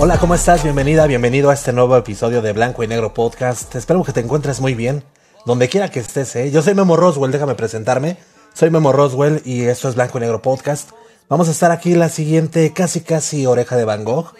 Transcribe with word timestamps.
Hola, 0.00 0.18
¿cómo 0.18 0.34
estás? 0.34 0.64
Bienvenida, 0.64 1.06
bienvenido 1.06 1.50
a 1.50 1.54
este 1.54 1.72
nuevo 1.72 1.96
episodio 1.96 2.42
de 2.42 2.52
Blanco 2.52 2.82
y 2.82 2.88
Negro 2.88 3.14
Podcast. 3.14 3.74
Espero 3.76 4.02
que 4.02 4.12
te 4.12 4.20
encuentres 4.20 4.60
muy 4.60 4.74
bien, 4.74 5.04
donde 5.46 5.68
quiera 5.68 5.88
que 5.88 6.00
estés. 6.00 6.34
¿eh? 6.36 6.50
Yo 6.50 6.62
soy 6.62 6.74
Memo 6.74 6.96
Roswell, 6.96 7.30
déjame 7.30 7.54
presentarme. 7.54 8.18
Soy 8.54 8.70
Memo 8.70 8.92
Roswell 8.92 9.40
y 9.44 9.62
esto 9.62 9.88
es 9.88 9.94
Blanco 9.94 10.18
y 10.18 10.22
Negro 10.22 10.42
Podcast. 10.42 10.90
Vamos 11.28 11.48
a 11.48 11.52
estar 11.52 11.70
aquí 11.70 11.94
la 11.94 12.08
siguiente 12.08 12.72
casi 12.72 13.02
casi 13.02 13.46
oreja 13.46 13.76
de 13.76 13.84
Van 13.84 14.04
Gogh, 14.04 14.34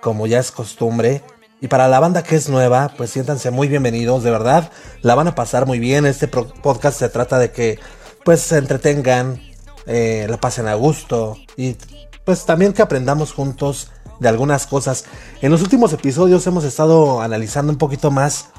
como 0.00 0.28
ya 0.28 0.38
es 0.38 0.52
costumbre. 0.52 1.22
Y 1.60 1.66
para 1.68 1.88
la 1.88 2.00
banda 2.00 2.22
que 2.22 2.36
es 2.36 2.48
nueva, 2.48 2.94
pues 2.96 3.10
siéntanse 3.10 3.50
muy 3.50 3.68
bienvenidos, 3.68 4.22
de 4.22 4.30
verdad. 4.30 4.70
La 5.02 5.16
van 5.16 5.28
a 5.28 5.34
pasar 5.34 5.66
muy 5.66 5.80
bien. 5.80 6.06
Este 6.06 6.28
podcast 6.28 6.98
se 6.98 7.08
trata 7.08 7.38
de 7.38 7.50
que 7.50 7.78
pues 8.24 8.40
se 8.40 8.58
entretengan, 8.58 9.42
eh, 9.86 10.26
la 10.30 10.38
pasen 10.38 10.68
a 10.68 10.74
gusto 10.74 11.36
y 11.56 11.76
pues 12.24 12.46
también 12.46 12.72
que 12.72 12.82
aprendamos 12.82 13.32
juntos 13.32 13.90
de 14.20 14.28
algunas 14.28 14.66
cosas. 14.66 15.04
En 15.40 15.50
los 15.50 15.62
últimos 15.62 15.92
episodios 15.92 16.46
hemos 16.46 16.64
estado 16.64 17.20
analizando 17.20 17.72
un 17.72 17.78
poquito 17.78 18.10
más 18.10 18.50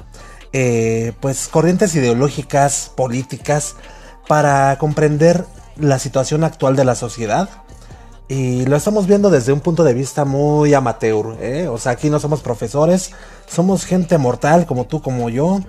eh, 0.52 1.14
pues 1.20 1.48
corrientes 1.48 1.94
ideológicas, 1.94 2.90
políticas, 2.94 3.76
para 4.28 4.76
comprender 4.78 5.46
la 5.76 5.98
situación 5.98 6.44
actual 6.44 6.76
de 6.76 6.84
la 6.84 6.94
sociedad. 6.94 7.48
Y 8.28 8.64
lo 8.66 8.76
estamos 8.76 9.06
viendo 9.06 9.30
desde 9.30 9.52
un 9.52 9.60
punto 9.60 9.84
de 9.84 9.94
vista 9.94 10.24
muy 10.24 10.74
amateur. 10.74 11.36
¿eh? 11.40 11.68
O 11.68 11.78
sea, 11.78 11.92
aquí 11.92 12.10
no 12.10 12.18
somos 12.18 12.40
profesores, 12.40 13.12
somos 13.46 13.84
gente 13.84 14.18
mortal 14.18 14.66
como 14.66 14.86
tú, 14.86 15.00
como 15.00 15.28
yo. 15.30 15.60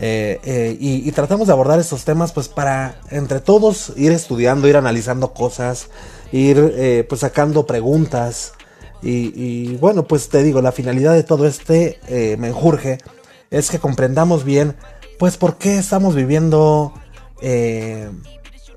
Eh, 0.00 0.76
y, 0.78 1.10
tratamos 1.10 1.48
de 1.48 1.52
abordar 1.52 1.80
estos 1.80 2.04
temas 2.04 2.30
pues 2.30 2.48
para 2.48 3.00
entre 3.10 3.40
todos 3.40 3.92
ir 3.96 4.12
estudiando, 4.12 4.68
ir 4.68 4.76
analizando 4.76 5.32
cosas, 5.32 5.88
ir 6.32 7.06
pues 7.08 7.22
sacando 7.22 7.66
preguntas. 7.66 8.52
Y, 9.02 9.76
bueno, 9.76 10.04
pues 10.04 10.28
te 10.28 10.42
digo, 10.42 10.60
la 10.60 10.72
finalidad 10.72 11.14
de 11.14 11.22
todo 11.22 11.46
este 11.46 11.98
menjurje 12.38 12.98
es 13.50 13.70
que 13.70 13.78
comprendamos 13.78 14.44
bien 14.44 14.76
pues 15.18 15.36
por 15.36 15.56
qué 15.56 15.78
estamos 15.78 16.14
viviendo 16.14 16.92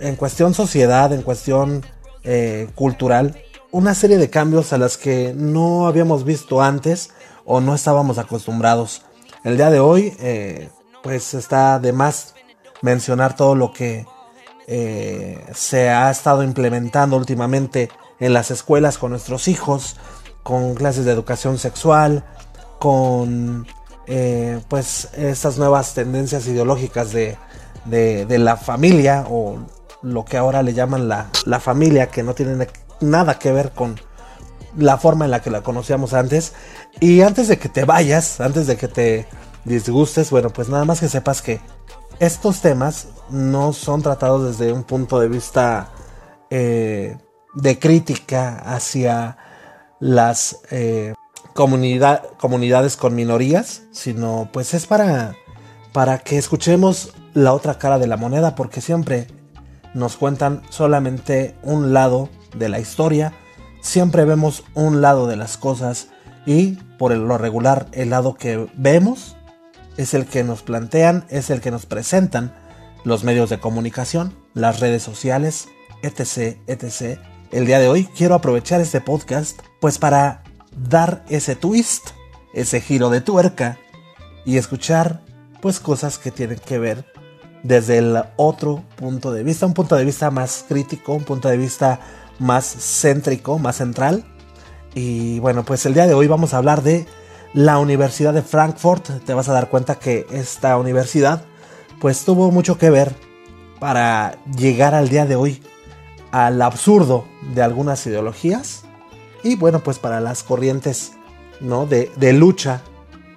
en 0.01 0.15
cuestión 0.15 0.53
sociedad, 0.53 1.13
en 1.13 1.21
cuestión 1.21 1.85
eh, 2.23 2.67
cultural, 2.75 3.35
una 3.71 3.93
serie 3.95 4.17
de 4.17 4.29
cambios 4.29 4.73
a 4.73 4.77
las 4.77 4.97
que 4.97 5.33
no 5.35 5.87
habíamos 5.87 6.25
visto 6.25 6.61
antes 6.61 7.11
o 7.45 7.61
no 7.61 7.73
estábamos 7.73 8.17
acostumbrados. 8.17 9.03
El 9.43 9.57
día 9.57 9.69
de 9.69 9.79
hoy, 9.79 10.13
eh, 10.19 10.69
pues 11.03 11.33
está 11.33 11.79
de 11.79 11.93
más 11.93 12.33
mencionar 12.81 13.35
todo 13.35 13.55
lo 13.55 13.71
que 13.71 14.05
eh, 14.67 15.43
se 15.53 15.89
ha 15.89 16.11
estado 16.11 16.43
implementando 16.43 17.15
últimamente 17.15 17.89
en 18.21 18.31
las 18.31 18.51
escuelas 18.51 18.97
con 18.97 19.11
nuestros 19.11 19.49
hijos, 19.49 19.97
con 20.43 20.75
clases 20.75 21.03
de 21.03 21.11
educación 21.11 21.57
sexual, 21.57 22.23
con 22.79 23.67
pues 24.67 25.09
estas 25.13 25.57
nuevas 25.57 25.93
tendencias 25.93 26.45
ideológicas 26.47 27.11
de, 27.13 27.37
de 27.85 28.37
la 28.37 28.57
familia 28.57 29.25
o 29.29 29.57
lo 30.01 30.25
que 30.25 30.37
ahora 30.37 30.63
le 30.63 30.73
llaman 30.73 31.07
la, 31.07 31.29
la 31.45 31.59
familia, 31.59 32.07
que 32.07 32.23
no 32.23 32.33
tiene 32.33 32.67
nada 32.99 33.39
que 33.39 33.51
ver 33.51 33.71
con 33.71 33.99
la 34.77 34.97
forma 34.97 35.25
en 35.25 35.31
la 35.31 35.41
que 35.41 35.49
la 35.49 35.61
conocíamos 35.61 36.13
antes. 36.13 36.53
Y 36.99 37.21
antes 37.21 37.47
de 37.47 37.57
que 37.57 37.69
te 37.69 37.85
vayas, 37.85 38.39
antes 38.41 38.67
de 38.67 38.77
que 38.77 38.87
te 38.87 39.27
disgustes, 39.65 40.29
bueno, 40.31 40.49
pues 40.49 40.69
nada 40.69 40.85
más 40.85 40.99
que 40.99 41.09
sepas 41.09 41.41
que 41.41 41.59
estos 42.19 42.61
temas 42.61 43.07
no 43.29 43.73
son 43.73 44.01
tratados 44.01 44.57
desde 44.57 44.73
un 44.73 44.83
punto 44.83 45.19
de 45.19 45.27
vista 45.27 45.89
eh, 46.49 47.17
de 47.53 47.79
crítica 47.79 48.55
hacia 48.57 49.37
las 49.99 50.61
eh, 50.71 51.13
comunidades 51.53 52.97
con 52.97 53.15
minorías, 53.15 53.83
sino 53.91 54.49
pues 54.51 54.73
es 54.73 54.87
para, 54.87 55.35
para 55.93 56.19
que 56.19 56.37
escuchemos 56.37 57.13
la 57.33 57.53
otra 57.53 57.77
cara 57.77 57.99
de 57.99 58.07
la 58.07 58.17
moneda, 58.17 58.55
porque 58.55 58.81
siempre 58.81 59.27
nos 59.93 60.17
cuentan 60.17 60.61
solamente 60.69 61.55
un 61.63 61.93
lado 61.93 62.29
de 62.55 62.69
la 62.69 62.79
historia, 62.79 63.33
siempre 63.81 64.25
vemos 64.25 64.63
un 64.73 65.01
lado 65.01 65.27
de 65.27 65.35
las 65.35 65.57
cosas 65.57 66.07
y 66.45 66.73
por 66.97 67.15
lo 67.15 67.37
regular 67.37 67.87
el 67.91 68.09
lado 68.11 68.35
que 68.35 68.67
vemos 68.75 69.35
es 69.97 70.13
el 70.13 70.25
que 70.25 70.43
nos 70.43 70.61
plantean, 70.61 71.25
es 71.29 71.49
el 71.49 71.61
que 71.61 71.71
nos 71.71 71.85
presentan 71.85 72.53
los 73.03 73.23
medios 73.23 73.49
de 73.49 73.59
comunicación, 73.59 74.33
las 74.53 74.79
redes 74.79 75.03
sociales, 75.03 75.67
etc, 76.03 76.57
etc. 76.67 77.19
El 77.51 77.65
día 77.65 77.79
de 77.79 77.89
hoy 77.89 78.05
quiero 78.05 78.35
aprovechar 78.35 78.79
este 78.79 79.01
podcast 79.01 79.59
pues 79.81 79.97
para 79.97 80.41
dar 80.71 81.25
ese 81.27 81.57
twist, 81.57 82.11
ese 82.53 82.79
giro 82.79 83.09
de 83.09 83.19
tuerca 83.19 83.77
y 84.45 84.55
escuchar 84.55 85.19
pues 85.61 85.81
cosas 85.81 86.17
que 86.17 86.31
tienen 86.31 86.59
que 86.59 86.79
ver 86.79 87.05
desde 87.61 87.97
el 87.97 88.23
otro 88.37 88.85
punto 88.95 89.33
de 89.33 89.43
vista, 89.43 89.65
un 89.65 89.73
punto 89.73 89.97
de 89.97 90.05
vista 90.05 90.31
más 90.31 90.63
crítico, 90.65 91.13
un 91.13 91.25
punto 91.25 91.49
de 91.49 91.57
vista 91.57 91.99
más 92.39 92.65
céntrico, 93.01 93.59
más 93.59 93.75
central. 93.75 94.23
Y 94.95 95.39
bueno, 95.39 95.65
pues 95.65 95.85
el 95.85 95.93
día 95.93 96.07
de 96.07 96.13
hoy 96.13 96.27
vamos 96.27 96.53
a 96.53 96.57
hablar 96.57 96.83
de 96.83 97.05
la 97.53 97.79
Universidad 97.79 98.33
de 98.33 98.43
Frankfurt. 98.43 99.25
Te 99.25 99.33
vas 99.33 99.49
a 99.49 99.53
dar 99.53 99.69
cuenta 99.69 99.95
que 99.95 100.25
esta 100.31 100.77
universidad 100.77 101.43
pues 101.99 102.23
tuvo 102.23 102.49
mucho 102.49 102.77
que 102.77 102.89
ver 102.89 103.13
para 103.77 104.37
llegar 104.57 104.95
al 104.95 105.09
día 105.09 105.25
de 105.25 105.35
hoy 105.35 105.61
al 106.31 106.61
absurdo 106.61 107.25
de 107.53 107.61
algunas 107.61 108.05
ideologías 108.05 108.83
y 109.43 109.55
bueno 109.55 109.79
pues 109.79 109.99
para 109.99 110.19
las 110.19 110.43
corrientes 110.43 111.13
¿no? 111.59 111.85
de, 111.85 112.11
de 112.15 112.33
lucha 112.33 112.81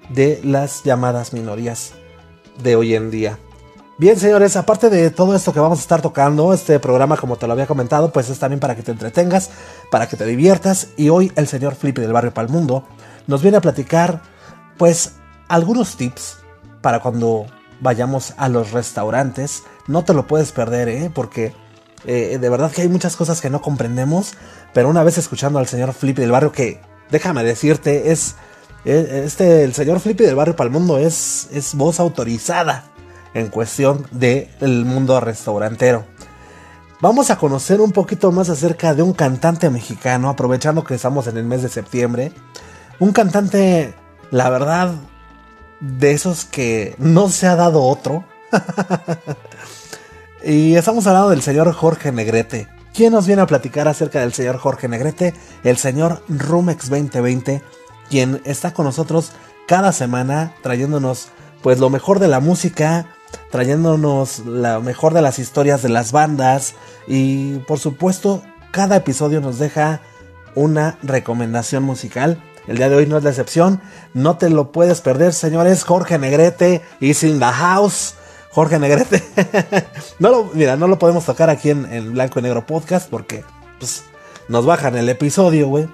de 0.09 0.41
las 0.45 0.83
llamadas 0.85 1.33
minorías 1.33 1.95
de 2.63 2.77
hoy 2.77 2.95
en 2.95 3.11
día. 3.11 3.39
Bien, 3.97 4.19
señores, 4.19 4.57
aparte 4.57 4.91
de 4.91 5.11
todo 5.11 5.37
esto 5.37 5.53
que 5.53 5.61
vamos 5.61 5.79
a 5.79 5.83
estar 5.83 6.03
tocando, 6.03 6.53
este 6.53 6.81
programa, 6.81 7.17
como 7.17 7.37
te 7.37 7.47
lo 7.47 7.53
había 7.53 7.69
comentado, 7.69 8.11
pues 8.13 8.29
es 8.29 8.41
también 8.41 8.59
para 8.59 8.75
que 8.75 8.83
te 8.83 8.91
entretengas, 8.91 9.51
para 9.89 10.09
que 10.09 10.17
te 10.17 10.27
diviertas. 10.27 10.89
Y 10.97 11.11
hoy 11.11 11.31
el 11.37 11.47
señor 11.47 11.77
Flippy 11.77 12.01
del 12.01 12.13
barrio 12.13 12.35
Palmundo 12.35 12.85
nos 13.29 13.41
viene 13.41 13.59
a 13.59 13.61
platicar, 13.61 14.21
pues, 14.79 15.13
algunos 15.47 15.97
tips 15.97 16.39
para 16.81 16.99
cuando 16.99 17.47
vayamos 17.81 18.35
a 18.37 18.49
los 18.49 18.73
restaurantes. 18.73 19.63
No 19.87 20.03
te 20.03 20.13
lo 20.13 20.27
puedes 20.27 20.51
perder, 20.51 20.89
¿eh? 20.89 21.11
Porque 21.15 21.55
eh, 22.07 22.39
de 22.41 22.49
verdad 22.49 22.71
que 22.71 22.83
hay 22.83 22.89
muchas 22.89 23.17
cosas 23.17 23.41
que 23.41 23.51
no 23.51 23.63
comprendemos. 23.63 24.35
Pero 24.73 24.89
una 24.89 25.03
vez 25.03 25.19
escuchando 25.19 25.59
al 25.59 25.67
señor 25.67 25.93
Flippy 25.93 26.23
del 26.23 26.33
barrio, 26.33 26.53
que 26.53 26.81
déjame 27.11 27.45
decirte, 27.45 28.13
es. 28.13 28.37
Eh, 28.85 29.23
este, 29.25 29.65
el 29.65 29.73
señor 29.73 30.01
Flippy 30.01 30.25
del 30.25 30.35
barrio 30.35 30.57
Palmundo 30.57 30.99
es, 30.99 31.49
es 31.53 31.75
voz 31.75 32.01
autorizada 32.01 32.85
en 33.33 33.49
cuestión 33.49 34.07
del 34.11 34.85
mundo 34.85 35.19
restaurantero. 35.21 36.05
Vamos 37.01 37.31
a 37.31 37.37
conocer 37.37 37.81
un 37.81 37.93
poquito 37.93 38.33
más 38.33 38.49
acerca 38.49 38.95
de 38.95 39.03
un 39.03 39.13
cantante 39.13 39.69
mexicano, 39.69 40.31
aprovechando 40.31 40.85
que 40.85 40.95
estamos 40.95 41.27
en 41.27 41.37
el 41.37 41.45
mes 41.45 41.63
de 41.63 41.69
septiembre. 41.69 42.33
Un 42.99 43.13
cantante, 43.13 43.95
la 44.31 44.49
verdad, 44.49 44.95
de 45.81 46.13
esos 46.13 46.45
que 46.45 46.95
no 46.99 47.29
se 47.29 47.47
ha 47.47 47.57
dado 47.57 47.83
otro. 47.83 48.25
y 50.47 50.77
estamos 50.77 51.07
hablando 51.07 51.31
del 51.31 51.43
señor 51.43 51.73
Jorge 51.73 52.13
Negrete. 52.13 52.69
¿Quién 52.93 53.13
nos 53.13 53.27
viene 53.27 53.43
a 53.43 53.47
platicar 53.47 53.89
acerca 53.89 54.21
del 54.21 54.33
señor 54.33 54.59
Jorge 54.59 54.89
Negrete? 54.89 55.35
El 55.65 55.79
señor 55.79 56.23
Rumex 56.29 56.91
2020, 56.91 57.63
quien 58.11 58.41
está 58.45 58.73
con 58.73 58.85
nosotros 58.85 59.33
cada 59.67 59.93
semana 59.93 60.55
trayéndonos 60.63 61.29
pues 61.63 61.79
lo 61.79 61.89
mejor 61.89 62.19
de 62.19 62.29
la 62.29 62.41
música, 62.41 63.07
trayéndonos 63.51 64.41
la 64.41 64.81
mejor 64.81 65.15
de 65.15 65.23
las 65.23 65.39
historias 65.39 65.83
de 65.83 65.89
las 65.89 66.13
bandas 66.13 66.75
y 67.07 67.59
por 67.61 67.79
supuesto 67.79 68.43
cada 68.71 68.97
episodio 68.97 69.41
nos 69.41 69.59
deja 69.59 70.03
una 70.55 70.99
recomendación 71.03 71.83
musical. 71.83 72.43
El 72.67 72.77
día 72.77 72.89
de 72.89 72.97
hoy 72.97 73.07
no 73.07 73.17
es 73.17 73.25
la 73.25 73.31
excepción, 73.31 73.81
no 74.13 74.37
te 74.37 74.51
lo 74.51 74.73
puedes 74.73 75.01
perder 75.01 75.33
señores, 75.33 75.85
Jorge 75.85 76.19
Negrete 76.19 76.83
is 77.01 77.23
in 77.23 77.39
the 77.39 77.47
house. 77.47 78.15
Jorge 78.55 78.79
Negrete. 78.79 79.21
no 80.21 80.31
lo, 80.31 80.45
mira, 80.55 80.77
no 80.77 80.87
lo 80.87 80.97
podemos 80.97 81.25
tocar 81.25 81.51
aquí 81.51 81.71
en, 81.71 82.13
Blanco 82.13 82.39
y 82.39 82.43
Negro 82.43 82.65
Podcast 82.65 83.11
porque 83.11 83.43
pues, 83.81 84.05
nos 84.47 84.65
bajan 84.65 84.97
el 84.97 85.09
episodio, 85.09 85.67
güey. 85.67 85.89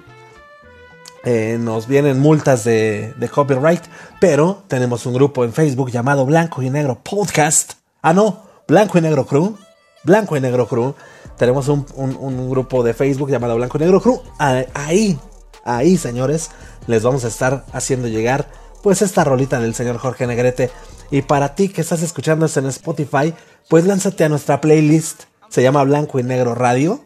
Eh, 1.23 1.57
nos 1.59 1.87
vienen 1.87 2.19
multas 2.19 2.63
de, 2.63 3.13
copyright, 3.33 3.81
pero 4.19 4.63
tenemos 4.67 5.07
un 5.07 5.15
grupo 5.15 5.43
en 5.43 5.53
Facebook 5.53 5.89
llamado 5.89 6.23
Blanco 6.25 6.61
y 6.61 6.69
Negro 6.69 6.99
Podcast. 7.03 7.73
Ah, 8.03 8.13
no, 8.13 8.43
Blanco 8.67 8.99
y 8.99 9.01
Negro 9.01 9.25
Crew. 9.25 9.57
Blanco 10.03 10.37
y 10.37 10.41
Negro 10.41 10.67
Crew. 10.67 10.93
Tenemos 11.37 11.67
un, 11.67 12.49
grupo 12.51 12.83
de 12.83 12.93
Facebook 12.93 13.31
llamado 13.31 13.55
Blanco 13.55 13.79
y 13.79 13.81
Negro 13.81 14.01
Crew. 14.01 14.21
Ahí, 14.37 15.19
ahí, 15.65 15.97
señores, 15.97 16.51
les 16.85 17.01
vamos 17.01 17.25
a 17.25 17.27
estar 17.27 17.65
haciendo 17.73 18.07
llegar 18.07 18.47
pues 18.83 19.01
esta 19.01 19.23
rolita 19.23 19.59
del 19.59 19.73
señor 19.73 19.97
Jorge 19.97 20.27
Negrete. 20.27 20.69
Y 21.11 21.21
para 21.21 21.55
ti 21.55 21.69
que 21.69 21.81
estás 21.81 22.01
escuchando 22.01 22.45
esto 22.45 22.61
en 22.61 22.67
Spotify, 22.67 23.33
pues 23.69 23.85
lánzate 23.85 24.23
a 24.23 24.29
nuestra 24.29 24.61
playlist. 24.61 25.23
Se 25.49 25.61
llama 25.61 25.83
Blanco 25.83 26.19
y 26.19 26.23
Negro 26.23 26.55
Radio. 26.55 27.03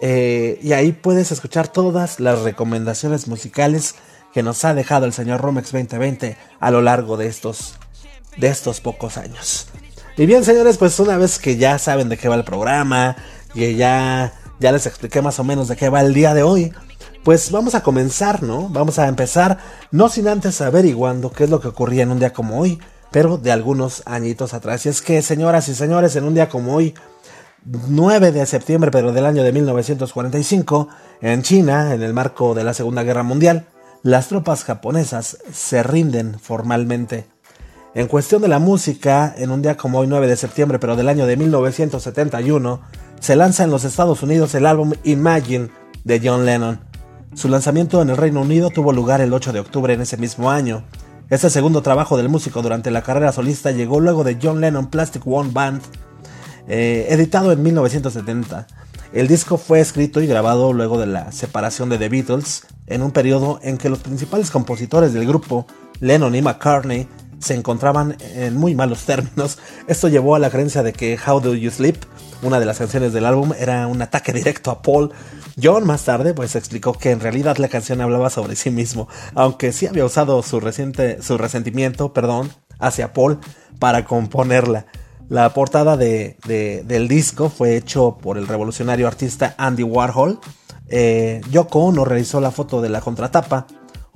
Eh, 0.00 0.58
y 0.62 0.72
ahí 0.72 0.92
puedes 0.92 1.32
escuchar 1.32 1.68
todas 1.68 2.20
las 2.20 2.40
recomendaciones 2.40 3.28
musicales 3.28 3.94
que 4.34 4.42
nos 4.42 4.64
ha 4.64 4.74
dejado 4.74 5.06
el 5.06 5.12
señor 5.12 5.40
Romex 5.40 5.72
2020 5.72 6.36
a 6.60 6.70
lo 6.70 6.82
largo 6.82 7.16
de 7.16 7.28
estos, 7.28 7.76
de 8.36 8.48
estos 8.48 8.80
pocos 8.80 9.16
años. 9.16 9.68
Y 10.18 10.26
bien, 10.26 10.44
señores, 10.44 10.76
pues 10.76 10.98
una 10.98 11.16
vez 11.16 11.38
que 11.38 11.56
ya 11.56 11.78
saben 11.78 12.08
de 12.08 12.18
qué 12.18 12.28
va 12.28 12.34
el 12.34 12.44
programa, 12.44 13.16
y 13.54 13.74
ya, 13.74 14.34
ya 14.60 14.72
les 14.72 14.86
expliqué 14.86 15.22
más 15.22 15.38
o 15.38 15.44
menos 15.44 15.68
de 15.68 15.76
qué 15.76 15.88
va 15.88 16.02
el 16.02 16.12
día 16.12 16.34
de 16.34 16.42
hoy, 16.42 16.72
pues 17.24 17.50
vamos 17.50 17.74
a 17.74 17.82
comenzar, 17.82 18.42
¿no? 18.42 18.68
Vamos 18.68 18.98
a 18.98 19.08
empezar, 19.08 19.58
no 19.90 20.08
sin 20.08 20.28
antes 20.28 20.60
averiguando 20.60 21.32
qué 21.32 21.44
es 21.44 21.50
lo 21.50 21.60
que 21.60 21.68
ocurría 21.68 22.02
en 22.02 22.10
un 22.10 22.18
día 22.18 22.32
como 22.32 22.60
hoy, 22.60 22.78
pero 23.10 23.38
de 23.38 23.52
algunos 23.52 24.02
añitos 24.06 24.54
atrás. 24.54 24.86
Y 24.86 24.88
es 24.88 25.02
que, 25.02 25.22
señoras 25.22 25.68
y 25.68 25.74
señores, 25.74 26.16
en 26.16 26.24
un 26.24 26.34
día 26.34 26.48
como 26.48 26.74
hoy, 26.74 26.94
9 27.64 28.32
de 28.32 28.46
septiembre, 28.46 28.90
pero 28.90 29.12
del 29.12 29.26
año 29.26 29.42
de 29.42 29.52
1945, 29.52 30.88
en 31.20 31.42
China, 31.42 31.94
en 31.94 32.02
el 32.02 32.14
marco 32.14 32.54
de 32.54 32.64
la 32.64 32.74
Segunda 32.74 33.02
Guerra 33.02 33.22
Mundial, 33.22 33.66
las 34.02 34.28
tropas 34.28 34.64
japonesas 34.64 35.38
se 35.52 35.82
rinden 35.82 36.38
formalmente. 36.38 37.26
En 37.94 38.08
cuestión 38.08 38.42
de 38.42 38.48
la 38.48 38.58
música, 38.58 39.34
en 39.36 39.50
un 39.50 39.62
día 39.62 39.76
como 39.76 39.98
hoy 39.98 40.06
9 40.06 40.28
de 40.28 40.36
septiembre, 40.36 40.78
pero 40.78 40.96
del 40.96 41.08
año 41.08 41.26
de 41.26 41.36
1971, 41.36 42.80
se 43.20 43.36
lanza 43.36 43.64
en 43.64 43.70
los 43.70 43.84
Estados 43.84 44.22
Unidos 44.22 44.54
el 44.54 44.66
álbum 44.66 44.92
Imagine 45.02 45.70
de 46.04 46.20
John 46.22 46.44
Lennon. 46.44 46.78
Su 47.34 47.48
lanzamiento 47.48 48.00
en 48.02 48.10
el 48.10 48.16
Reino 48.16 48.42
Unido 48.42 48.70
tuvo 48.70 48.92
lugar 48.92 49.20
el 49.20 49.32
8 49.32 49.52
de 49.52 49.60
octubre 49.60 49.94
en 49.94 50.02
ese 50.02 50.18
mismo 50.18 50.50
año. 50.50 50.84
Este 51.28 51.50
segundo 51.50 51.82
trabajo 51.82 52.16
del 52.16 52.28
músico 52.28 52.62
durante 52.62 52.92
la 52.92 53.02
carrera 53.02 53.32
solista 53.32 53.72
llegó 53.72 53.98
luego 53.98 54.22
de 54.22 54.38
John 54.40 54.60
Lennon 54.60 54.86
Plastic 54.86 55.26
One 55.26 55.50
Band, 55.52 55.82
eh, 56.68 57.08
editado 57.10 57.50
en 57.50 57.64
1970. 57.64 58.68
El 59.12 59.26
disco 59.26 59.58
fue 59.58 59.80
escrito 59.80 60.20
y 60.20 60.28
grabado 60.28 60.72
luego 60.72 61.00
de 61.00 61.06
la 61.06 61.32
separación 61.32 61.88
de 61.88 61.98
The 61.98 62.08
Beatles, 62.08 62.68
en 62.86 63.02
un 63.02 63.10
periodo 63.10 63.58
en 63.62 63.76
que 63.76 63.88
los 63.88 63.98
principales 63.98 64.52
compositores 64.52 65.12
del 65.14 65.26
grupo, 65.26 65.66
Lennon 65.98 66.36
y 66.36 66.42
McCartney, 66.42 67.08
se 67.40 67.54
encontraban 67.54 68.16
en 68.20 68.56
muy 68.56 68.76
malos 68.76 69.04
términos. 69.04 69.58
Esto 69.88 70.06
llevó 70.06 70.36
a 70.36 70.38
la 70.38 70.50
creencia 70.50 70.84
de 70.84 70.92
que 70.92 71.18
How 71.18 71.40
Do 71.40 71.54
You 71.54 71.72
Sleep, 71.72 71.96
una 72.42 72.60
de 72.60 72.66
las 72.66 72.78
canciones 72.78 73.12
del 73.12 73.26
álbum, 73.26 73.52
era 73.58 73.88
un 73.88 74.00
ataque 74.00 74.32
directo 74.32 74.70
a 74.70 74.80
Paul. 74.80 75.10
John 75.60 75.86
más 75.86 76.04
tarde 76.04 76.34
pues 76.34 76.54
explicó 76.54 76.92
que 76.92 77.10
en 77.10 77.20
realidad 77.20 77.56
la 77.56 77.68
canción 77.68 78.00
hablaba 78.00 78.30
sobre 78.30 78.56
sí 78.56 78.70
mismo, 78.70 79.08
aunque 79.34 79.72
sí 79.72 79.86
había 79.86 80.04
usado 80.04 80.42
su, 80.42 80.60
reciente, 80.60 81.22
su 81.22 81.38
resentimiento 81.38 82.12
perdón, 82.12 82.50
hacia 82.78 83.12
Paul 83.12 83.38
para 83.78 84.04
componerla. 84.04 84.86
La 85.28 85.52
portada 85.54 85.96
de, 85.96 86.36
del 86.46 87.08
disco 87.08 87.48
fue 87.48 87.76
hecho 87.76 88.18
por 88.20 88.38
el 88.38 88.46
revolucionario 88.46 89.08
artista 89.08 89.54
Andy 89.58 89.82
Warhol. 89.82 90.38
Eh, 90.88 91.40
Yoko 91.50 91.80
Ono 91.80 92.04
realizó 92.04 92.40
la 92.40 92.52
foto 92.52 92.80
de 92.80 92.90
la 92.90 93.00
contratapa. 93.00 93.66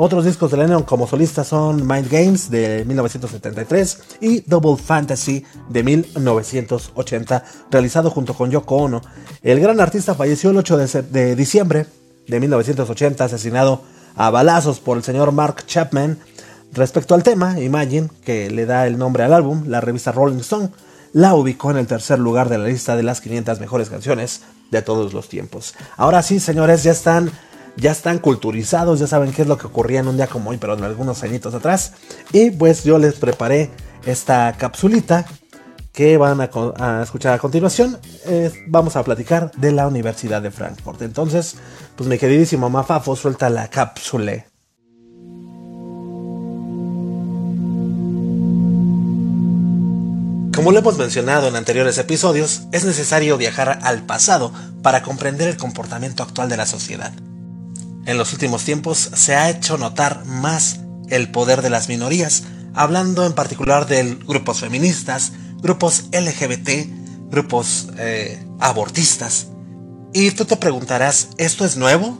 Otros 0.02 0.24
discos 0.24 0.50
de 0.50 0.56
Lennon 0.56 0.84
como 0.84 1.06
solista 1.06 1.44
son 1.44 1.86
Mind 1.86 2.10
Games 2.10 2.50
de 2.50 2.86
1973 2.86 3.98
y 4.22 4.40
Double 4.46 4.82
Fantasy 4.82 5.44
de 5.68 5.82
1980, 5.82 7.44
realizado 7.70 8.08
junto 8.08 8.32
con 8.32 8.50
Yoko 8.50 8.76
Ono. 8.76 9.02
El 9.42 9.60
gran 9.60 9.78
artista 9.78 10.14
falleció 10.14 10.52
el 10.52 10.56
8 10.56 10.78
de, 10.78 11.02
de 11.02 11.36
diciembre 11.36 11.84
de 12.26 12.40
1980, 12.40 13.24
asesinado 13.26 13.82
a 14.16 14.30
balazos 14.30 14.80
por 14.80 14.96
el 14.96 15.02
señor 15.02 15.32
Mark 15.32 15.66
Chapman. 15.66 16.18
Respecto 16.72 17.14
al 17.14 17.22
tema, 17.22 17.60
Imagine, 17.60 18.08
que 18.24 18.48
le 18.48 18.64
da 18.64 18.86
el 18.86 18.96
nombre 18.96 19.24
al 19.24 19.34
álbum, 19.34 19.64
la 19.66 19.82
revista 19.82 20.12
Rolling 20.12 20.40
Stone 20.40 20.70
la 21.12 21.34
ubicó 21.34 21.72
en 21.72 21.76
el 21.76 21.86
tercer 21.86 22.18
lugar 22.18 22.48
de 22.48 22.56
la 22.56 22.68
lista 22.68 22.96
de 22.96 23.02
las 23.02 23.20
500 23.20 23.60
mejores 23.60 23.90
canciones 23.90 24.44
de 24.70 24.80
todos 24.80 25.12
los 25.12 25.28
tiempos. 25.28 25.74
Ahora 25.98 26.22
sí, 26.22 26.40
señores, 26.40 26.84
ya 26.84 26.92
están 26.92 27.30
ya 27.76 27.92
están 27.92 28.18
culturizados, 28.18 29.00
ya 29.00 29.06
saben 29.06 29.32
qué 29.32 29.42
es 29.42 29.48
lo 29.48 29.58
que 29.58 29.66
ocurría 29.66 30.00
en 30.00 30.08
un 30.08 30.16
día 30.16 30.26
como 30.26 30.50
hoy, 30.50 30.58
pero 30.58 30.74
en 30.74 30.84
algunos 30.84 31.22
añitos 31.22 31.54
atrás. 31.54 31.92
Y 32.32 32.50
pues 32.50 32.84
yo 32.84 32.98
les 32.98 33.14
preparé 33.14 33.70
esta 34.04 34.54
capsulita 34.58 35.26
que 35.92 36.16
van 36.16 36.40
a, 36.40 37.02
escuchar 37.02 37.34
a 37.34 37.38
continuación. 37.38 37.98
vamos 38.68 38.96
a 38.96 39.02
platicar 39.02 39.50
de 39.52 39.72
la 39.72 39.86
Universidad 39.86 40.40
de 40.42 40.50
Frankfurt. 40.50 41.02
Entonces, 41.02 41.56
pues 41.96 42.08
mi 42.08 42.18
queridísimo 42.18 42.70
Mafafo 42.70 43.16
suelta 43.16 43.50
la 43.50 43.68
cápsula. 43.68 44.46
Como 50.54 50.72
lo 50.72 50.80
hemos 50.80 50.98
mencionado 50.98 51.48
en 51.48 51.56
anteriores 51.56 51.96
episodios, 51.96 52.62
es 52.72 52.84
necesario 52.84 53.38
viajar 53.38 53.78
al 53.82 54.02
pasado 54.02 54.52
para 54.82 55.02
comprender 55.02 55.48
el 55.48 55.56
comportamiento 55.56 56.22
actual 56.22 56.50
de 56.50 56.58
la 56.58 56.66
sociedad. 56.66 57.12
En 58.06 58.16
los 58.16 58.32
últimos 58.32 58.64
tiempos 58.64 59.10
se 59.14 59.36
ha 59.36 59.50
hecho 59.50 59.76
notar 59.76 60.24
más 60.24 60.80
el 61.08 61.30
poder 61.30 61.62
de 61.62 61.70
las 61.70 61.88
minorías, 61.88 62.44
hablando 62.74 63.26
en 63.26 63.34
particular 63.34 63.86
de 63.86 64.14
grupos 64.26 64.60
feministas, 64.60 65.32
grupos 65.60 66.04
LGBT, 66.12 67.30
grupos 67.30 67.88
eh, 67.98 68.44
abortistas. 68.58 69.48
Y 70.12 70.30
tú 70.32 70.44
te 70.44 70.56
preguntarás, 70.56 71.28
¿esto 71.36 71.64
es 71.64 71.76
nuevo? 71.76 72.18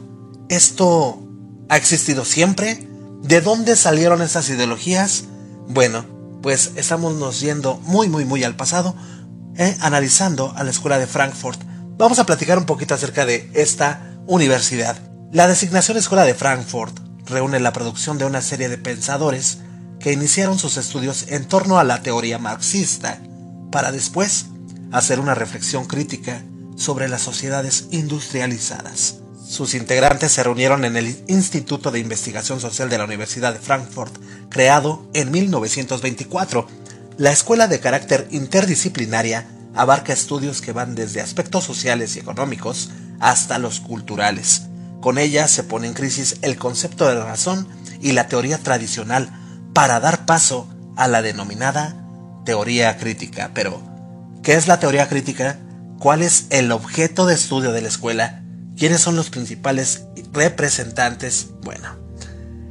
¿Esto 0.49 1.21
ha 1.69 1.77
existido 1.77 2.25
siempre? 2.25 2.87
¿De 3.23 3.41
dónde 3.41 3.75
salieron 3.75 4.21
esas 4.21 4.49
ideologías? 4.49 5.25
Bueno, 5.67 6.05
pues 6.41 6.71
estamos 6.75 7.15
nos 7.15 7.39
yendo 7.39 7.77
muy 7.83 8.09
muy 8.09 8.25
muy 8.25 8.43
al 8.43 8.55
pasado, 8.55 8.95
eh, 9.57 9.75
analizando 9.79 10.53
a 10.55 10.63
la 10.63 10.71
escuela 10.71 10.99
de 10.99 11.07
Frankfurt. 11.07 11.61
Vamos 11.97 12.19
a 12.19 12.25
platicar 12.25 12.57
un 12.57 12.65
poquito 12.65 12.95
acerca 12.95 13.25
de 13.25 13.49
esta 13.53 14.17
universidad. 14.27 15.10
La 15.33 15.47
designación 15.47 15.95
Escuela 15.95 16.25
de 16.25 16.33
Frankfurt 16.33 16.99
reúne 17.25 17.61
la 17.61 17.71
producción 17.71 18.17
de 18.17 18.25
una 18.25 18.41
serie 18.41 18.67
de 18.67 18.77
pensadores 18.77 19.59
que 20.01 20.11
iniciaron 20.11 20.59
sus 20.59 20.75
estudios 20.75 21.27
en 21.29 21.45
torno 21.45 21.79
a 21.79 21.85
la 21.85 22.01
teoría 22.01 22.37
marxista, 22.37 23.17
para 23.71 23.93
después 23.93 24.47
hacer 24.91 25.21
una 25.21 25.33
reflexión 25.33 25.85
crítica 25.85 26.43
sobre 26.75 27.07
las 27.07 27.21
sociedades 27.21 27.85
industrializadas. 27.91 29.19
Sus 29.47 29.73
integrantes 29.73 30.33
se 30.33 30.43
reunieron 30.43 30.83
en 30.83 30.97
el 30.97 31.23
Instituto 31.29 31.91
de 31.91 31.99
Investigación 31.99 32.59
Social 32.59 32.89
de 32.89 32.97
la 32.97 33.05
Universidad 33.05 33.53
de 33.53 33.59
Frankfurt, 33.59 34.13
creado 34.49 35.07
en 35.13 35.31
1924. 35.31 36.67
La 37.17 37.31
escuela 37.31 37.69
de 37.69 37.79
carácter 37.79 38.27
interdisciplinaria 38.31 39.47
abarca 39.75 40.11
estudios 40.11 40.59
que 40.59 40.73
van 40.73 40.93
desde 40.93 41.21
aspectos 41.21 41.63
sociales 41.63 42.17
y 42.17 42.19
económicos 42.19 42.89
hasta 43.21 43.59
los 43.59 43.79
culturales. 43.79 44.63
Con 45.01 45.17
ella 45.17 45.47
se 45.47 45.63
pone 45.63 45.87
en 45.87 45.93
crisis 45.93 46.37
el 46.43 46.57
concepto 46.57 47.07
de 47.07 47.21
razón 47.21 47.67
y 48.01 48.11
la 48.11 48.27
teoría 48.27 48.59
tradicional 48.59 49.29
para 49.73 49.99
dar 49.99 50.25
paso 50.25 50.67
a 50.95 51.07
la 51.07 51.21
denominada 51.23 51.95
teoría 52.45 52.97
crítica. 52.97 53.51
Pero, 53.53 53.81
¿qué 54.43 54.53
es 54.53 54.67
la 54.67 54.79
teoría 54.79 55.09
crítica? 55.09 55.59
¿Cuál 55.99 56.21
es 56.21 56.45
el 56.51 56.71
objeto 56.71 57.25
de 57.25 57.33
estudio 57.33 57.71
de 57.71 57.81
la 57.81 57.87
escuela? 57.87 58.43
¿Quiénes 58.77 59.01
son 59.01 59.15
los 59.15 59.29
principales 59.29 60.05
representantes? 60.33 61.47
Bueno, 61.63 61.97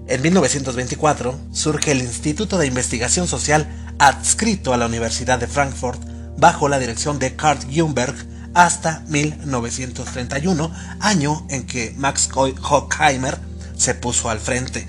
en 0.07 0.23
1924 0.23 1.39
surge 1.53 1.93
el 1.93 2.01
Instituto 2.01 2.59
de 2.59 2.67
Investigación 2.67 3.27
Social 3.27 3.69
adscrito 3.99 4.73
a 4.73 4.77
la 4.77 4.87
Universidad 4.87 5.39
de 5.39 5.47
Frankfurt 5.47 6.01
bajo 6.39 6.69
la 6.69 6.79
dirección 6.79 7.19
de 7.19 7.37
Kurt 7.37 7.65
Jungberg 7.73 8.15
hasta 8.55 9.05
1931, 9.09 10.73
año 11.01 11.47
en 11.51 11.67
que 11.67 11.95
Max 11.97 12.29
Hockheimer 12.35 13.39
se 13.77 13.95
puso 13.95 14.31
al 14.31 14.41
frente. 14.41 14.87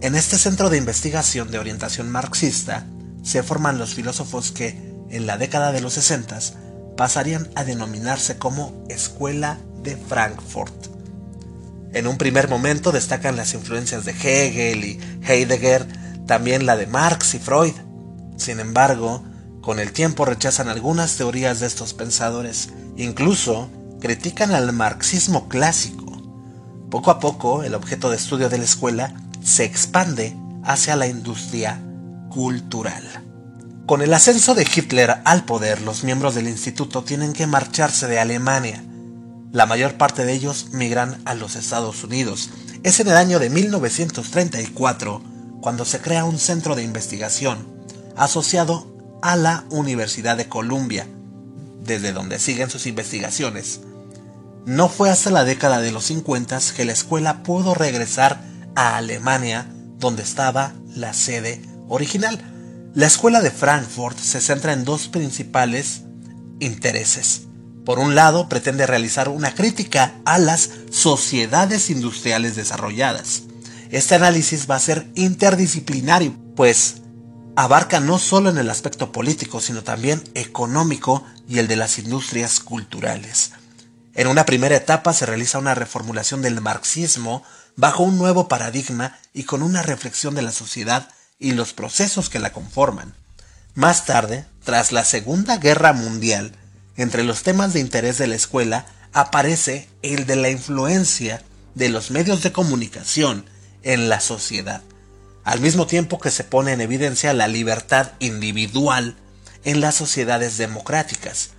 En 0.00 0.14
este 0.14 0.38
centro 0.38 0.70
de 0.70 0.78
investigación 0.78 1.50
de 1.50 1.58
orientación 1.58 2.10
marxista 2.10 2.86
se 3.22 3.42
forman 3.42 3.78
los 3.78 3.94
filósofos 3.94 4.52
que, 4.52 4.94
en 5.10 5.26
la 5.26 5.38
década 5.38 5.72
de 5.72 5.80
los 5.80 5.94
60, 5.94 6.38
pasarían 6.96 7.48
a 7.54 7.64
denominarse 7.64 8.38
como 8.38 8.84
Escuela 8.88 9.58
de 9.82 9.96
Frankfurt. 9.96 10.74
En 11.92 12.06
un 12.06 12.18
primer 12.18 12.48
momento 12.48 12.92
destacan 12.92 13.36
las 13.36 13.54
influencias 13.54 14.04
de 14.04 14.12
Hegel 14.12 14.84
y 14.84 15.00
Heidegger, 15.26 15.86
también 16.26 16.66
la 16.66 16.76
de 16.76 16.86
Marx 16.86 17.34
y 17.34 17.38
Freud. 17.38 17.74
Sin 18.36 18.60
embargo, 18.60 19.24
con 19.62 19.80
el 19.80 19.92
tiempo 19.92 20.24
rechazan 20.24 20.68
algunas 20.68 21.16
teorías 21.16 21.60
de 21.60 21.66
estos 21.66 21.94
pensadores, 21.94 22.68
incluso 22.96 23.68
critican 24.00 24.52
al 24.52 24.72
marxismo 24.72 25.48
clásico. 25.48 26.04
Poco 26.90 27.10
a 27.10 27.20
poco, 27.20 27.62
el 27.62 27.74
objeto 27.74 28.10
de 28.10 28.16
estudio 28.16 28.48
de 28.48 28.58
la 28.58 28.64
escuela 28.64 29.14
se 29.42 29.64
expande 29.64 30.36
hacia 30.64 30.96
la 30.96 31.06
industria 31.06 31.80
cultural. 32.30 33.04
Con 33.86 34.02
el 34.02 34.12
ascenso 34.12 34.54
de 34.54 34.62
Hitler 34.62 35.16
al 35.24 35.44
poder, 35.44 35.80
los 35.82 36.04
miembros 36.04 36.34
del 36.34 36.48
instituto 36.48 37.04
tienen 37.04 37.32
que 37.32 37.46
marcharse 37.46 38.06
de 38.08 38.18
Alemania 38.18 38.82
la 39.56 39.64
mayor 39.64 39.94
parte 39.94 40.26
de 40.26 40.34
ellos 40.34 40.66
migran 40.72 41.22
a 41.24 41.34
los 41.34 41.56
Estados 41.56 42.04
Unidos. 42.04 42.50
Es 42.82 43.00
en 43.00 43.08
el 43.08 43.16
año 43.16 43.38
de 43.38 43.48
1934 43.48 45.22
cuando 45.62 45.86
se 45.86 46.00
crea 46.00 46.26
un 46.26 46.38
centro 46.38 46.74
de 46.74 46.82
investigación 46.82 47.66
asociado 48.16 48.86
a 49.22 49.34
la 49.34 49.64
Universidad 49.70 50.36
de 50.36 50.46
Columbia, 50.46 51.06
desde 51.86 52.12
donde 52.12 52.38
siguen 52.38 52.70
sus 52.70 52.86
investigaciones. 52.86 53.80
No 54.66 54.88
fue 54.88 55.10
hasta 55.10 55.30
la 55.30 55.44
década 55.44 55.80
de 55.80 55.92
los 55.92 56.06
50 56.06 56.58
que 56.76 56.84
la 56.84 56.92
escuela 56.92 57.42
pudo 57.42 57.74
regresar 57.74 58.42
a 58.74 58.96
Alemania 58.96 59.66
donde 59.98 60.22
estaba 60.22 60.74
la 60.94 61.14
sede 61.14 61.62
original. 61.88 62.40
La 62.94 63.06
escuela 63.06 63.40
de 63.40 63.50
Frankfurt 63.50 64.18
se 64.18 64.40
centra 64.40 64.72
en 64.72 64.84
dos 64.84 65.08
principales 65.08 66.02
intereses. 66.60 67.42
Por 67.84 67.98
un 68.00 68.14
lado, 68.14 68.48
pretende 68.48 68.86
realizar 68.86 69.28
una 69.28 69.54
crítica 69.54 70.14
a 70.24 70.38
las 70.38 70.70
sociedades 70.90 71.88
industriales 71.90 72.56
desarrolladas. 72.56 73.42
Este 73.90 74.16
análisis 74.16 74.68
va 74.68 74.76
a 74.76 74.80
ser 74.80 75.06
interdisciplinario, 75.14 76.34
pues 76.56 77.02
abarca 77.56 78.00
no 78.00 78.18
solo 78.18 78.50
en 78.50 78.58
el 78.58 78.68
aspecto 78.68 79.10
político, 79.10 79.60
sino 79.60 79.82
también 79.82 80.22
económico 80.34 81.24
y 81.48 81.58
el 81.58 81.68
de 81.68 81.76
las 81.76 81.98
industrias 81.98 82.60
culturales. 82.60 83.52
En 84.14 84.28
una 84.28 84.44
primera 84.44 84.76
etapa 84.76 85.14
se 85.14 85.26
realiza 85.26 85.58
una 85.58 85.74
reformulación 85.74 86.42
del 86.42 86.60
marxismo 86.60 87.42
bajo 87.74 88.02
un 88.02 88.18
nuevo 88.18 88.46
paradigma 88.46 89.18
y 89.32 89.44
con 89.44 89.62
una 89.62 89.82
reflexión 89.82 90.34
de 90.34 90.42
la 90.42 90.52
sociedad 90.52 91.08
y 91.38 91.52
los 91.52 91.72
procesos 91.72 92.28
que 92.28 92.38
la 92.38 92.52
conforman. 92.52 93.14
Más 93.74 94.04
tarde, 94.04 94.46
tras 94.64 94.92
la 94.92 95.04
Segunda 95.04 95.56
Guerra 95.56 95.92
Mundial, 95.92 96.52
entre 96.96 97.24
los 97.24 97.42
temas 97.42 97.72
de 97.72 97.80
interés 97.80 98.18
de 98.18 98.26
la 98.26 98.36
escuela 98.36 98.86
aparece 99.12 99.88
el 100.02 100.26
de 100.26 100.36
la 100.36 100.50
influencia 100.50 101.42
de 101.74 101.88
los 101.88 102.10
medios 102.10 102.42
de 102.42 102.52
comunicación 102.52 103.46
en 103.82 104.08
la 104.08 104.20
sociedad 104.20 104.82
al 105.46 105.60
mismo 105.60 105.86
tiempo 105.86 106.18
que 106.18 106.32
se 106.32 106.42
pone 106.42 106.72
en 106.72 106.80
evidencia 106.80 107.32
la 107.32 107.46
libertad 107.46 108.10
individual 108.18 109.14
en 109.62 109.80
las 109.80 109.94
sociedades 109.94 110.58
democráticas. 110.58 111.50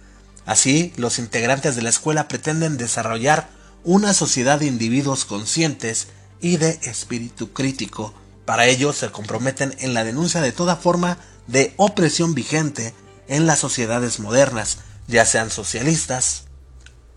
Así, 0.46 0.92
los 0.98 1.20
integrantes 1.20 1.78
de 1.78 1.82
la 1.82 1.90
escuela 1.90 2.28
pretenden 2.28 2.76
desarrollar 2.76 3.48
una 3.86 4.14
sociedad 4.14 4.60
de 4.60 4.66
individuos 4.66 5.24
conscientes 5.24 6.10
y 6.42 6.58
de 6.58 6.72
espíritu 6.84 7.54
crítico. 7.54 8.14
Para 8.44 8.66
ello 8.66 8.92
se 8.92 9.10
comprometen 9.10 9.74
en 9.80 9.94
la 9.94 10.04
denuncia 10.04 10.42
de 10.42 10.52
toda 10.52 10.76
forma 10.76 11.18
de 11.48 11.74
opresión 11.78 12.34
vigente 12.34 12.94
en 13.30 13.48
las 13.48 13.60
sociedades 13.60 14.20
modernas, 14.20 14.80
ya 15.08 15.26
sean 15.26 15.50
socialistas 15.50 16.44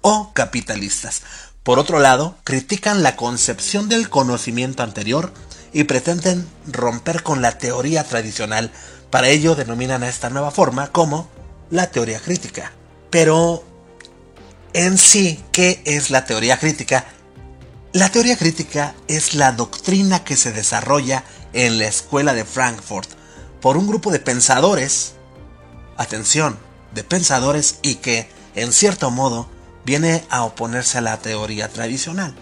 o 0.03 0.33
capitalistas. 0.35 1.23
Por 1.65 1.81
otro 1.81 1.99
lado, 1.99 2.39
critican 2.45 3.03
la 3.03 3.17
concepción 3.17 3.89
del 3.89 4.09
conocimiento 4.09 4.85
anterior 4.85 5.33
y 5.73 5.85
pretenden 5.85 6.49
romper 6.67 7.23
con 7.23 7.43
la 7.43 7.59
teoría 7.59 8.05
tradicional. 8.05 8.71
Para 9.11 9.29
ello 9.29 9.55
denominan 9.55 10.03
a 10.03 10.09
esta 10.09 10.31
nueva 10.31 10.51
forma 10.51 10.89
como 10.93 11.29
la 11.71 11.91
teoría 11.91 12.21
crítica. 12.21 12.73
Pero 13.11 13.65
en 14.73 14.99
sí, 14.99 15.43
¿qué 15.53 15.83
es 15.85 16.11
la 16.11 16.25
teoría 16.25 16.59
crítica? 16.59 17.07
La 17.93 18.09
teoría 18.09 18.37
crítica 18.37 18.95
es 19.09 19.35
la 19.35 19.53
doctrina 19.53 20.23
que 20.23 20.37
se 20.37 20.53
desarrolla 20.53 21.25
en 21.53 21.79
la 21.79 21.87
escuela 21.87 22.35
de 22.35 22.45
Frankfurt 22.45 23.11
por 23.61 23.77
un 23.77 23.89
grupo 23.89 24.13
de 24.13 24.21
pensadores, 24.21 25.15
atención, 25.97 26.59
de 26.95 27.05
pensadores 27.05 27.79
y 27.83 27.97
que, 27.97 28.31
en 28.55 28.73
cierto 28.73 29.11
modo, 29.11 29.49
viene 29.85 30.25
a 30.31 30.45
oponerse 30.45 30.99
a 30.99 31.03
la 31.03 31.19
teoría 31.19 31.69
tradicional. 31.69 32.35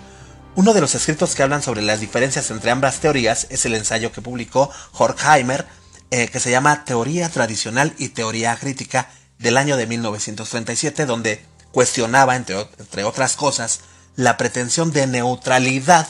Uno 0.55 0.75
de 0.75 0.81
los 0.81 0.95
escritos 0.95 1.35
que 1.35 1.43
hablan 1.43 1.63
sobre 1.63 1.83
las 1.83 2.01
diferencias 2.01 2.51
entre 2.51 2.71
ambas 2.71 2.99
teorías 3.01 3.47
es 3.51 3.65
el 3.65 3.75
ensayo 3.75 4.11
que 4.13 4.23
publicó 4.23 4.71
Horkheimer, 4.93 5.67
eh, 6.11 6.29
que 6.29 6.41
se 6.41 6.51
llama 6.51 6.85
Teoría 6.85 7.29
Tradicional 7.29 7.95
y 7.99 8.09
Teoría 8.09 8.57
Crítica 8.57 9.11
del 9.39 9.57
año 9.57 9.77
de 9.77 9.87
1937, 9.87 11.07
donde 11.07 11.45
cuestionaba, 11.71 12.35
entre, 12.35 12.61
entre 12.79 13.05
otras 13.05 13.37
cosas, 13.37 13.81
la 14.17 14.37
pretensión 14.37 14.91
de 14.91 15.07
neutralidad 15.07 16.09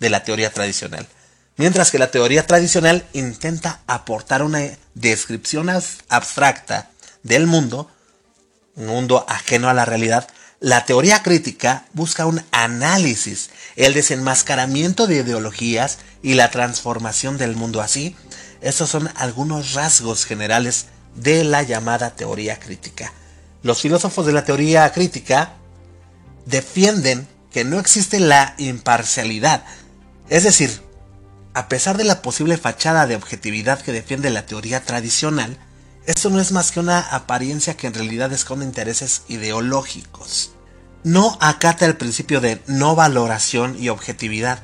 de 0.00 0.10
la 0.10 0.22
teoría 0.22 0.52
tradicional. 0.52 1.08
Mientras 1.56 1.90
que 1.90 1.98
la 1.98 2.10
teoría 2.10 2.46
tradicional 2.46 3.06
intenta 3.14 3.80
aportar 3.86 4.42
una 4.42 4.60
descripción 4.94 5.70
abstracta 6.08 6.90
del 7.22 7.46
mundo, 7.46 7.90
un 8.76 8.86
mundo 8.86 9.24
ajeno 9.28 9.68
a 9.68 9.74
la 9.74 9.84
realidad, 9.84 10.28
la 10.60 10.84
teoría 10.84 11.22
crítica 11.22 11.86
busca 11.92 12.26
un 12.26 12.42
análisis, 12.50 13.50
el 13.76 13.94
desenmascaramiento 13.94 15.06
de 15.06 15.16
ideologías 15.16 15.98
y 16.22 16.34
la 16.34 16.50
transformación 16.50 17.38
del 17.38 17.54
mundo 17.54 17.80
así. 17.80 18.16
Estos 18.60 18.90
son 18.90 19.08
algunos 19.14 19.74
rasgos 19.74 20.24
generales 20.24 20.86
de 21.14 21.44
la 21.44 21.62
llamada 21.62 22.10
teoría 22.10 22.58
crítica. 22.58 23.12
Los 23.62 23.80
filósofos 23.80 24.26
de 24.26 24.32
la 24.32 24.44
teoría 24.44 24.90
crítica 24.92 25.52
defienden 26.44 27.28
que 27.52 27.64
no 27.64 27.78
existe 27.78 28.18
la 28.18 28.54
imparcialidad, 28.58 29.64
es 30.28 30.44
decir, 30.44 30.82
a 31.54 31.68
pesar 31.68 31.96
de 31.96 32.04
la 32.04 32.20
posible 32.20 32.56
fachada 32.56 33.06
de 33.06 33.16
objetividad 33.16 33.80
que 33.80 33.92
defiende 33.92 34.30
la 34.30 34.46
teoría 34.46 34.84
tradicional, 34.84 35.56
esto 36.08 36.30
no 36.30 36.40
es 36.40 36.52
más 36.52 36.72
que 36.72 36.80
una 36.80 37.00
apariencia 37.00 37.76
que 37.76 37.86
en 37.86 37.92
realidad 37.92 38.32
esconde 38.32 38.64
intereses 38.64 39.24
ideológicos. 39.28 40.52
No 41.04 41.36
acata 41.38 41.84
el 41.84 41.98
principio 41.98 42.40
de 42.40 42.62
no 42.66 42.96
valoración 42.96 43.76
y 43.78 43.90
objetividad, 43.90 44.62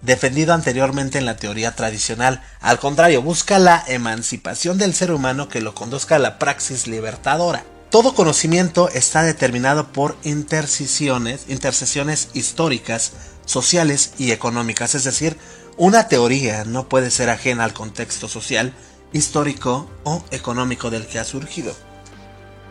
defendido 0.00 0.54
anteriormente 0.54 1.18
en 1.18 1.26
la 1.26 1.36
teoría 1.36 1.76
tradicional. 1.76 2.42
Al 2.62 2.78
contrario, 2.78 3.20
busca 3.20 3.58
la 3.58 3.84
emancipación 3.86 4.78
del 4.78 4.94
ser 4.94 5.12
humano 5.12 5.50
que 5.50 5.60
lo 5.60 5.74
conduzca 5.74 6.16
a 6.16 6.18
la 6.18 6.38
praxis 6.38 6.86
libertadora. 6.86 7.62
Todo 7.90 8.14
conocimiento 8.14 8.88
está 8.88 9.22
determinado 9.22 9.92
por 9.92 10.16
intercesiones, 10.22 11.42
intercesiones 11.48 12.30
históricas, 12.32 13.12
sociales 13.44 14.12
y 14.16 14.30
económicas, 14.30 14.94
es 14.94 15.04
decir, 15.04 15.36
una 15.76 16.08
teoría 16.08 16.64
no 16.64 16.88
puede 16.88 17.10
ser 17.10 17.28
ajena 17.28 17.64
al 17.64 17.74
contexto 17.74 18.28
social 18.28 18.72
histórico 19.12 19.90
o 20.04 20.22
económico 20.30 20.90
del 20.90 21.06
que 21.06 21.18
ha 21.18 21.24
surgido. 21.24 21.74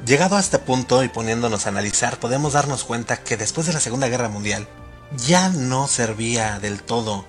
Llegado 0.06 0.36
a 0.36 0.40
este 0.40 0.60
punto 0.60 1.04
y 1.04 1.10
poniéndonos 1.10 1.66
a 1.66 1.70
analizar, 1.70 2.20
podemos 2.20 2.54
darnos 2.54 2.84
cuenta 2.84 3.24
que 3.24 3.38
después 3.38 3.66
de 3.68 3.74
la 3.74 3.80
Segunda 3.80 4.08
Guerra 4.08 4.30
Mundial 4.30 4.68
ya 5.18 5.50
no 5.50 5.88
servía 5.88 6.60
del 6.60 6.84
todo 6.84 7.26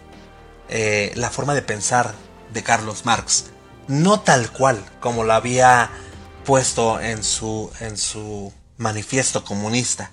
eh, 0.68 1.12
la 1.14 1.30
forma 1.30 1.54
de 1.54 1.62
pensar 1.62 2.14
de 2.52 2.62
Carlos 2.62 3.04
Marx, 3.04 3.46
no 3.88 4.20
tal 4.20 4.50
cual 4.50 4.84
como 5.00 5.24
lo 5.24 5.32
había 5.32 5.90
puesto 6.44 7.00
en 7.00 7.22
su, 7.22 7.70
en 7.80 7.96
su 7.96 8.52
manifiesto 8.76 9.44
comunista. 9.44 10.10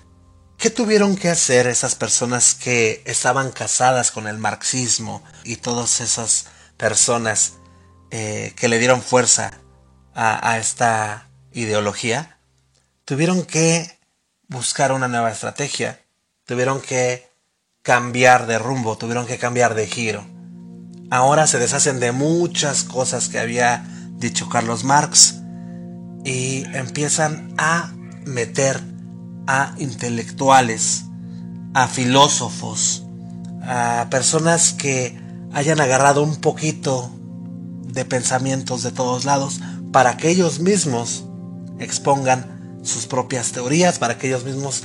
¿Qué 0.56 0.70
tuvieron 0.70 1.16
que 1.16 1.28
hacer 1.28 1.66
esas 1.66 1.94
personas 1.94 2.54
que 2.54 3.02
estaban 3.04 3.50
casadas 3.50 4.10
con 4.10 4.26
el 4.26 4.38
marxismo 4.38 5.22
y 5.42 5.56
todas 5.56 6.00
esas 6.00 6.46
personas 6.76 7.54
eh, 8.16 8.52
que 8.54 8.68
le 8.68 8.78
dieron 8.78 9.02
fuerza 9.02 9.50
a, 10.14 10.58
esta 10.58 11.30
ideología, 11.52 12.38
tuvieron 13.04 13.44
que 13.44 13.98
buscar 14.46 14.92
una 14.92 15.08
nueva 15.08 15.32
estrategia, 15.32 16.00
tuvieron 16.44 16.80
que 16.80 17.28
cambiar 17.82 18.46
de 18.46 18.60
rumbo, 18.60 18.96
tuvieron 18.96 19.26
que 19.26 19.38
cambiar 19.38 19.74
de 19.74 19.88
giro. 19.88 20.24
Ahora 21.10 21.48
se 21.48 21.58
deshacen 21.58 21.98
de 21.98 22.12
muchas 22.12 22.84
cosas 22.84 23.28
que 23.28 23.40
había 23.40 23.84
dicho 24.12 24.48
Carlos 24.48 24.84
Marx 24.84 25.40
y 26.24 26.62
empiezan 26.72 27.52
a 27.58 27.92
meter 28.26 28.80
a 29.48 29.74
intelectuales, 29.78 31.06
a 31.74 31.88
filósofos, 31.88 33.04
a 33.60 34.06
personas 34.08 34.72
que 34.72 35.18
hayan 35.52 35.80
agarrado 35.80 36.22
un 36.22 36.36
poquito 36.36 37.10
de 37.86 38.04
pensamientos 38.04 38.82
de 38.82 38.92
todos 38.92 39.24
lados 39.24 39.60
para 39.92 40.16
que 40.16 40.30
ellos 40.30 40.60
mismos 40.60 41.24
expongan 41.78 42.80
sus 42.82 43.06
propias 43.06 43.52
teorías, 43.52 43.98
para 43.98 44.18
que 44.18 44.28
ellos 44.28 44.44
mismos 44.44 44.84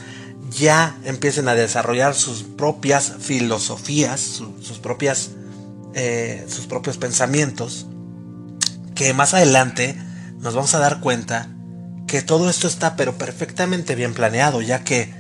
ya 0.52 0.98
empiecen 1.04 1.48
a 1.48 1.56
desarrollar 1.56 2.16
sus 2.16 2.44
propias 2.44 3.14
filosofías, 3.20 4.20
sus 4.20 4.80
propias, 4.80 5.32
eh, 5.94 6.46
sus 6.48 6.66
propios 6.66 6.98
pensamientos, 6.98 7.88
que 8.96 9.14
más 9.14 9.34
adelante 9.34 9.96
nos 10.40 10.56
vamos 10.56 10.74
a 10.76 10.80
dar 10.80 11.02
cuenta 11.02 11.50
que 12.08 12.22
todo 12.22 12.50
esto 12.50 12.68
está 12.68 12.96
pero 12.96 13.18
perfectamente 13.18 13.96
bien 13.96 14.14
planeado, 14.14 14.62
ya 14.62 14.84
que 14.84 15.14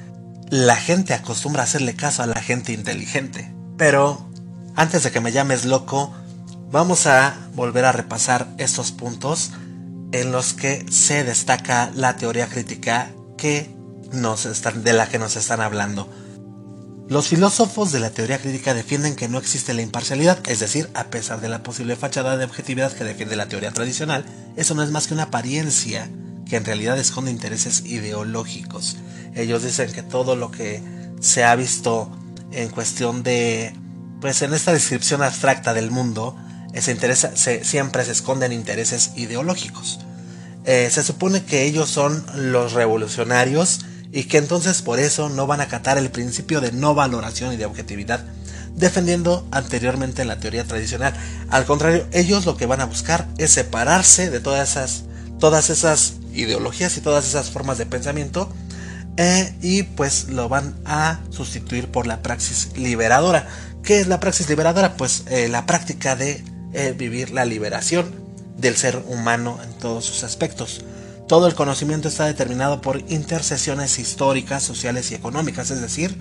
la 0.50 0.76
gente 0.76 1.14
acostumbra 1.14 1.62
a 1.62 1.66
hacerle 1.66 1.94
caso 1.94 2.24
a 2.24 2.28
la 2.28 2.42
gente 2.42 2.74
inteligente. 2.74 3.54
Pero 3.78 4.28
antes 4.76 5.04
de 5.04 5.12
que 5.12 5.22
me 5.22 5.32
llames 5.32 5.66
loco, 5.66 6.14
Vamos 6.72 7.08
a 7.08 7.36
volver 7.56 7.86
a 7.86 7.92
repasar 7.92 8.48
estos 8.60 8.92
puntos 8.92 9.50
en 10.12 10.32
los 10.32 10.54
que 10.54 10.86
se 10.92 11.24
destaca 11.24 11.92
la 11.96 12.16
teoría 12.16 12.48
crítica 12.48 13.10
que 13.38 13.74
nos 14.12 14.46
están, 14.46 14.84
de 14.84 14.94
la 14.94 15.10
que 15.10 15.18
nos 15.18 15.36
están 15.36 15.62
hablando. 15.62 16.08
Los 17.08 17.28
filósofos 17.28 17.92
de 17.92 18.00
la 18.00 18.12
teoría 18.12 18.38
crítica 18.38 18.76
defienden 18.76 19.16
que 19.16 19.28
no 19.28 19.40
existe 19.40 19.74
la 19.74 19.82
imparcialidad, 19.82 20.38
es 20.48 20.60
decir, 20.60 20.92
a 20.94 21.06
pesar 21.06 21.42
de 21.42 21.50
la 21.50 21.64
posible 21.64 21.96
fachada 21.96 22.38
de 22.38 22.46
objetividad 22.46 22.94
que 22.94 23.04
defiende 23.04 23.36
la 23.36 23.48
teoría 23.48 23.72
tradicional, 23.72 24.24
eso 24.56 24.76
no 24.76 24.84
es 24.84 24.92
más 24.92 25.08
que 25.08 25.16
una 25.16 25.24
apariencia 25.24 26.08
que 26.48 26.58
en 26.58 26.66
realidad 26.66 27.00
esconde 27.00 27.32
intereses 27.32 27.84
ideológicos. 27.84 28.98
Ellos 29.34 29.64
dicen 29.64 29.92
que 29.92 30.04
todo 30.04 30.36
lo 30.36 30.52
que 30.52 30.84
se 31.20 31.44
ha 31.44 31.56
visto 31.56 32.12
en 32.52 32.70
cuestión 32.70 33.24
de, 33.24 33.74
pues 34.22 34.44
en 34.44 34.54
esta 34.54 34.72
descripción 34.72 35.24
abstracta 35.24 35.74
del 35.74 35.90
mundo, 35.90 36.38
se 36.74 36.92
interesa, 36.92 37.36
se, 37.36 37.64
siempre 37.64 38.06
se 38.06 38.12
esconden 38.12 38.52
intereses 38.52 39.12
ideológicos. 39.16 40.00
Eh, 40.66 40.90
se 40.92 41.04
supone 41.04 41.44
que 41.44 41.64
ellos 41.64 41.90
son 41.90 42.24
los 42.36 42.74
revolucionarios 42.74 43.82
y 44.12 44.26
que 44.26 44.38
entonces 44.38 44.82
por 44.82 45.00
eso 45.00 45.30
no 45.30 45.48
van 45.48 45.62
a 45.62 45.66
acatar 45.66 45.98
el 45.98 46.12
principio 46.12 46.62
de 46.62 46.72
no 46.72 46.96
valoración 46.96 47.54
y 47.54 47.58
de 47.58 47.66
objetividad, 47.66 48.24
defendiendo 48.76 49.48
anteriormente 49.52 50.26
la 50.26 50.40
teoría 50.40 50.66
tradicional. 50.66 51.14
Al 51.50 51.66
contrario, 51.66 52.08
ellos 52.12 52.46
lo 52.46 52.58
que 52.58 52.66
van 52.66 52.82
a 52.82 52.86
buscar 52.86 53.28
es 53.38 53.52
separarse 53.52 54.30
de 54.30 54.40
todas 54.40 54.72
esas, 54.72 55.04
todas 55.40 55.70
esas 55.70 56.14
ideologías 56.34 56.96
y 56.98 57.02
todas 57.02 57.28
esas 57.28 57.50
formas 57.50 57.78
de 57.78 57.86
pensamiento 57.86 58.52
eh, 59.18 59.54
y 59.62 59.84
pues 59.84 60.30
lo 60.30 60.50
van 60.50 60.76
a 60.86 61.20
sustituir 61.30 61.90
por 61.90 62.08
la 62.08 62.22
praxis 62.22 62.70
liberadora. 62.78 63.48
¿Qué 63.84 64.00
es 64.00 64.08
la 64.08 64.20
praxis 64.20 64.50
liberadora? 64.50 64.96
Pues 64.98 65.24
eh, 65.28 65.50
la 65.50 65.66
práctica 65.66 66.16
de 66.16 66.44
vivir 66.98 67.32
la 67.32 67.46
liberación 67.46 68.14
del 68.58 68.76
ser 68.76 69.04
humano 69.08 69.58
en 69.64 69.74
todos 69.74 70.06
sus 70.06 70.24
aspectos. 70.24 70.82
Todo 71.28 71.48
el 71.48 71.56
conocimiento 71.56 72.08
está 72.08 72.26
determinado 72.26 72.82
por 72.82 73.00
intercesiones 73.12 74.00
históricas, 74.00 74.64
sociales 74.64 75.12
y 75.12 75.16
económicas, 75.16 75.72
es 75.72 75.82
decir, 75.82 76.18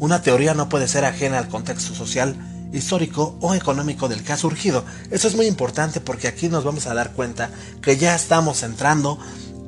una 0.00 0.22
teoría 0.22 0.54
no 0.54 0.68
puede 0.68 0.88
ser 0.88 1.04
ajena 1.04 1.38
al 1.38 1.48
contexto 1.48 1.94
social, 1.94 2.36
histórico 2.72 3.36
o 3.40 3.54
económico 3.54 4.08
del 4.08 4.22
que 4.22 4.32
ha 4.32 4.36
surgido. 4.36 4.84
Eso 5.10 5.28
es 5.28 5.36
muy 5.36 5.46
importante 5.46 6.00
porque 6.00 6.28
aquí 6.28 6.48
nos 6.48 6.64
vamos 6.64 6.86
a 6.86 6.94
dar 6.94 7.12
cuenta 7.12 7.50
que 7.82 7.96
ya 7.96 8.14
estamos 8.14 8.62
entrando 8.62 9.18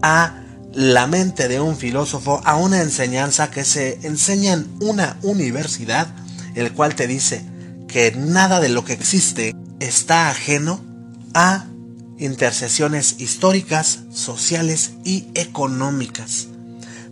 a 0.02 0.42
la 0.72 1.06
mente 1.06 1.48
de 1.48 1.60
un 1.60 1.76
filósofo, 1.76 2.40
a 2.44 2.56
una 2.56 2.82
enseñanza 2.82 3.50
que 3.50 3.64
se 3.64 4.06
enseña 4.06 4.52
en 4.52 4.68
una 4.80 5.16
universidad, 5.22 6.08
el 6.54 6.72
cual 6.72 6.94
te 6.94 7.06
dice 7.06 7.44
que 7.88 8.12
nada 8.12 8.60
de 8.60 8.68
lo 8.68 8.84
que 8.84 8.92
existe 8.92 9.54
está 9.80 10.28
ajeno 10.28 10.80
a 11.34 11.66
intercesiones 12.18 13.16
históricas, 13.18 14.00
sociales 14.12 14.92
y 15.04 15.26
económicas. 15.34 16.48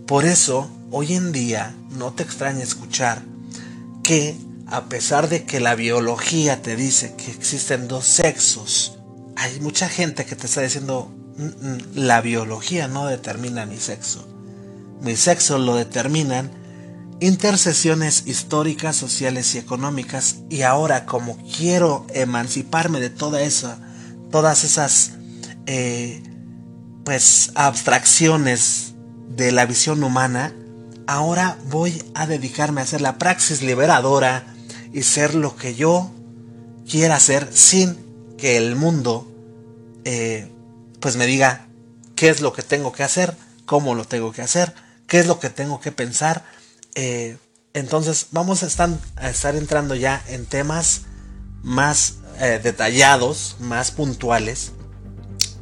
Por 0.05 0.25
eso, 0.25 0.69
hoy 0.91 1.13
en 1.13 1.31
día, 1.31 1.75
no 1.91 2.13
te 2.13 2.23
extraña 2.23 2.63
escuchar 2.63 3.21
que, 4.03 4.37
a 4.67 4.85
pesar 4.85 5.29
de 5.29 5.45
que 5.45 5.59
la 5.59 5.75
biología 5.75 6.61
te 6.61 6.75
dice 6.75 7.15
que 7.15 7.31
existen 7.31 7.87
dos 7.87 8.05
sexos, 8.05 8.99
hay 9.35 9.59
mucha 9.59 9.89
gente 9.89 10.25
que 10.25 10.35
te 10.35 10.45
está 10.45 10.61
diciendo, 10.61 11.11
mm, 11.37 11.43
mm, 11.43 11.77
la 11.95 12.21
biología 12.21 12.87
no 12.87 13.07
determina 13.07 13.65
mi 13.65 13.77
sexo. 13.77 14.27
Mi 15.01 15.15
sexo 15.15 15.57
lo 15.57 15.75
determinan 15.75 16.51
intercesiones 17.19 18.23
históricas, 18.25 18.95
sociales 18.95 19.55
y 19.55 19.57
económicas. 19.57 20.37
Y 20.49 20.61
ahora, 20.61 21.05
como 21.05 21.37
quiero 21.57 22.05
emanciparme 22.13 22.99
de 22.99 23.09
toda 23.09 23.41
esa 23.41 23.79
todas 24.31 24.63
esas 24.63 25.13
eh, 25.65 26.21
pues 27.03 27.51
abstracciones 27.55 28.93
de 29.29 29.51
la 29.51 29.65
visión 29.65 30.03
humana, 30.03 30.53
ahora 31.07 31.57
voy 31.69 32.03
a 32.13 32.27
dedicarme 32.27 32.81
a 32.81 32.83
hacer 32.83 33.01
la 33.01 33.17
praxis 33.17 33.61
liberadora 33.61 34.43
y 34.93 35.03
ser 35.03 35.35
lo 35.35 35.55
que 35.55 35.75
yo 35.75 36.11
quiera 36.89 37.15
hacer 37.15 37.49
sin 37.51 37.97
que 38.37 38.57
el 38.57 38.75
mundo 38.75 39.31
eh, 40.05 40.51
pues 40.99 41.15
me 41.15 41.25
diga 41.25 41.67
qué 42.15 42.29
es 42.29 42.41
lo 42.41 42.53
que 42.53 42.61
tengo 42.61 42.91
que 42.91 43.03
hacer, 43.03 43.35
cómo 43.65 43.95
lo 43.95 44.05
tengo 44.05 44.31
que 44.31 44.41
hacer, 44.41 44.73
qué 45.07 45.19
es 45.19 45.27
lo 45.27 45.39
que 45.39 45.49
tengo 45.49 45.79
que 45.79 45.91
pensar. 45.91 46.43
Eh, 47.01 47.37
entonces 47.73 48.27
vamos 48.31 48.61
a 48.61 48.65
estar, 48.65 48.89
a 49.15 49.29
estar 49.29 49.55
entrando 49.55 49.95
ya 49.95 50.21
en 50.27 50.45
temas 50.45 51.03
más 51.63 52.15
eh, 52.41 52.59
detallados, 52.61 53.55
más 53.61 53.91
puntuales, 53.91 54.73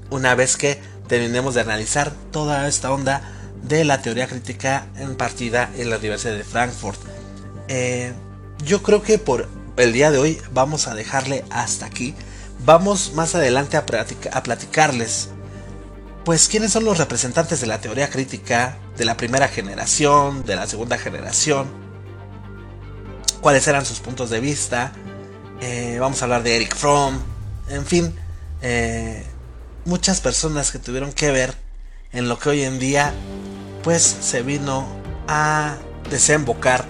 una 0.09 0.33
vez 0.33 0.57
que 0.57 0.81
terminemos 1.07 1.53
de 1.53 1.61
analizar 1.61 2.11
toda 2.31 2.67
esta 2.67 2.91
onda 2.91 3.21
de 3.61 3.85
la 3.85 4.01
teoría 4.01 4.25
crítica 4.25 4.87
en 4.95 5.15
partida 5.15 5.69
en 5.77 5.91
la 5.91 5.97
Universidad 5.97 6.33
de 6.33 6.43
Frankfurt. 6.43 6.99
Eh, 7.67 8.13
yo 8.65 8.81
creo 8.81 9.03
que 9.03 9.19
por 9.19 9.47
el 9.77 9.93
día 9.93 10.09
de 10.09 10.17
hoy 10.17 10.41
vamos 10.53 10.87
a 10.87 10.95
dejarle 10.95 11.45
hasta 11.51 11.85
aquí. 11.85 12.15
Vamos 12.65 13.13
más 13.13 13.35
adelante 13.35 13.77
a 13.77 13.85
platicarles, 13.85 15.29
pues, 16.27 16.49
quiénes 16.49 16.73
son 16.73 16.83
los 16.83 16.97
representantes 16.97 17.61
de 17.61 17.67
la 17.67 17.79
teoría 17.79 18.09
crítica 18.09 18.79
de 18.97 19.05
la 19.05 19.15
primera 19.15 19.47
generación, 19.47 20.43
de 20.43 20.57
la 20.57 20.67
segunda 20.67 20.97
generación, 20.97 21.69
cuáles 23.39 23.65
eran 23.65 23.85
sus 23.85 24.01
puntos 24.01 24.29
de 24.29 24.41
vista, 24.41 24.91
eh, 25.61 25.95
vamos 26.01 26.21
a 26.21 26.25
hablar 26.25 26.43
de 26.43 26.57
Eric 26.57 26.75
Fromm, 26.75 27.17
en 27.69 27.85
fin, 27.85 28.13
eh, 28.61 29.25
muchas 29.85 30.19
personas 30.19 30.69
que 30.71 30.79
tuvieron 30.79 31.13
que 31.13 31.31
ver 31.31 31.55
en 32.11 32.27
lo 32.27 32.37
que 32.37 32.49
hoy 32.49 32.63
en 32.63 32.77
día 32.77 33.13
pues 33.81 34.03
se 34.03 34.41
vino 34.41 34.85
a 35.29 35.77
desembocar 36.09 36.83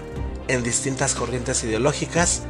en 0.48 0.64
distintas 0.64 1.14
corrientes 1.14 1.62
ideológicas. 1.62 2.42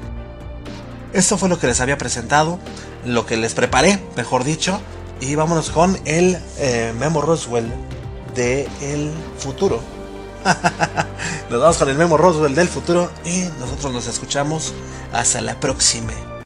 Esto 1.13 1.37
fue 1.37 1.51
lo 1.51 1.59
que 1.59 1.67
les 1.67 1.83
había 1.83 1.99
presentado, 1.99 2.59
lo 3.05 3.27
que 3.27 3.37
les 3.37 3.53
preparé, 3.53 4.03
mejor 4.17 4.43
dicho, 4.43 4.81
y 5.21 5.35
vámonos 5.35 5.71
con 5.71 5.99
el 6.05 6.39
eh, 6.59 6.93
Memo 6.99 7.21
Roswell 7.21 7.71
de 8.35 8.69
el 8.81 9.13
futuro. 9.39 9.81
nos 11.51 11.61
vamos 11.61 11.77
con 11.77 11.89
el 11.89 11.97
Memo 11.97 12.17
Roswell 12.17 12.55
del 12.55 12.69
futuro 12.69 13.11
y 13.25 13.45
nosotros 13.59 13.93
nos 13.93 14.07
escuchamos 14.07 14.73
hasta 15.13 15.41
la 15.41 15.59
próxima. 15.59 16.38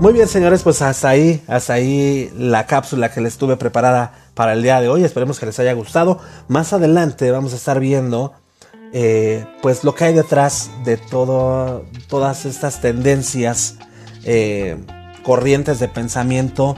Muy 0.00 0.12
bien, 0.12 0.28
señores, 0.28 0.62
pues 0.62 0.80
hasta 0.80 1.08
ahí, 1.08 1.42
hasta 1.48 1.72
ahí 1.72 2.32
la 2.36 2.66
cápsula 2.66 3.10
que 3.10 3.20
les 3.20 3.36
tuve 3.36 3.56
preparada 3.56 4.12
para 4.34 4.52
el 4.52 4.62
día 4.62 4.80
de 4.80 4.88
hoy. 4.88 5.02
Esperemos 5.02 5.40
que 5.40 5.46
les 5.46 5.58
haya 5.58 5.72
gustado. 5.72 6.20
Más 6.46 6.72
adelante 6.72 7.32
vamos 7.32 7.52
a 7.52 7.56
estar 7.56 7.80
viendo 7.80 8.32
eh, 8.92 9.44
pues 9.60 9.82
lo 9.82 9.96
que 9.96 10.04
hay 10.04 10.14
detrás 10.14 10.70
de 10.84 10.98
todas 10.98 12.46
estas 12.46 12.80
tendencias, 12.80 13.76
eh, 14.22 14.76
corrientes 15.24 15.80
de 15.80 15.88
pensamiento, 15.88 16.76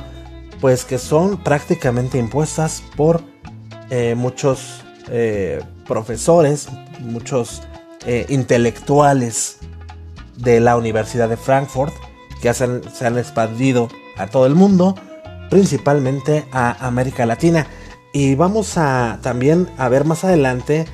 pues 0.58 0.86
que 0.86 0.96
son 0.96 1.44
prácticamente 1.44 2.16
impuestas 2.16 2.82
por 2.96 3.20
eh, 3.90 4.14
muchos 4.16 4.82
profesores, 5.86 6.68
muchos 7.00 7.62
intelectuales 8.28 9.58
de 10.36 10.60
la 10.60 10.76
Universidad 10.76 11.28
de 11.28 11.36
Frankfurt, 11.36 11.92
que 12.40 12.52
se 12.52 13.06
han 13.06 13.18
expandido 13.18 13.88
a 14.16 14.26
todo 14.26 14.46
el 14.46 14.54
mundo, 14.54 14.94
principalmente 15.50 16.46
a 16.52 16.86
América 16.86 17.26
Latina. 17.26 17.66
Y 18.12 18.34
vamos 18.34 18.76
a 18.76 19.18
también 19.22 19.68
a 19.78 19.88
ver 19.88 20.04
más 20.04 20.24
adelante, 20.24 20.86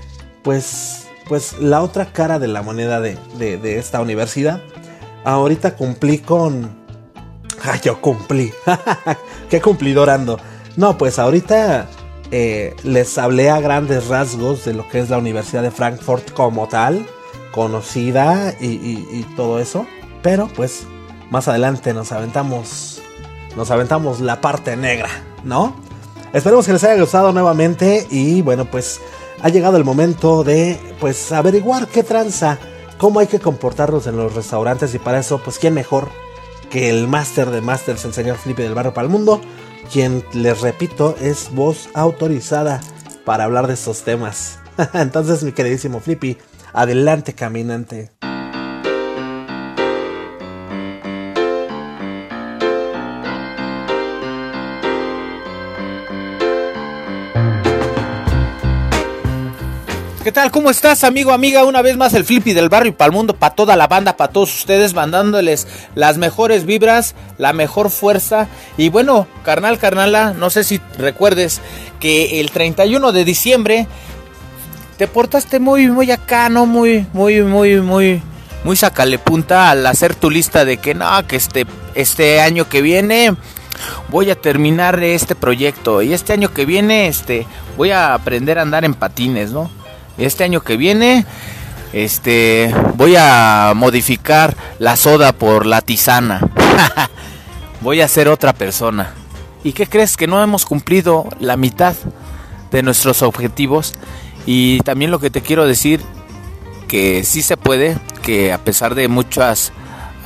pues 0.42 1.06
pues 1.28 1.58
la 1.58 1.82
otra 1.82 2.12
cara 2.12 2.38
de 2.38 2.48
la 2.48 2.62
moneda 2.62 3.00
de, 3.00 3.78
esta 3.78 4.00
universidad. 4.00 4.62
Ahorita 5.24 5.76
cumplí 5.76 6.18
con... 6.18 6.76
Ay, 7.62 7.80
yo 7.82 8.00
cumplí. 8.00 8.52
Qué 9.50 9.60
cumplidor 9.60 10.10
ando. 10.10 10.38
No, 10.76 10.96
pues 10.98 11.18
ahorita 11.18 11.88
eh, 12.30 12.74
les 12.84 13.18
hablé 13.18 13.50
a 13.50 13.60
grandes 13.60 14.06
rasgos 14.06 14.64
de 14.64 14.74
lo 14.74 14.88
que 14.88 15.00
es 15.00 15.10
la 15.10 15.18
Universidad 15.18 15.62
de 15.62 15.70
Frankfurt 15.70 16.32
como 16.32 16.68
tal, 16.68 17.06
conocida 17.50 18.54
y, 18.60 18.66
y 18.66 19.26
todo 19.36 19.58
eso. 19.58 19.86
Pero 20.22 20.48
pues 20.48 20.86
más 21.30 21.48
adelante 21.48 21.92
nos 21.92 22.12
aventamos, 22.12 23.00
nos 23.56 23.70
aventamos 23.70 24.20
la 24.20 24.40
parte 24.40 24.76
negra, 24.76 25.08
¿no? 25.44 25.76
Esperemos 26.32 26.66
que 26.66 26.72
les 26.72 26.84
haya 26.84 27.00
gustado 27.00 27.32
nuevamente 27.32 28.06
y 28.10 28.42
bueno, 28.42 28.66
pues 28.66 29.00
ha 29.42 29.48
llegado 29.48 29.76
el 29.76 29.84
momento 29.84 30.44
de 30.44 30.78
pues 31.00 31.32
averiguar 31.32 31.88
qué 31.88 32.02
tranza, 32.02 32.58
cómo 32.98 33.20
hay 33.20 33.26
que 33.26 33.40
comportarnos 33.40 34.06
en 34.06 34.16
los 34.16 34.34
restaurantes 34.34 34.94
y 34.94 34.98
para 34.98 35.18
eso 35.18 35.40
pues 35.42 35.58
quién 35.58 35.74
mejor 35.74 36.08
que 36.70 36.90
el 36.90 37.08
máster 37.08 37.50
de 37.50 37.60
masters, 37.60 38.04
el 38.04 38.12
señor 38.12 38.36
Flippy 38.36 38.62
del 38.62 38.74
Barrio 38.74 38.92
para 38.92 39.06
el 39.06 39.12
Mundo, 39.12 39.40
quien 39.92 40.24
les 40.32 40.60
repito 40.60 41.16
es 41.20 41.50
voz 41.52 41.88
autorizada 41.94 42.80
para 43.24 43.44
hablar 43.44 43.66
de 43.66 43.74
estos 43.74 44.02
temas. 44.02 44.58
Entonces 44.92 45.42
mi 45.42 45.52
queridísimo 45.52 46.00
Flippy, 46.00 46.38
adelante 46.72 47.34
caminante. 47.34 48.10
¿Qué 60.26 60.32
tal? 60.32 60.50
¿Cómo 60.50 60.70
estás, 60.70 61.04
amigo, 61.04 61.30
amiga? 61.30 61.62
Una 61.62 61.82
vez 61.82 61.96
más 61.96 62.12
el 62.12 62.24
Flippy 62.24 62.52
del 62.52 62.68
barrio 62.68 62.90
y 62.90 62.94
para 62.96 63.06
el 63.06 63.12
mundo, 63.12 63.36
para 63.36 63.54
toda 63.54 63.76
la 63.76 63.86
banda, 63.86 64.16
para 64.16 64.32
todos 64.32 64.52
ustedes, 64.52 64.92
mandándoles 64.92 65.68
las 65.94 66.18
mejores 66.18 66.66
vibras, 66.66 67.14
la 67.38 67.52
mejor 67.52 67.90
fuerza. 67.90 68.48
Y 68.76 68.88
bueno, 68.88 69.28
carnal, 69.44 69.78
carnala, 69.78 70.32
no 70.32 70.50
sé 70.50 70.64
si 70.64 70.80
recuerdes 70.98 71.60
que 72.00 72.40
el 72.40 72.50
31 72.50 73.12
de 73.12 73.24
diciembre 73.24 73.86
te 74.98 75.06
portaste 75.06 75.60
muy, 75.60 75.86
muy 75.92 76.10
acá, 76.10 76.48
¿no? 76.48 76.66
Muy, 76.66 77.06
muy, 77.12 77.42
muy, 77.42 77.80
muy, 77.80 78.20
muy 78.64 78.74
sacale 78.74 79.20
punta 79.20 79.70
al 79.70 79.86
hacer 79.86 80.16
tu 80.16 80.28
lista 80.28 80.64
de 80.64 80.78
que 80.78 80.96
no, 80.96 81.24
que 81.28 81.36
este, 81.36 81.66
este 81.94 82.40
año 82.40 82.68
que 82.68 82.82
viene 82.82 83.36
voy 84.08 84.32
a 84.32 84.34
terminar 84.34 85.00
este 85.04 85.36
proyecto 85.36 86.02
y 86.02 86.12
este 86.12 86.32
año 86.32 86.52
que 86.52 86.66
viene, 86.66 87.06
este, 87.06 87.46
voy 87.76 87.92
a 87.92 88.12
aprender 88.12 88.58
a 88.58 88.62
andar 88.62 88.84
en 88.84 88.94
patines, 88.94 89.52
¿no? 89.52 89.75
Este 90.18 90.44
año 90.44 90.60
que 90.60 90.76
viene, 90.76 91.26
este, 91.92 92.74
voy 92.94 93.14
a 93.18 93.72
modificar 93.76 94.56
la 94.78 94.96
soda 94.96 95.32
por 95.32 95.66
la 95.66 95.82
tisana. 95.82 96.40
voy 97.80 98.00
a 98.00 98.08
ser 98.08 98.28
otra 98.28 98.52
persona. 98.52 99.12
¿Y 99.62 99.72
qué 99.72 99.86
crees 99.86 100.16
que 100.16 100.26
no 100.26 100.42
hemos 100.42 100.64
cumplido 100.64 101.28
la 101.40 101.56
mitad 101.56 101.94
de 102.70 102.82
nuestros 102.82 103.22
objetivos? 103.22 103.94
Y 104.46 104.80
también 104.80 105.10
lo 105.10 105.18
que 105.18 105.30
te 105.30 105.42
quiero 105.42 105.66
decir 105.66 106.00
que 106.88 107.24
sí 107.24 107.42
se 107.42 107.56
puede, 107.56 107.98
que 108.22 108.52
a 108.52 108.58
pesar 108.58 108.94
de 108.94 109.08
muchas 109.08 109.72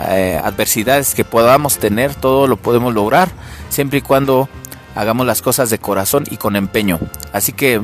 eh, 0.09 0.40
adversidades 0.42 1.14
que 1.14 1.24
podamos 1.24 1.79
tener, 1.79 2.14
todo 2.14 2.46
lo 2.46 2.57
podemos 2.57 2.94
lograr, 2.94 3.31
siempre 3.70 3.98
y 3.98 4.03
cuando 4.03 4.48
hagamos 4.94 5.26
las 5.26 5.42
cosas 5.42 5.70
de 5.70 5.79
corazón 5.79 6.24
y 6.31 6.37
con 6.37 6.57
empeño. 6.57 6.98
Así 7.33 7.53
que 7.53 7.81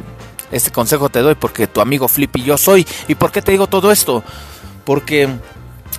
este 0.52 0.70
consejo 0.70 1.08
te 1.08 1.20
doy 1.20 1.34
porque 1.34 1.66
tu 1.66 1.80
amigo 1.80 2.08
Flippy 2.08 2.42
yo 2.42 2.58
soy. 2.58 2.86
¿Y 3.08 3.14
por 3.14 3.32
qué 3.32 3.42
te 3.42 3.52
digo 3.52 3.66
todo 3.66 3.92
esto? 3.92 4.22
Porque 4.84 5.28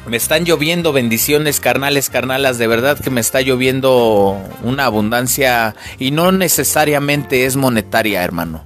me 0.06 0.18
están 0.18 0.46
lloviendo 0.46 0.94
bendiciones 0.94 1.60
carnales, 1.60 2.10
carnalas, 2.10 2.58
de 2.58 2.68
verdad 2.68 3.00
que 3.00 3.10
me 3.10 3.22
está 3.22 3.42
lloviendo 3.42 4.38
una 4.64 4.86
abundancia 4.86 5.76
y 6.00 6.12
no 6.12 6.32
necesariamente 6.32 7.46
es 7.46 7.56
monetaria, 7.56 8.24
hermano. 8.24 8.64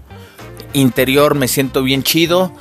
Interior 0.74 1.36
me 1.36 1.48
siento 1.48 1.84
bien 1.84 2.04
chido. 2.04 2.52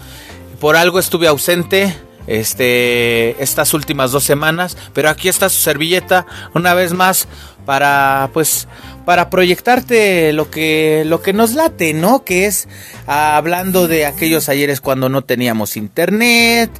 Por 0.60 0.76
algo 0.76 0.98
estuve 0.98 1.26
ausente 1.26 1.94
este 2.30 3.42
estas 3.42 3.74
últimas 3.74 4.12
dos 4.12 4.22
semanas, 4.22 4.76
pero 4.94 5.10
aquí 5.10 5.28
está 5.28 5.48
su 5.48 5.60
servilleta 5.60 6.26
una 6.54 6.74
vez 6.74 6.92
más 6.92 7.26
para 7.66 8.30
pues 8.32 8.68
para 9.04 9.30
proyectarte 9.30 10.32
lo 10.32 10.48
que 10.48 11.02
lo 11.06 11.22
que 11.22 11.32
nos 11.32 11.54
late, 11.54 11.92
¿no? 11.92 12.24
Que 12.24 12.46
es 12.46 12.68
ah, 13.08 13.36
hablando 13.36 13.88
de 13.88 14.06
aquellos 14.06 14.48
ayeres 14.48 14.80
cuando 14.80 15.08
no 15.08 15.22
teníamos 15.22 15.76
internet, 15.76 16.70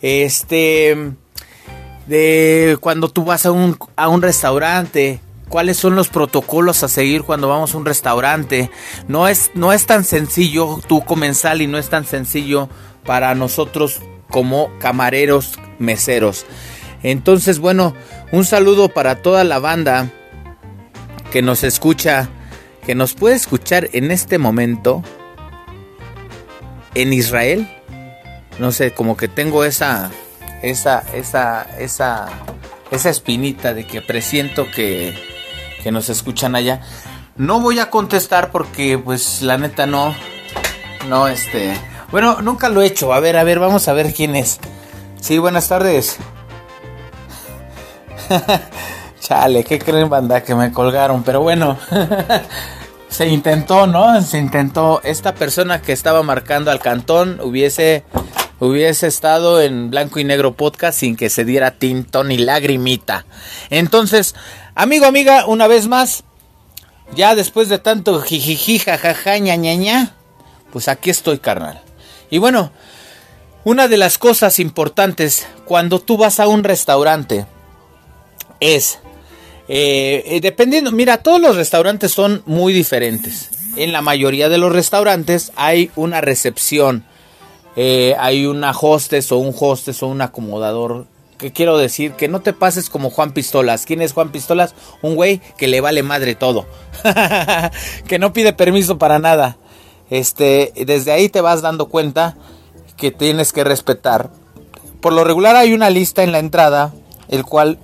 este 0.00 0.96
de 2.06 2.78
cuando 2.80 3.10
tú 3.10 3.26
vas 3.26 3.44
a 3.44 3.52
un 3.52 3.76
a 3.96 4.08
un 4.08 4.22
restaurante, 4.22 5.20
cuáles 5.50 5.76
son 5.76 5.96
los 5.96 6.08
protocolos 6.08 6.82
a 6.82 6.88
seguir 6.88 7.24
cuando 7.24 7.48
vamos 7.48 7.74
a 7.74 7.76
un 7.76 7.84
restaurante. 7.84 8.70
No 9.06 9.28
es 9.28 9.50
no 9.52 9.74
es 9.74 9.84
tan 9.84 10.04
sencillo 10.04 10.80
tú 10.88 11.04
comensal 11.04 11.60
y 11.60 11.66
no 11.66 11.76
es 11.76 11.90
tan 11.90 12.06
sencillo 12.06 12.70
para 13.04 13.34
nosotros 13.34 14.00
como 14.34 14.76
camareros 14.80 15.60
meseros. 15.78 16.44
Entonces, 17.04 17.60
bueno, 17.60 17.94
un 18.32 18.44
saludo 18.44 18.88
para 18.88 19.22
toda 19.22 19.44
la 19.44 19.60
banda 19.60 20.10
que 21.30 21.40
nos 21.40 21.62
escucha, 21.62 22.28
que 22.84 22.96
nos 22.96 23.14
puede 23.14 23.36
escuchar 23.36 23.90
en 23.92 24.10
este 24.10 24.38
momento 24.38 25.04
en 26.96 27.12
Israel. 27.12 27.70
No 28.58 28.72
sé, 28.72 28.92
como 28.92 29.16
que 29.16 29.28
tengo 29.28 29.64
esa, 29.64 30.10
esa, 30.62 31.04
esa, 31.14 31.68
esa, 31.78 32.26
esa 32.90 33.10
espinita 33.10 33.72
de 33.72 33.86
que 33.86 34.02
presiento 34.02 34.68
que, 34.68 35.16
que 35.80 35.92
nos 35.92 36.08
escuchan 36.08 36.56
allá. 36.56 36.80
No 37.36 37.60
voy 37.60 37.78
a 37.78 37.88
contestar 37.88 38.50
porque, 38.50 38.98
pues, 38.98 39.42
la 39.42 39.58
neta 39.58 39.86
no, 39.86 40.12
no, 41.08 41.28
este, 41.28 41.76
bueno, 42.14 42.40
nunca 42.42 42.68
lo 42.68 42.80
he 42.80 42.86
hecho. 42.86 43.12
A 43.12 43.18
ver, 43.18 43.36
a 43.36 43.42
ver, 43.42 43.58
vamos 43.58 43.88
a 43.88 43.92
ver 43.92 44.14
quién 44.14 44.36
es. 44.36 44.60
Sí, 45.20 45.38
buenas 45.38 45.66
tardes. 45.66 46.16
Chale, 49.20 49.64
¿qué 49.64 49.80
creen, 49.80 50.08
banda? 50.08 50.44
Que 50.44 50.54
me 50.54 50.70
colgaron, 50.70 51.24
pero 51.24 51.40
bueno. 51.40 51.76
se 53.08 53.26
intentó, 53.26 53.88
¿no? 53.88 54.22
Se 54.22 54.38
intentó. 54.38 55.00
Esta 55.02 55.34
persona 55.34 55.82
que 55.82 55.90
estaba 55.90 56.22
marcando 56.22 56.70
al 56.70 56.78
cantón 56.78 57.40
hubiese, 57.42 58.04
hubiese 58.60 59.08
estado 59.08 59.60
en 59.60 59.90
blanco 59.90 60.20
y 60.20 60.24
negro 60.24 60.54
podcast 60.54 61.00
sin 61.00 61.16
que 61.16 61.28
se 61.28 61.44
diera 61.44 61.72
tinto 61.72 62.22
ni 62.22 62.38
lagrimita. 62.38 63.26
Entonces, 63.70 64.36
amigo, 64.76 65.06
amiga, 65.06 65.46
una 65.46 65.66
vez 65.66 65.88
más, 65.88 66.22
ya 67.16 67.34
después 67.34 67.68
de 67.68 67.80
tanto 67.80 68.20
jijiji, 68.20 68.78
jajaja, 68.78 69.36
ña, 69.38 69.56
ña, 69.56 69.74
ña, 69.74 70.14
pues 70.70 70.86
aquí 70.86 71.10
estoy, 71.10 71.40
carnal. 71.40 71.83
Y 72.34 72.38
bueno, 72.38 72.72
una 73.62 73.86
de 73.86 73.96
las 73.96 74.18
cosas 74.18 74.58
importantes 74.58 75.46
cuando 75.64 76.00
tú 76.00 76.16
vas 76.16 76.40
a 76.40 76.48
un 76.48 76.64
restaurante 76.64 77.46
es 78.58 78.98
eh, 79.68 80.24
eh, 80.26 80.40
dependiendo, 80.40 80.90
mira, 80.90 81.18
todos 81.18 81.40
los 81.40 81.54
restaurantes 81.54 82.10
son 82.10 82.42
muy 82.44 82.72
diferentes. 82.72 83.50
En 83.76 83.92
la 83.92 84.02
mayoría 84.02 84.48
de 84.48 84.58
los 84.58 84.72
restaurantes 84.72 85.52
hay 85.54 85.92
una 85.94 86.20
recepción, 86.20 87.04
eh, 87.76 88.16
hay 88.18 88.46
una 88.46 88.72
hostess 88.72 89.30
o 89.30 89.38
un 89.38 89.54
hostess 89.56 90.02
o 90.02 90.08
un 90.08 90.20
acomodador. 90.20 91.06
Que 91.38 91.52
quiero 91.52 91.78
decir 91.78 92.14
que 92.14 92.26
no 92.26 92.40
te 92.40 92.52
pases 92.52 92.90
como 92.90 93.10
Juan 93.10 93.30
Pistolas. 93.30 93.86
¿Quién 93.86 94.02
es 94.02 94.12
Juan 94.12 94.32
Pistolas? 94.32 94.74
Un 95.02 95.14
güey 95.14 95.40
que 95.56 95.68
le 95.68 95.80
vale 95.80 96.02
madre 96.02 96.34
todo. 96.34 96.66
que 98.08 98.18
no 98.18 98.32
pide 98.32 98.52
permiso 98.54 98.98
para 98.98 99.20
nada. 99.20 99.56
Este, 100.10 100.72
desde 100.86 101.12
ahí 101.12 101.28
te 101.28 101.40
vas 101.40 101.62
dando 101.62 101.86
cuenta 101.86 102.36
que 102.96 103.10
tienes 103.10 103.52
que 103.52 103.64
respetar. 103.64 104.30
Por 105.00 105.12
lo 105.12 105.24
regular 105.24 105.56
hay 105.56 105.72
una 105.72 105.90
lista 105.90 106.22
en 106.22 106.32
la 106.32 106.38
entrada, 106.38 106.92
el 107.28 107.44
cual 107.44 107.78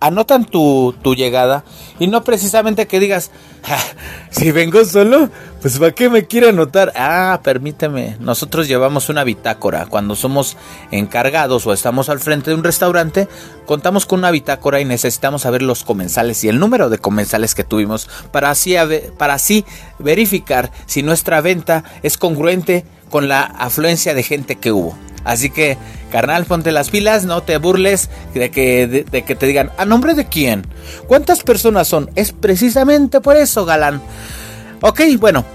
anotan 0.00 0.44
tu, 0.44 0.94
tu 1.02 1.14
llegada 1.14 1.64
y 1.98 2.06
no 2.06 2.24
precisamente 2.24 2.86
que 2.86 3.00
digas, 3.00 3.30
si 4.30 4.50
vengo 4.52 4.84
solo, 4.84 5.30
pues 5.60 5.78
¿para 5.78 5.92
qué 5.92 6.08
me 6.08 6.26
quiere 6.26 6.50
anotar? 6.50 6.92
Ah, 6.94 7.40
permíteme, 7.42 8.16
nosotros 8.20 8.68
llevamos 8.68 9.08
una 9.08 9.24
bitácora. 9.24 9.86
Cuando 9.86 10.14
somos 10.14 10.56
encargados 10.90 11.66
o 11.66 11.72
estamos 11.72 12.08
al 12.08 12.20
frente 12.20 12.50
de 12.50 12.56
un 12.56 12.64
restaurante, 12.64 13.28
contamos 13.66 14.06
con 14.06 14.20
una 14.20 14.30
bitácora 14.30 14.80
y 14.80 14.84
necesitamos 14.84 15.42
saber 15.42 15.62
los 15.62 15.84
comensales 15.84 16.44
y 16.44 16.48
el 16.48 16.58
número 16.58 16.88
de 16.88 16.98
comensales 16.98 17.54
que 17.54 17.64
tuvimos 17.64 18.08
para 18.30 18.50
así, 18.50 18.76
para 19.18 19.34
así 19.34 19.64
verificar 19.98 20.70
si 20.86 21.02
nuestra 21.02 21.40
venta 21.40 21.84
es 22.02 22.18
congruente 22.18 22.84
con 23.16 23.28
la 23.28 23.44
afluencia 23.44 24.12
de 24.12 24.22
gente 24.22 24.56
que 24.56 24.72
hubo. 24.72 24.94
Así 25.24 25.48
que, 25.48 25.78
carnal, 26.12 26.44
ponte 26.44 26.70
las 26.70 26.90
pilas, 26.90 27.24
no 27.24 27.42
te 27.42 27.56
burles 27.56 28.10
de 28.34 28.50
que, 28.50 29.06
de, 29.10 29.22
que 29.22 29.34
te 29.34 29.46
digan, 29.46 29.70
¿a 29.78 29.86
nombre 29.86 30.12
de 30.12 30.26
quién? 30.26 30.66
¿Cuántas 31.06 31.42
personas 31.42 31.88
son? 31.88 32.10
Es 32.14 32.32
precisamente 32.32 33.22
por 33.22 33.38
eso, 33.38 33.64
galán. 33.64 34.02
Ok, 34.82 35.00
bueno, 35.18 35.46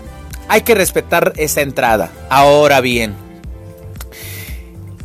hay 0.47 0.61
que 0.61 0.73
respetar 0.73 1.33
esa 1.37 1.61
entrada. 1.61 2.09
Ahora 2.31 2.81
bien, 2.81 3.13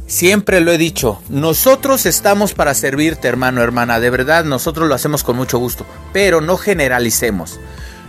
Siempre 0.06 0.60
lo 0.60 0.72
he 0.72 0.78
dicho, 0.78 1.20
nosotros 1.28 2.06
estamos 2.06 2.54
para 2.54 2.72
servirte, 2.72 3.28
hermano, 3.28 3.60
hermana, 3.60 4.00
de 4.00 4.08
verdad, 4.08 4.46
nosotros 4.46 4.88
lo 4.88 4.94
hacemos 4.94 5.22
con 5.22 5.36
mucho 5.36 5.58
gusto, 5.58 5.84
pero 6.14 6.40
no 6.40 6.56
generalicemos. 6.56 7.60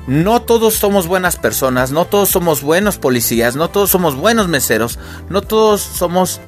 No 0.08 0.42
todos 0.42 0.76
somos 0.76 1.06
buenas 1.06 1.36
personas, 1.36 1.92
no 1.92 2.06
todos 2.06 2.30
somos 2.30 2.62
buenos 2.62 2.98
policías, 2.98 3.58
no 3.58 3.70
todos 3.70 3.90
somos 3.90 4.16
buenos 4.16 4.48
meseros, 4.48 4.98
no 5.30 5.42
todos 5.42 5.82
somos 5.82 6.40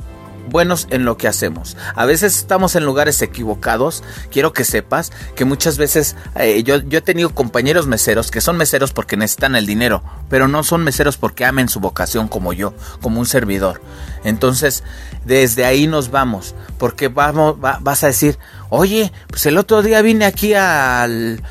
buenos 0.50 0.88
en 0.92 1.04
lo 1.06 1.18
que 1.18 1.28
hacemos. 1.28 1.78
A 1.96 2.06
veces 2.06 2.38
estamos 2.38 2.76
en 2.76 2.86
lugares 2.86 3.22
equivocados. 3.22 4.04
Quiero 4.32 4.54
que 4.54 4.64
sepas 4.64 5.12
que 5.36 5.46
muchas 5.46 5.78
veces 5.78 6.16
eh, 6.36 6.64
yo, 6.64 6.78
yo 6.78 7.00
he 7.00 7.02
tenido 7.02 7.36
compañeros 7.36 7.86
meseros 7.86 8.32
que 8.32 8.42
son 8.42 8.58
meseros 8.58 8.94
porque 8.94 9.18
necesitan 9.18 9.56
el 9.56 9.66
dinero, 9.66 10.04
pero 10.30 10.48
no 10.48 10.64
son 10.64 10.84
meseros 10.84 11.18
porque 11.18 11.46
amen 11.46 11.70
su 11.70 11.82
vocación 11.82 12.28
como 12.28 12.54
yo, 12.54 12.74
como 13.02 13.20
un 13.20 13.26
servidor. 13.26 13.82
Entonces, 14.24 14.84
desde 15.26 15.66
ahí 15.66 15.86
nos 15.86 16.12
vamos, 16.12 16.56
porque 16.78 17.08
vamos, 17.10 17.60
vas 17.60 18.04
a 18.04 18.08
decir, 18.08 18.38
oye, 18.70 19.12
pues 19.28 19.46
el 19.46 19.58
otro 19.58 19.82
día 19.82 20.02
vine 20.02 20.26
aquí 20.26 20.54
al, 20.54 21.42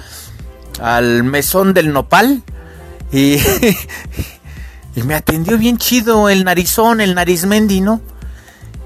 al 0.81 1.25
mesón 1.25 1.75
del 1.75 1.93
nopal 1.93 2.43
y, 3.13 3.37
y 4.97 5.03
me 5.03 5.15
atendió 5.15 5.59
bien 5.59 5.79
chido 5.79 6.29
el 6.29 6.45
narizón, 6.45 7.01
el 7.01 7.15
narizmendi, 7.15 7.81
¿no? 7.81 8.01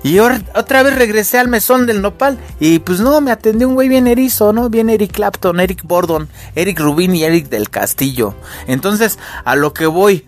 Y 0.05 0.19
otra 0.19 0.83
vez 0.83 0.97
regresé 0.97 1.39
al 1.39 1.47
mesón 1.47 1.87
del 1.87 2.03
nopal. 2.03 2.37
Y 2.59 2.81
pues 2.81 2.99
no, 2.99 3.21
me 3.21 3.31
atendió 3.31 3.69
un 3.69 3.75
güey 3.75 3.89
bien 3.89 4.09
erizo, 4.09 4.53
¿no? 4.53 4.69
Bien 4.69 4.91
Eric 4.91 5.13
Clapton, 5.13 5.61
Eric 5.61 5.83
Bordon, 5.85 6.29
Eric 6.57 6.81
Rubin 6.81 7.15
y 7.15 7.23
Eric 7.23 7.49
del 7.49 7.71
Castillo. 7.71 8.35
Entonces, 8.67 9.19
a 9.45 9.55
lo 9.55 9.73
que 9.73 9.87
voy. 9.87 10.27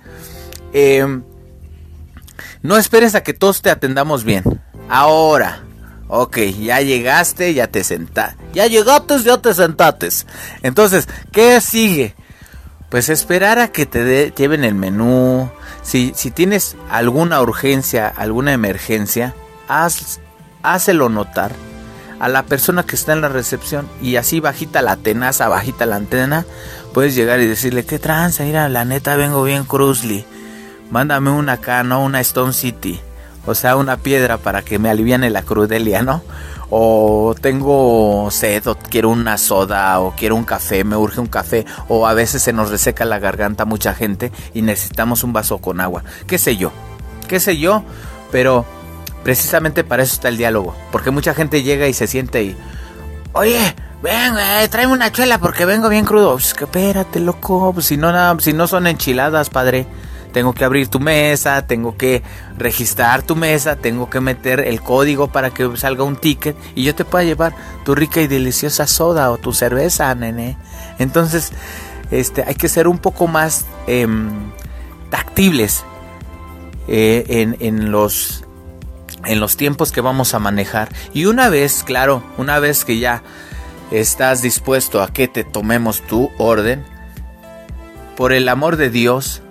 Em, 0.72 1.24
No 2.62 2.76
esperes 2.76 3.14
a 3.14 3.22
que 3.22 3.34
todos 3.34 3.62
te 3.62 3.70
atendamos 3.70 4.22
bien. 4.24 4.44
Ahora. 4.88 5.63
Ok, 6.08 6.38
ya 6.60 6.80
llegaste, 6.80 7.54
ya 7.54 7.68
te 7.68 7.82
sentaste. 7.82 8.36
Ya 8.52 8.66
llegaste, 8.66 9.22
ya 9.22 9.38
te 9.38 9.54
sentaste. 9.54 10.08
Entonces, 10.62 11.08
¿qué 11.32 11.60
sigue? 11.60 12.14
Pues 12.90 13.08
esperar 13.08 13.58
a 13.58 13.68
que 13.68 13.86
te 13.86 14.32
lleven 14.36 14.64
el 14.64 14.74
menú. 14.74 15.50
Si, 15.82 16.12
si 16.14 16.30
tienes 16.30 16.76
alguna 16.90 17.40
urgencia, 17.40 18.08
alguna 18.08 18.52
emergencia, 18.52 19.34
haz, 19.68 20.20
hácelo 20.62 21.08
notar 21.08 21.52
a 22.20 22.28
la 22.28 22.44
persona 22.44 22.84
que 22.84 22.96
está 22.96 23.12
en 23.12 23.20
la 23.20 23.28
recepción 23.28 23.88
y 24.00 24.16
así 24.16 24.40
bajita 24.40 24.82
la 24.82 24.96
tenaza, 24.96 25.48
bajita 25.48 25.84
la 25.86 25.96
antena, 25.96 26.46
puedes 26.92 27.14
llegar 27.14 27.40
y 27.40 27.46
decirle, 27.46 27.84
¿qué 27.84 27.98
tranza? 27.98 28.44
Mira, 28.44 28.68
la 28.68 28.84
neta 28.84 29.16
vengo 29.16 29.42
bien 29.42 29.64
cruzly. 29.64 30.24
Mándame 30.90 31.30
una 31.30 31.54
acá, 31.54 31.82
¿no? 31.82 32.02
Una 32.04 32.20
Stone 32.20 32.52
City. 32.52 33.00
O 33.46 33.54
sea, 33.54 33.76
una 33.76 33.98
piedra 33.98 34.38
para 34.38 34.62
que 34.62 34.78
me 34.78 34.88
aliviane 34.88 35.30
la 35.30 35.42
crudelia, 35.42 36.02
¿no? 36.02 36.22
O 36.70 37.34
tengo 37.40 38.28
sed, 38.30 38.66
o 38.66 38.76
quiero 38.76 39.10
una 39.10 39.36
soda, 39.36 40.00
o 40.00 40.14
quiero 40.16 40.34
un 40.34 40.44
café, 40.44 40.82
me 40.82 40.96
urge 40.96 41.20
un 41.20 41.26
café, 41.26 41.66
o 41.88 42.06
a 42.06 42.14
veces 42.14 42.42
se 42.42 42.52
nos 42.52 42.70
reseca 42.70 43.04
la 43.04 43.18
garganta 43.18 43.64
mucha 43.64 43.94
gente 43.94 44.32
y 44.54 44.62
necesitamos 44.62 45.24
un 45.24 45.32
vaso 45.32 45.58
con 45.58 45.80
agua. 45.80 46.04
¿Qué 46.26 46.38
sé 46.38 46.56
yo? 46.56 46.72
¿Qué 47.28 47.38
sé 47.38 47.58
yo? 47.58 47.84
Pero 48.32 48.64
precisamente 49.22 49.84
para 49.84 50.02
eso 50.02 50.14
está 50.14 50.28
el 50.28 50.38
diálogo. 50.38 50.74
Porque 50.90 51.10
mucha 51.10 51.34
gente 51.34 51.62
llega 51.62 51.86
y 51.86 51.92
se 51.92 52.06
siente 52.06 52.42
y... 52.42 52.56
Oye, 53.32 53.74
ven, 54.02 54.32
güey, 54.32 54.68
tráeme 54.68 54.92
una 54.92 55.12
chela 55.12 55.38
porque 55.38 55.66
vengo 55.66 55.88
bien 55.88 56.04
crudo. 56.04 56.32
Pues 56.32 56.54
que 56.54 56.64
espérate, 56.64 57.20
loco. 57.20 57.72
Pues 57.74 57.86
si 57.86 57.96
no, 57.96 58.10
nada, 58.10 58.36
si 58.40 58.52
no 58.52 58.66
son 58.66 58.86
enchiladas, 58.86 59.50
padre 59.50 59.86
tengo 60.34 60.52
que 60.52 60.64
abrir 60.64 60.88
tu 60.88 60.98
mesa, 60.98 61.64
tengo 61.64 61.96
que 61.96 62.24
registrar 62.58 63.22
tu 63.22 63.36
mesa, 63.36 63.76
tengo 63.76 64.10
que 64.10 64.20
meter 64.20 64.58
el 64.58 64.82
código 64.82 65.28
para 65.28 65.50
que 65.50 65.76
salga 65.76 66.02
un 66.02 66.16
ticket 66.16 66.56
y 66.74 66.82
yo 66.82 66.92
te 66.94 67.04
pueda 67.04 67.22
llevar 67.22 67.54
tu 67.84 67.94
rica 67.94 68.20
y 68.20 68.26
deliciosa 68.26 68.88
soda 68.88 69.30
o 69.30 69.38
tu 69.38 69.52
cerveza, 69.52 70.12
nene. 70.16 70.58
Entonces, 70.98 71.52
este, 72.10 72.42
hay 72.42 72.56
que 72.56 72.68
ser 72.68 72.88
un 72.88 72.98
poco 72.98 73.28
más 73.28 73.64
em, 73.86 74.28
tactibles 75.08 75.84
eh, 76.88 77.24
en, 77.28 77.56
en, 77.60 77.92
los 77.92 78.44
en 79.24 79.38
los 79.38 79.56
tiempos 79.56 79.92
que 79.92 80.00
vamos 80.00 80.34
a 80.34 80.40
manejar. 80.40 80.88
Y 81.14 81.26
una 81.26 81.48
vez, 81.48 81.84
claro, 81.84 82.24
una 82.38 82.58
vez 82.58 82.84
que 82.84 82.98
ya 82.98 83.22
estás 83.92 84.42
dispuesto 84.42 85.00
a 85.00 85.12
que 85.12 85.28
te 85.28 85.44
tomemos 85.44 86.02
tu 86.02 86.32
orden, 86.38 86.84
por 88.16 88.32
el 88.32 88.48
amor 88.48 88.76
de 88.76 88.90
Dios, 88.90 89.42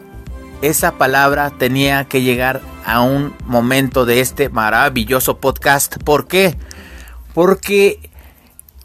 esa 0.64 0.94
palabra 0.94 1.52
tenía 1.52 2.06
que 2.06 2.22
llegar 2.22 2.62
a 2.86 3.02
un 3.02 3.36
momento 3.46 4.06
de 4.06 4.22
este 4.22 4.48
maravilloso 4.48 5.38
podcast. 5.38 6.02
¿Por 6.02 6.26
qué? 6.26 6.56
Porque 7.34 8.10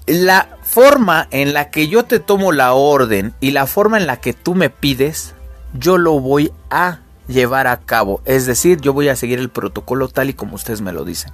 la 0.07 0.49
forma 0.65 1.29
en 1.31 1.53
la 1.53 1.71
que 1.71 1.87
yo 1.87 2.05
te 2.05 2.19
tomo 2.19 2.51
la 2.51 2.73
orden 2.73 3.33
y 3.39 3.53
la 3.53 3.69
forma 3.69 3.97
en 3.97 4.09
la 4.09 4.17
que 4.17 4.33
tú 4.33 4.57
me 4.57 4.71
pides, 4.71 5.35
yo 5.73 5.99
lo 5.99 6.19
voy 6.19 6.53
a 6.69 6.99
llevar 7.29 7.69
a 7.69 7.79
cabo. 7.79 8.23
Es 8.25 8.47
decir, 8.47 8.81
yo 8.81 8.93
voy 8.93 9.09
a 9.09 9.15
seguir 9.15 9.39
el 9.39 9.49
protocolo 9.49 10.09
tal 10.09 10.31
y 10.31 10.35
como 10.35 10.57
ustedes 10.57 10.81
me 10.81 10.93
lo 10.93 11.05
dicen. 11.05 11.33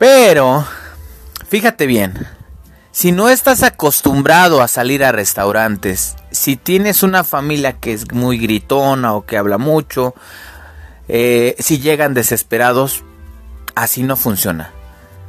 Pero, 0.00 0.66
fíjate 1.46 1.86
bien, 1.86 2.26
si 2.90 3.12
no 3.12 3.28
estás 3.28 3.62
acostumbrado 3.62 4.62
a 4.62 4.68
salir 4.68 5.04
a 5.04 5.12
restaurantes, 5.12 6.16
si 6.36 6.56
tienes 6.56 7.02
una 7.02 7.24
familia 7.24 7.74
que 7.74 7.92
es 7.92 8.12
muy 8.12 8.38
gritona 8.38 9.14
o 9.14 9.24
que 9.24 9.38
habla 9.38 9.58
mucho, 9.58 10.14
eh, 11.08 11.56
si 11.58 11.78
llegan 11.78 12.14
desesperados, 12.14 13.02
así 13.74 14.02
no 14.02 14.16
funciona. 14.16 14.70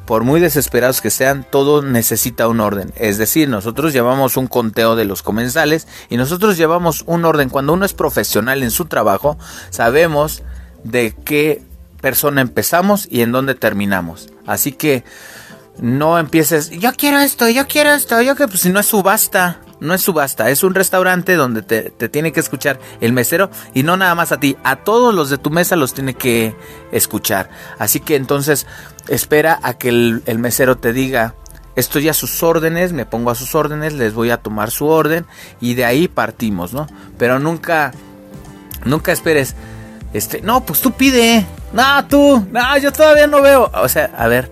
Por 0.05 0.23
muy 0.23 0.39
desesperados 0.39 1.01
que 1.01 1.09
sean, 1.09 1.45
todo 1.49 1.81
necesita 1.81 2.47
un 2.47 2.59
orden. 2.59 2.93
Es 2.95 3.17
decir, 3.17 3.49
nosotros 3.49 3.93
llevamos 3.93 4.37
un 4.37 4.47
conteo 4.47 4.95
de 4.95 5.05
los 5.05 5.21
comensales 5.21 5.87
y 6.09 6.17
nosotros 6.17 6.55
llevamos 6.55 7.03
un 7.07 7.25
orden. 7.25 7.49
Cuando 7.49 7.73
uno 7.73 7.85
es 7.85 7.93
profesional 7.93 8.63
en 8.63 8.71
su 8.71 8.85
trabajo, 8.85 9.37
sabemos 9.69 10.43
de 10.83 11.13
qué 11.25 11.61
persona 11.99 12.41
empezamos 12.41 13.07
y 13.09 13.21
en 13.21 13.31
dónde 13.31 13.55
terminamos. 13.55 14.29
Así 14.45 14.71
que 14.71 15.03
no 15.79 16.17
empieces, 16.19 16.69
yo 16.69 16.93
quiero 16.93 17.19
esto, 17.19 17.49
yo 17.49 17.67
quiero 17.67 17.91
esto, 17.91 18.21
yo 18.21 18.35
que 18.35 18.47
pues 18.47 18.61
si 18.61 18.69
no 18.69 18.79
es 18.79 18.85
subasta, 18.85 19.59
no 19.79 19.93
es 19.93 20.01
subasta, 20.01 20.49
es 20.49 20.63
un 20.63 20.73
restaurante 20.73 21.35
donde 21.35 21.61
te, 21.61 21.91
tiene 22.09 22.31
que 22.31 22.39
escuchar 22.39 22.79
el 23.01 23.13
mesero 23.13 23.49
y 23.73 23.83
no 23.83 23.97
nada 23.97 24.15
más 24.15 24.31
a 24.31 24.39
ti, 24.39 24.57
a 24.63 24.77
todos 24.77 25.13
los 25.13 25.29
de 25.29 25.37
tu 25.37 25.49
mesa 25.49 25.75
los 25.75 25.93
tiene 25.93 26.13
que 26.13 26.55
escuchar. 26.91 27.49
Así 27.77 27.99
que 27.99 28.15
entonces 28.15 28.65
espera 29.07 29.59
a 29.61 29.77
que 29.77 29.89
el, 29.89 30.23
el 30.25 30.39
mesero 30.39 30.77
te 30.77 30.93
diga, 30.93 31.35
estoy 31.75 32.09
a 32.09 32.13
sus 32.13 32.41
órdenes, 32.43 32.91
me 32.91 33.05
pongo 33.05 33.29
a 33.29 33.35
sus 33.35 33.55
órdenes, 33.55 33.93
les 33.93 34.13
voy 34.13 34.31
a 34.31 34.37
tomar 34.37 34.71
su 34.71 34.87
orden 34.87 35.25
y 35.61 35.75
de 35.75 35.85
ahí 35.85 36.07
partimos, 36.07 36.73
¿no? 36.73 36.87
Pero 37.17 37.39
nunca, 37.39 37.93
nunca 38.83 39.11
esperes, 39.11 39.55
este, 40.13 40.41
no, 40.41 40.65
pues 40.65 40.81
tú 40.81 40.91
pide, 40.91 41.45
no, 41.73 42.05
tú, 42.07 42.47
no, 42.51 42.77
yo 42.77 42.91
todavía 42.91 43.27
no 43.27 43.41
veo, 43.41 43.69
o 43.73 43.89
sea, 43.89 44.11
a 44.17 44.27
ver, 44.27 44.51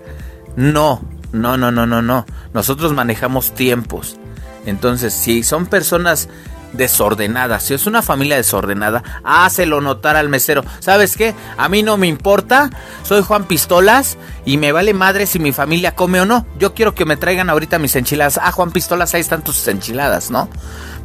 no, 0.54 1.02
no, 1.32 1.56
no, 1.56 1.70
no, 1.70 1.86
no, 1.86 2.00
no. 2.00 2.26
Nosotros 2.54 2.92
manejamos 2.92 3.54
tiempos. 3.54 4.18
Entonces, 4.66 5.14
si 5.14 5.42
son 5.42 5.66
personas 5.66 6.28
desordenadas, 6.72 7.62
si 7.62 7.74
es 7.74 7.86
una 7.86 8.02
familia 8.02 8.36
desordenada, 8.36 9.02
hácelo 9.24 9.80
notar 9.80 10.16
al 10.16 10.28
mesero. 10.28 10.64
¿Sabes 10.80 11.16
qué? 11.16 11.34
A 11.56 11.68
mí 11.68 11.82
no 11.82 11.96
me 11.96 12.06
importa, 12.06 12.70
soy 13.02 13.22
Juan 13.22 13.44
Pistolas 13.44 14.18
y 14.44 14.58
me 14.58 14.72
vale 14.72 14.92
madre 14.94 15.26
si 15.26 15.38
mi 15.38 15.52
familia 15.52 15.94
come 15.94 16.20
o 16.20 16.26
no. 16.26 16.46
Yo 16.58 16.74
quiero 16.74 16.94
que 16.94 17.04
me 17.04 17.16
traigan 17.16 17.50
ahorita 17.50 17.78
mis 17.78 17.96
enchiladas. 17.96 18.38
Ah, 18.42 18.52
Juan 18.52 18.72
Pistolas, 18.72 19.14
ahí 19.14 19.20
están 19.20 19.42
tus 19.42 19.66
enchiladas, 19.68 20.30
¿no? 20.30 20.48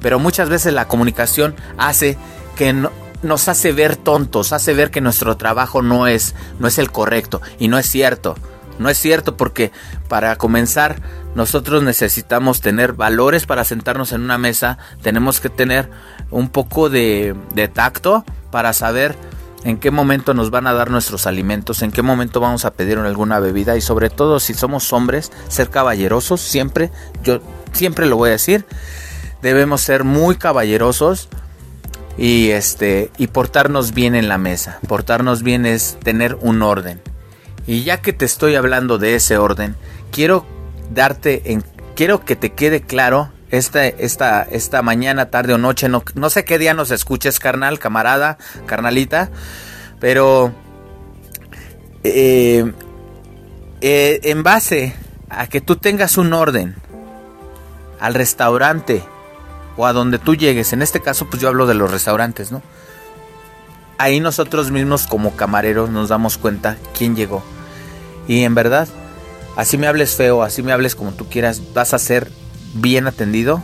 Pero 0.02 0.20
muchas 0.20 0.50
veces 0.50 0.74
la 0.74 0.88
comunicación 0.88 1.56
hace 1.78 2.18
que 2.56 2.74
nos 3.24 3.48
hace 3.48 3.72
ver 3.72 3.96
tontos, 3.96 4.52
hace 4.52 4.74
ver 4.74 4.92
que 4.92 5.02
nuestro 5.02 5.38
trabajo 5.38 5.82
no 5.82 6.08
es, 6.08 6.36
no 6.60 6.68
es 6.68 6.78
el 6.78 6.92
correcto 6.92 7.42
y 7.60 7.68
no 7.68 7.78
es 7.78 7.86
cierto. 7.86 8.36
No 8.82 8.90
es 8.90 8.98
cierto 8.98 9.38
porque 9.38 9.72
para 10.10 10.36
comenzar 10.36 10.96
nosotros 11.36 11.84
necesitamos 11.84 12.62
tener 12.62 12.94
valores 12.94 13.46
para 13.46 13.64
sentarnos 13.64 14.12
en 14.12 14.22
una 14.22 14.38
mesa, 14.38 14.80
tenemos 15.02 15.40
que 15.40 15.50
tener 15.50 15.90
un 16.32 16.50
poco 16.50 16.90
de, 16.90 17.36
tacto 17.74 18.26
para 18.50 18.74
saber 18.74 19.16
en 19.64 19.78
qué 19.78 19.92
momento 19.92 20.34
nos 20.34 20.50
van 20.50 20.66
a 20.66 20.74
dar 20.74 20.90
nuestros 20.90 21.28
alimentos, 21.28 21.84
en 21.84 21.92
qué 21.92 22.02
momento 22.02 22.40
vamos 22.40 22.66
a 22.66 22.74
pedir 22.74 22.98
alguna 22.98 23.40
bebida 23.40 23.78
y 23.78 23.82
sobre 23.82 24.10
todo 24.10 24.40
si 24.40 24.56
somos 24.56 24.92
hombres, 24.92 25.32
ser 25.48 25.70
caballerosos, 25.70 26.42
siempre, 26.42 26.92
yo 27.24 27.40
siempre 27.72 28.08
lo 28.08 28.18
voy 28.18 28.30
a 28.30 28.34
decir, 28.34 28.66
debemos 29.44 29.82
ser 29.82 30.04
muy 30.04 30.36
caballerosos 30.38 31.30
y 32.18 32.50
este 32.50 33.12
y 33.18 33.28
portarnos 33.28 33.94
bien 33.94 34.16
en 34.16 34.28
la 34.28 34.38
mesa. 34.38 34.80
Portarnos 34.88 35.44
bien 35.44 35.66
es 35.66 35.98
tener 36.04 36.38
un 36.42 36.62
orden. 36.62 37.00
Y 37.72 37.86
ya 37.86 38.02
que 38.02 38.12
te 38.12 38.26
estoy 38.26 38.56
hablando 38.56 38.98
de 38.98 39.16
ese 39.16 39.38
orden, 39.38 39.78
quiero 40.12 40.46
darte 40.94 41.54
en, 41.54 41.64
quiero 41.96 42.26
que 42.26 42.36
te 42.36 42.52
quede 42.52 42.82
claro 42.82 43.32
esta, 43.50 43.88
esta, 43.88 44.42
esta 44.44 44.82
mañana, 44.82 45.30
tarde 45.30 45.54
o 45.54 45.58
noche, 45.58 45.88
no, 45.88 46.04
no 46.16 46.30
sé 46.30 46.44
qué 46.44 46.60
día 46.60 46.74
nos 46.74 46.92
escuches, 46.92 47.40
carnal, 47.40 47.80
camarada, 47.80 48.38
carnalita, 48.66 49.30
pero 50.02 50.52
eh, 52.04 52.74
eh, 53.80 54.20
en 54.24 54.44
base 54.44 54.94
a 55.30 55.48
que 55.48 55.62
tú 55.62 55.78
tengas 55.78 56.18
un 56.18 56.34
orden 56.34 56.76
al 58.02 58.16
restaurante 58.16 59.02
o 59.78 59.86
a 59.86 59.94
donde 59.94 60.20
tú 60.20 60.36
llegues, 60.36 60.74
en 60.74 60.82
este 60.82 61.02
caso 61.02 61.30
pues 61.30 61.42
yo 61.42 61.48
hablo 61.48 61.68
de 61.68 61.76
los 61.76 61.90
restaurantes, 61.90 62.52
¿no? 62.52 62.62
ahí 64.02 64.20
nosotros 64.20 64.72
mismos 64.72 65.06
como 65.06 65.36
camareros 65.36 65.90
nos 65.90 66.10
damos 66.10 66.38
cuenta 66.38 66.76
quién 66.98 67.16
llegó. 67.16 67.44
Y 68.28 68.44
en 68.44 68.56
verdad, 68.56 68.88
así 69.56 69.78
me 69.78 69.88
hables 69.88 70.16
feo, 70.16 70.44
así 70.44 70.64
me 70.64 70.72
hables 70.72 70.96
como 70.96 71.12
tú 71.12 71.28
quieras, 71.28 71.62
vas 71.74 71.94
a 71.94 72.00
ser 72.00 72.32
bien 72.74 73.08
atendido 73.08 73.62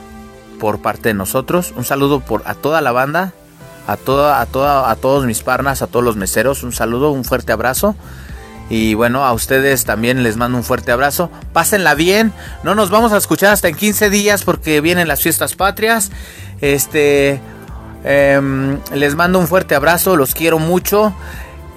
por 0.60 0.82
parte 0.82 1.10
de 1.10 1.14
nosotros. 1.14 1.74
Un 1.76 1.86
saludo 1.86 2.20
por 2.20 2.44
a 2.46 2.56
toda 2.56 2.82
la 2.82 2.92
banda, 2.92 3.34
a 3.88 3.98
toda, 3.98 4.42
a 4.42 4.46
toda, 4.46 4.90
a 4.90 4.96
todos 4.96 5.26
mis 5.26 5.42
parnas, 5.42 5.82
a 5.82 5.88
todos 5.88 6.04
los 6.04 6.16
meseros, 6.16 6.64
un 6.64 6.74
saludo, 6.74 7.12
un 7.12 7.24
fuerte 7.24 7.52
abrazo. 7.52 7.96
Y 8.70 8.96
bueno, 8.96 9.24
a 9.24 9.32
ustedes 9.32 9.86
también 9.86 10.24
les 10.24 10.36
mando 10.36 10.58
un 10.58 10.64
fuerte 10.66 10.92
abrazo. 10.92 11.32
Pásenla 11.54 11.96
bien. 11.96 12.34
No 12.64 12.76
nos 12.76 12.90
vamos 12.90 13.14
a 13.14 13.18
escuchar 13.18 13.54
hasta 13.54 13.70
en 13.70 13.76
15 13.76 14.10
días 14.10 14.44
porque 14.44 14.82
vienen 14.82 15.08
las 15.08 15.22
fiestas 15.22 15.56
patrias. 15.56 16.12
Este, 16.60 17.40
Em, 18.04 18.80
les 18.94 19.16
mando 19.16 19.38
un 19.38 19.48
fuerte 19.48 19.76
abrazo, 19.76 20.16
los 20.16 20.34
quiero 20.34 20.60
mucho. 20.60 21.14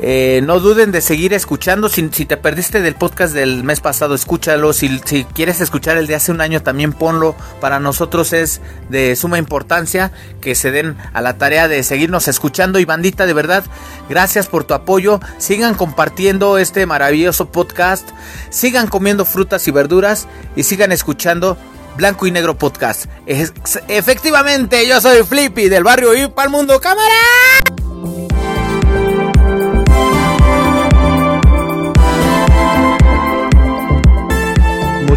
Eh, 0.03 0.41
no 0.45 0.61
duden 0.61 0.93
de 0.93 1.01
seguir 1.01 1.35
escuchando. 1.35 1.89
Si, 1.89 2.09
te 2.09 2.37
perdiste 2.37 2.81
del 2.81 2.95
podcast 2.95 3.35
del 3.35 3.65
mes 3.65 3.81
pasado, 3.81 4.15
escúchalo. 4.15 4.73
Si, 4.73 5.01
si, 5.05 5.25
quieres 5.25 5.61
escuchar 5.61 5.99
el 5.99 6.07
de 6.07 6.15
hace 6.15 6.33
un 6.33 6.41
año, 6.41 6.63
también 6.63 6.93
ponlo. 6.93 7.37
Para 7.61 7.81
nosotros 7.81 8.33
es 8.33 8.61
de 8.89 9.15
suma 9.17 9.39
importancia 9.39 10.11
que 10.41 10.55
se 10.55 10.71
den 10.71 10.97
a 11.13 11.21
la 11.21 11.37
tarea 11.37 11.69
de 11.69 11.83
seguirnos 11.83 12.29
escuchando. 12.29 12.79
Y 12.79 12.87
bandita, 12.87 13.27
de 13.27 13.35
verdad, 13.35 13.65
gracias 14.09 14.49
por 14.49 14.65
tu 14.65 14.75
apoyo. 14.75 15.21
Sigan 15.39 15.75
compartiendo 15.75 16.57
este 16.57 16.87
maravilloso 16.87 17.53
podcast. 17.53 18.09
Sigan 18.49 18.87
comiendo 18.87 19.27
frutas 19.27 19.69
y 19.69 19.71
verduras. 19.71 20.29
Y 20.57 20.63
sigan 20.63 20.93
escuchando 20.93 21.59
Blanco 21.97 22.27
y 22.27 22.31
Negro 22.31 22.57
Podcast. 22.57 23.05
efectivamente, 23.27 24.87
yo 24.87 25.01
soy 25.01 25.23
Flippy 25.25 25.69
del 25.69 25.85
barrio 25.85 26.15
y 26.15 26.27
para 26.29 26.47
el 26.47 26.53
mundo, 26.53 26.81
cámara. 26.81 27.89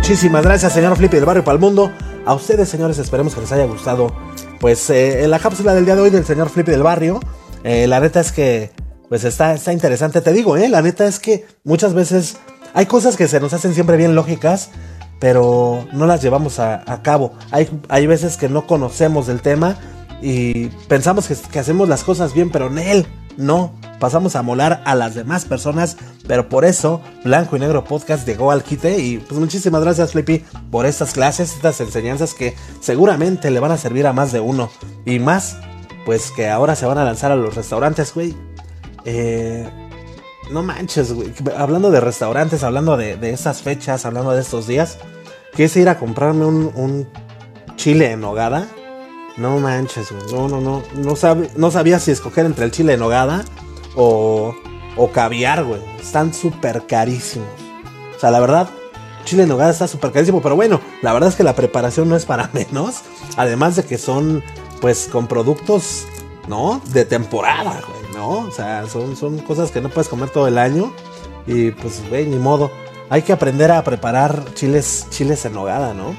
Muchísimas 0.04 0.44
gracias, 0.44 0.74
señor 0.74 0.98
Flippy 0.98 1.16
del 1.16 1.24
barrio 1.24 1.46
para 1.46 1.56
el 1.56 1.62
mundo. 1.62 1.90
A 2.26 2.34
ustedes, 2.34 2.68
señores, 2.68 3.00
esperemos 3.00 3.34
que 3.34 3.40
les 3.40 3.54
haya 3.54 3.64
gustado. 3.64 4.14
Pues 4.60 4.90
eh, 4.90 5.26
la 5.30 5.40
cápsula 5.40 5.74
del 5.74 5.86
día 5.86 5.96
de 5.96 6.02
hoy 6.02 6.10
del 6.10 6.26
señor 6.26 6.50
Flippy 6.50 6.72
del 6.72 6.84
barrio. 6.84 7.22
Eh, 7.64 7.88
la 7.88 8.02
neta 8.02 8.20
es 8.20 8.34
que, 8.34 8.72
pues 9.08 9.24
está, 9.24 9.54
está 9.54 9.72
interesante. 9.72 10.20
Te 10.20 10.34
digo, 10.34 10.58
eh, 10.58 10.68
la 10.68 10.82
neta 10.82 11.08
es 11.08 11.20
que 11.20 11.46
muchas 11.64 11.94
veces 11.94 12.36
hay 12.74 12.86
cosas 12.86 13.16
que 13.16 13.30
se 13.30 13.40
nos 13.40 13.54
hacen 13.54 13.74
siempre 13.74 13.96
bien 13.96 14.14
lógicas 14.14 14.72
pero 15.22 15.88
no 15.94 16.06
las 16.06 16.22
llevamos 16.22 16.60
a, 16.60 16.84
cabo. 17.02 17.32
Hay, 17.52 17.70
hay, 17.88 18.06
veces 18.08 18.36
que 18.36 18.50
no 18.50 18.68
conocemos 18.68 19.26
del 19.26 19.42
tema 19.42 19.78
y 20.22 20.68
pensamos 20.90 21.30
que, 21.30 21.60
hacemos 21.60 21.88
las 21.88 22.04
cosas 22.04 22.34
bien, 22.34 22.50
pero 22.50 22.68
en 22.68 22.78
él 22.78 23.08
no. 23.38 23.74
Pasamos 24.00 24.36
a 24.36 24.42
molar 24.42 24.82
a 24.86 24.96
las 24.96 25.16
demás 25.16 25.46
personas, 25.46 25.98
pero 26.28 26.50
por 26.50 26.66
eso 26.66 27.02
Blanco 27.24 27.56
y 27.56 27.60
Negro 27.60 27.86
Podcast 27.86 28.28
llegó 28.28 28.52
al 28.52 28.64
quite 28.64 29.00
y 29.00 29.18
pues 29.18 29.40
muchísimas 29.40 29.82
gracias 29.82 30.12
Flippy 30.12 30.44
por 30.72 30.86
estas 30.86 31.14
clases, 31.14 31.54
estas 31.54 31.80
enseñanzas 31.80 32.34
que 32.34 32.54
seguramente 32.82 33.50
le 33.50 33.62
van 33.62 33.72
a 33.72 33.78
servir 33.78 34.06
a 34.08 34.14
más 34.14 34.34
de 34.34 34.42
uno 34.42 34.70
y 35.06 35.20
más, 35.20 35.58
pues 36.06 36.32
que 36.32 36.50
ahora 36.50 36.76
se 36.76 36.86
van 36.86 36.98
a 36.98 37.06
lanzar 37.06 37.32
a 37.32 37.38
los 37.38 37.56
restaurantes, 37.56 38.14
güey. 38.14 38.36
Eh, 39.06 39.70
no 40.52 40.64
manches, 40.64 41.14
güey. 41.14 41.32
Hablando 41.58 41.90
de 41.90 42.02
restaurantes, 42.02 42.64
hablando 42.64 42.98
de, 42.98 43.16
de 43.16 43.32
esas 43.32 43.62
fechas, 43.62 44.06
hablando 44.06 44.32
de 44.32 44.42
estos 44.42 44.68
días, 44.68 44.98
quise 45.56 45.80
ir 45.82 45.90
a 45.90 45.98
comprarme 45.98 46.46
un, 46.46 47.08
chile 47.76 48.12
en 48.12 48.22
nogada. 48.22 48.68
No 49.38 49.60
manches, 49.60 50.12
No, 50.32 50.48
no, 50.48 50.62
no. 50.62 50.84
No, 50.94 51.16
no 51.56 51.72
sabía 51.72 52.00
si 52.00 52.12
escoger 52.12 52.46
entre 52.46 52.66
el 52.66 52.72
chile 52.72 52.94
en 52.94 53.00
nogada 53.00 53.44
o, 53.96 54.56
o 54.96 55.12
caviar, 55.12 55.64
güey. 55.64 55.82
Están 56.00 56.34
súper 56.34 56.86
carísimos. 56.86 57.48
O 58.16 58.20
sea, 58.20 58.32
la 58.32 58.40
verdad, 58.40 58.70
chile 59.26 59.44
en 59.44 59.50
nogada 59.50 59.72
está 59.72 59.88
súper 59.88 60.12
carísimo. 60.12 60.42
Pero 60.42 60.56
bueno, 60.56 60.80
la 61.02 61.14
verdad 61.14 61.30
es 61.30 61.36
que 61.36 61.44
la 61.44 61.56
preparación 61.56 62.10
no 62.10 62.16
es 62.16 62.26
para 62.26 62.50
menos. 62.54 63.02
Además 63.36 63.76
de 63.76 63.84
que 63.84 63.98
son, 63.98 64.44
pues, 64.82 65.10
con 65.12 65.28
productos, 65.28 66.06
¿no? 66.48 66.82
De 66.92 67.06
temporada, 67.06 67.82
güey, 67.88 68.14
¿no? 68.14 68.48
O 68.48 68.52
sea, 68.52 68.88
son, 68.88 69.16
son 69.16 69.40
cosas 69.40 69.72
que 69.72 69.82
no 69.82 69.90
puedes 69.90 70.10
comer 70.10 70.30
todo 70.30 70.48
el 70.48 70.60
año. 70.60 70.94
Y 71.48 71.72
pues, 71.72 72.08
güey, 72.10 72.28
ni 72.28 72.38
modo. 72.38 72.72
Hay 73.10 73.24
que 73.24 73.34
aprender 73.34 73.72
a 73.72 73.84
preparar 73.84 74.54
chiles, 74.54 75.08
chiles 75.10 75.44
en 75.46 75.54
nogada, 75.54 75.94
¿no? 75.94 76.16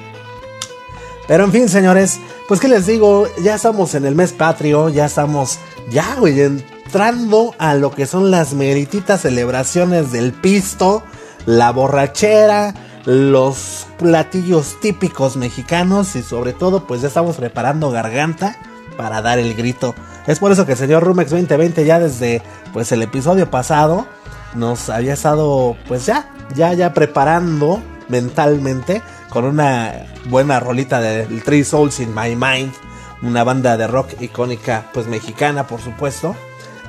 Pero 1.27 1.44
en 1.44 1.53
fin, 1.53 1.68
señores, 1.68 2.20
pues 2.48 2.61
qué 2.61 2.68
les 2.68 2.87
digo, 2.87 3.26
ya 3.42 3.54
estamos 3.54 3.94
en 3.94 4.04
el 4.04 4.14
mes 4.14 4.33
patrio, 4.33 4.88
ya 4.88 5.07
estamos, 5.07 5.59
ya, 5.90 6.16
güey, 6.16 6.40
entrando 6.40 7.54
a 7.59 7.74
lo 7.74 7.90
que 7.90 8.07
son 8.07 8.30
las 8.30 8.52
merititas 8.52 9.22
celebraciones 9.22 10.12
del 10.12 10.33
pisto, 10.33 11.02
la 11.46 11.70
borrachera, 11.72 12.74
los 13.07 13.87
platillos 13.98 14.78
típicos 14.80 15.37
mexicanos 15.37 16.16
y 16.16 16.22
sobre 16.22 16.52
todo, 16.52 16.87
pues 16.87 17.00
ya 17.00 17.09
estamos 17.09 17.37
preparando 17.37 17.90
garganta 17.90 18.57
para 18.96 19.22
dar 19.22 19.38
el 19.38 19.54
grito. 19.54 19.94
Es 20.26 20.38
por 20.38 20.52
eso 20.52 20.66
que 20.66 20.72
el 20.72 20.78
señor 20.78 21.02
Rumex 21.02 21.30
2020 21.30 21.85
ya 21.85 21.98
desde 21.98 22.42
pues 22.72 22.92
el 22.92 23.02
episodio 23.02 23.50
pasado 23.50 24.07
nos 24.54 24.88
había 24.88 25.12
estado 25.14 25.76
pues 25.88 26.07
ya, 26.07 26.30
ya, 26.54 26.72
ya 26.72 26.94
preparando 26.94 27.83
mentalmente 28.09 29.02
con 29.35 29.44
una 29.44 30.07
buena 30.27 30.61
rolita 30.61 31.01
del 31.01 31.42
Three 31.42 31.64
Souls 31.64 31.99
in 31.99 32.14
My 32.14 32.37
Mind, 32.37 32.73
una 33.20 33.42
banda 33.42 33.77
de 33.77 33.88
rock 33.88 34.12
icónica 34.20 34.87
pues 34.94 35.09
mexicana 35.09 35.66
por 35.66 35.81
supuesto. 35.81 36.37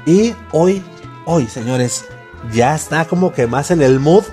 Y 0.06 0.36
hoy, 0.52 0.84
hoy 1.26 1.48
señores, 1.48 2.06
ya 2.54 2.76
está 2.76 3.06
como 3.06 3.34
que 3.34 3.48
más 3.48 3.72
en 3.72 3.82
el 3.82 4.00
mood. 4.00 4.26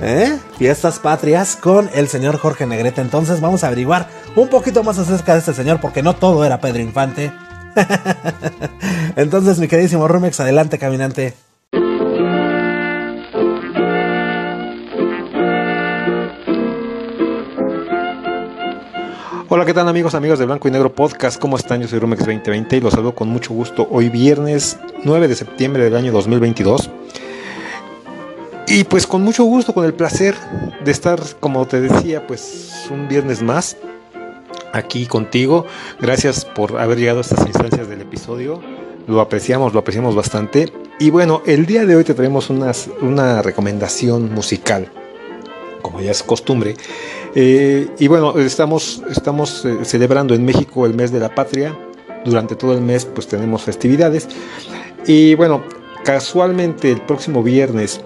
¿Eh? 0.00 0.36
Fiestas 0.58 0.98
patrias 0.98 1.54
con 1.54 1.88
el 1.94 2.08
señor 2.08 2.36
Jorge 2.36 2.66
Negrete. 2.66 3.00
Entonces 3.00 3.40
vamos 3.40 3.62
a 3.62 3.68
averiguar 3.68 4.08
un 4.34 4.48
poquito 4.48 4.82
más 4.82 4.98
acerca 4.98 5.34
de 5.34 5.38
este 5.38 5.54
señor 5.54 5.80
porque 5.80 6.02
no 6.02 6.16
todo 6.16 6.44
era 6.44 6.60
Pedro 6.60 6.80
Infante. 6.80 7.32
Entonces 9.14 9.60
mi 9.60 9.68
queridísimo 9.68 10.08
Rumex, 10.08 10.40
adelante 10.40 10.80
caminante. 10.80 11.43
Hola, 19.56 19.64
¿qué 19.64 19.72
tal 19.72 19.88
amigos, 19.88 20.16
amigos 20.16 20.40
de 20.40 20.46
Blanco 20.46 20.66
y 20.66 20.72
Negro 20.72 20.92
Podcast? 20.92 21.40
¿Cómo 21.40 21.56
están? 21.56 21.80
Yo 21.80 21.86
soy 21.86 22.00
Rumex 22.00 22.26
2020 22.26 22.76
y 22.76 22.80
los 22.80 22.92
saludo 22.92 23.14
con 23.14 23.28
mucho 23.28 23.54
gusto 23.54 23.86
hoy 23.88 24.08
viernes 24.08 24.80
9 25.04 25.28
de 25.28 25.36
septiembre 25.36 25.84
del 25.84 25.94
año 25.94 26.10
2022. 26.10 26.90
Y 28.66 28.82
pues 28.82 29.06
con 29.06 29.22
mucho 29.22 29.44
gusto, 29.44 29.72
con 29.72 29.84
el 29.84 29.94
placer 29.94 30.34
de 30.84 30.90
estar, 30.90 31.20
como 31.38 31.64
te 31.68 31.80
decía, 31.80 32.26
pues 32.26 32.88
un 32.90 33.06
viernes 33.06 33.42
más 33.42 33.76
aquí 34.72 35.06
contigo. 35.06 35.66
Gracias 36.00 36.44
por 36.44 36.80
haber 36.80 36.98
llegado 36.98 37.18
a 37.18 37.20
estas 37.20 37.46
instancias 37.46 37.88
del 37.88 38.00
episodio. 38.00 38.60
Lo 39.06 39.20
apreciamos, 39.20 39.72
lo 39.72 39.78
apreciamos 39.78 40.16
bastante. 40.16 40.72
Y 40.98 41.10
bueno, 41.10 41.42
el 41.46 41.64
día 41.66 41.86
de 41.86 41.94
hoy 41.94 42.02
te 42.02 42.14
traemos 42.14 42.50
una 42.50 43.40
recomendación 43.40 44.34
musical, 44.34 44.90
como 45.84 46.00
ya 46.00 46.10
es 46.12 46.22
costumbre. 46.22 46.74
Eh, 47.34 47.88
y 47.98 48.08
bueno, 48.08 48.38
estamos, 48.38 49.02
estamos 49.10 49.66
eh, 49.66 49.80
celebrando 49.82 50.34
en 50.34 50.42
México 50.42 50.86
el 50.86 50.94
mes 50.94 51.12
de 51.12 51.20
la 51.20 51.34
patria. 51.34 51.76
Durante 52.24 52.56
todo 52.56 52.72
el 52.72 52.80
mes 52.80 53.04
pues 53.04 53.28
tenemos 53.28 53.62
festividades. 53.62 54.26
Y 55.06 55.34
bueno, 55.34 55.62
casualmente 56.02 56.90
el 56.90 57.02
próximo 57.02 57.42
viernes 57.42 58.00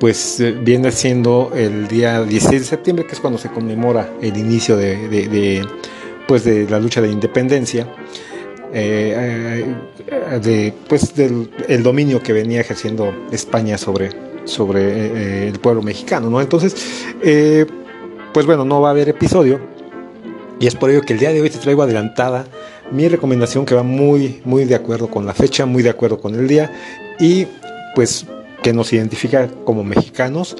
pues 0.00 0.40
eh, 0.40 0.50
viene 0.50 0.90
siendo 0.90 1.52
el 1.54 1.86
día 1.86 2.24
16 2.24 2.60
de 2.60 2.66
septiembre, 2.66 3.06
que 3.06 3.12
es 3.12 3.20
cuando 3.20 3.38
se 3.38 3.50
conmemora 3.50 4.12
el 4.20 4.36
inicio 4.36 4.76
de, 4.76 5.64
pues 6.26 6.42
de 6.42 6.68
la 6.68 6.80
lucha 6.80 7.00
de 7.00 7.08
independencia. 7.08 7.86
de, 8.72 10.74
pues 10.88 11.14
del 11.14 11.50
el 11.68 11.84
dominio 11.84 12.20
que 12.20 12.32
venía 12.32 12.60
ejerciendo 12.60 13.14
España 13.30 13.78
sobre, 13.78 14.27
sobre 14.48 15.48
el 15.48 15.58
pueblo 15.60 15.82
mexicano, 15.82 16.30
¿no? 16.30 16.40
Entonces, 16.40 16.74
pues 18.32 18.46
bueno, 18.46 18.64
no 18.64 18.80
va 18.80 18.88
a 18.88 18.90
haber 18.92 19.08
episodio. 19.08 19.60
Y 20.60 20.66
es 20.66 20.74
por 20.74 20.90
ello 20.90 21.02
que 21.02 21.12
el 21.12 21.18
día 21.20 21.32
de 21.32 21.40
hoy 21.40 21.50
te 21.50 21.58
traigo 21.58 21.82
adelantada 21.82 22.46
mi 22.90 23.08
recomendación 23.08 23.66
que 23.66 23.74
va 23.74 23.82
muy, 23.82 24.40
muy 24.44 24.64
de 24.64 24.74
acuerdo 24.74 25.08
con 25.08 25.26
la 25.26 25.34
fecha, 25.34 25.66
muy 25.66 25.82
de 25.82 25.90
acuerdo 25.90 26.20
con 26.20 26.34
el 26.34 26.48
día 26.48 26.72
y 27.18 27.46
pues 27.94 28.26
que 28.62 28.72
nos 28.72 28.92
identifica 28.92 29.48
como 29.64 29.84
mexicanos. 29.84 30.56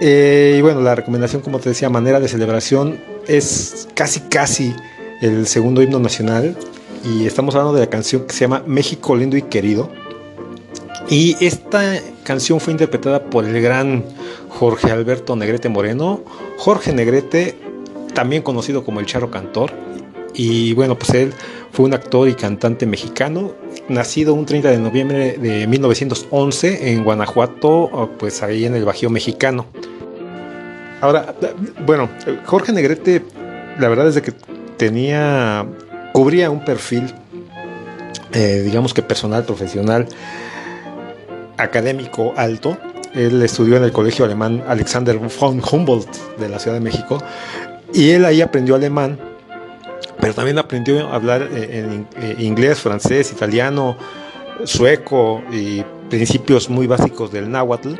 Eh, 0.00 0.56
y 0.58 0.60
bueno, 0.62 0.80
la 0.80 0.94
recomendación, 0.94 1.42
como 1.42 1.58
te 1.58 1.70
decía, 1.70 1.90
manera 1.90 2.20
de 2.20 2.28
celebración 2.28 3.00
es 3.26 3.88
casi, 3.94 4.20
casi 4.20 4.74
el 5.20 5.46
segundo 5.46 5.82
himno 5.82 5.98
nacional. 5.98 6.56
Y 7.04 7.26
estamos 7.26 7.54
hablando 7.54 7.74
de 7.74 7.80
la 7.80 7.90
canción 7.90 8.26
que 8.26 8.34
se 8.34 8.40
llama 8.40 8.62
México 8.66 9.16
lindo 9.16 9.36
y 9.36 9.42
querido. 9.42 9.90
Y 11.08 11.36
esta 11.44 11.96
canción 12.30 12.60
fue 12.60 12.70
interpretada 12.70 13.24
por 13.24 13.44
el 13.44 13.60
gran 13.60 14.04
Jorge 14.50 14.92
Alberto 14.92 15.34
Negrete 15.34 15.68
Moreno. 15.68 16.22
Jorge 16.58 16.92
Negrete, 16.92 17.56
también 18.14 18.42
conocido 18.42 18.84
como 18.84 19.00
el 19.00 19.06
Charro 19.06 19.32
Cantor. 19.32 19.72
Y 20.32 20.72
bueno, 20.74 20.96
pues 20.96 21.10
él 21.10 21.34
fue 21.72 21.86
un 21.86 21.92
actor 21.92 22.28
y 22.28 22.34
cantante 22.34 22.86
mexicano, 22.86 23.50
nacido 23.88 24.34
un 24.34 24.46
30 24.46 24.70
de 24.70 24.78
noviembre 24.78 25.38
de 25.38 25.66
1911 25.66 26.92
en 26.92 27.02
Guanajuato, 27.02 28.12
pues 28.16 28.44
ahí 28.44 28.64
en 28.64 28.76
el 28.76 28.84
Bajío 28.84 29.10
mexicano. 29.10 29.66
Ahora, 31.00 31.34
bueno, 31.84 32.08
Jorge 32.46 32.70
Negrete, 32.70 33.24
la 33.80 33.88
verdad 33.88 34.06
es 34.06 34.22
que 34.22 34.32
tenía, 34.76 35.66
cubría 36.12 36.48
un 36.48 36.64
perfil, 36.64 37.12
eh, 38.32 38.62
digamos 38.64 38.94
que 38.94 39.02
personal, 39.02 39.42
profesional, 39.44 40.06
académico 41.62 42.32
alto. 42.36 42.76
Él 43.14 43.42
estudió 43.42 43.76
en 43.76 43.84
el 43.84 43.92
colegio 43.92 44.24
alemán 44.24 44.62
Alexander 44.68 45.18
von 45.18 45.60
Humboldt 45.60 46.36
de 46.38 46.48
la 46.48 46.58
Ciudad 46.58 46.76
de 46.76 46.80
México 46.80 47.18
y 47.92 48.10
él 48.10 48.24
ahí 48.24 48.40
aprendió 48.40 48.76
alemán, 48.76 49.18
pero 50.20 50.34
también 50.34 50.58
aprendió 50.58 51.08
a 51.08 51.14
hablar 51.14 51.48
eh, 51.52 51.78
en, 51.78 52.06
eh, 52.22 52.36
inglés, 52.38 52.80
francés, 52.80 53.32
italiano, 53.32 53.96
sueco 54.64 55.42
y 55.50 55.82
principios 56.08 56.70
muy 56.70 56.86
básicos 56.86 57.32
del 57.32 57.50
náhuatl, 57.50 57.94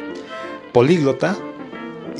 políglota, 0.72 1.36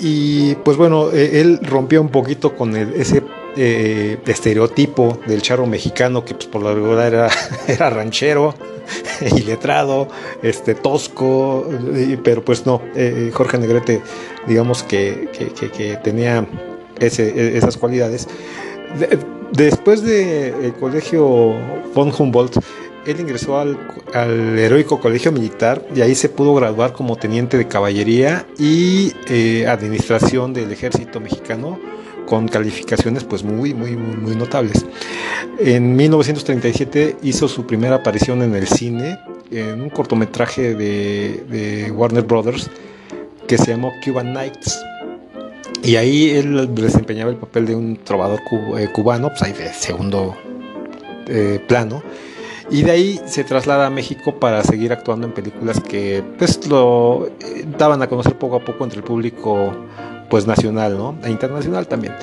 y 0.01 0.55
pues 0.57 0.76
bueno, 0.76 1.11
eh, 1.12 1.41
él 1.41 1.61
rompió 1.62 2.01
un 2.01 2.09
poquito 2.09 2.57
con 2.57 2.76
ese 2.76 3.22
eh, 3.57 4.19
estereotipo 4.27 5.19
del 5.27 5.43
charro 5.43 5.67
mexicano 5.67 6.25
que 6.25 6.35
pues 6.35 6.47
por 6.47 6.63
la 6.63 6.73
verdad 6.73 7.07
era, 7.07 7.31
era 7.69 7.91
ranchero 7.91 8.55
y 9.21 9.43
letrado, 9.43 10.09
este, 10.43 10.75
tosco, 10.75 11.69
pero 12.25 12.45
pues 12.45 12.67
no, 12.67 12.83
eh, 12.95 13.31
Jorge 13.33 13.59
Negrete 13.59 14.03
digamos 14.47 14.83
que, 14.83 15.29
que, 15.33 15.97
tenía 16.03 16.47
ese, 16.99 17.57
esas 17.57 17.77
cualidades. 17.77 18.27
después 19.53 20.03
del 20.03 20.75
colegio 20.75 21.55
von 21.95 22.13
Humboldt, 22.17 22.59
él 23.07 23.21
ingresó 23.21 23.59
al, 23.59 23.79
heroico 24.59 25.01
colegio 25.01 25.33
militar 25.33 25.87
y 25.95 26.01
ahí 26.01 26.15
se 26.15 26.29
pudo 26.29 26.55
graduar 26.55 26.93
como 26.93 27.17
teniente 27.17 27.57
de 27.57 27.67
caballería 27.67 28.47
y 28.59 29.13
eh, 29.29 29.67
administración 29.67 30.53
del 30.53 30.71
ejército 30.73 31.21
mexicano 31.21 31.79
con 32.31 32.47
calificaciones 32.47 33.24
pues 33.24 33.43
muy, 33.43 33.74
muy, 33.74 33.97
muy, 33.97 34.37
notables. 34.37 34.87
En 35.59 35.97
1937 35.97 37.16
hizo 37.24 37.49
su 37.49 37.66
primera 37.66 37.97
aparición 37.97 38.43
en 38.43 38.55
el 38.55 38.68
cine 38.68 39.18
en 39.51 39.83
un 39.83 39.91
cortometraje 39.91 40.76
de, 40.76 41.93
Warner 41.93 42.22
Brothers 42.22 42.70
que 43.49 43.59
se 43.59 43.72
llamó 43.72 43.93
Cuban 44.05 44.33
Nights. 44.33 44.81
Y 45.83 45.97
ahí 45.97 46.31
él 46.31 46.72
desempeñaba 46.72 47.33
el 47.33 47.37
papel 47.37 47.66
de 47.66 47.74
un 47.74 47.97
trovador 47.97 48.39
eh, 48.78 48.89
cubano, 48.93 49.31
pues 49.31 49.43
ahí 49.43 49.53
de 49.53 49.72
segundo 49.72 50.37
eh, 51.26 51.61
plano 51.66 52.01
y 52.70 52.83
de 52.83 52.93
ahí 52.93 53.20
se 53.26 53.43
traslada 53.43 53.87
a 53.87 53.91
México 53.91 54.39
para 54.39 54.62
seguir 54.62 54.93
actuando 54.93 55.26
en 55.26 55.33
películas 55.33 55.81
que 55.81 56.22
pues 56.39 56.64
lo 56.68 57.26
eh, 57.26 57.66
daban 57.76 58.01
a 58.03 58.07
conocer 58.07 58.39
poco 58.39 58.55
a 58.55 58.61
poco 58.61 58.85
entre 58.85 58.99
el 58.99 59.05
público 59.05 59.74
pues 60.31 60.47
nacional 60.47 60.97
¿no? 60.97 61.16
e 61.22 61.31
internacional 61.31 61.87
también. 61.87 62.14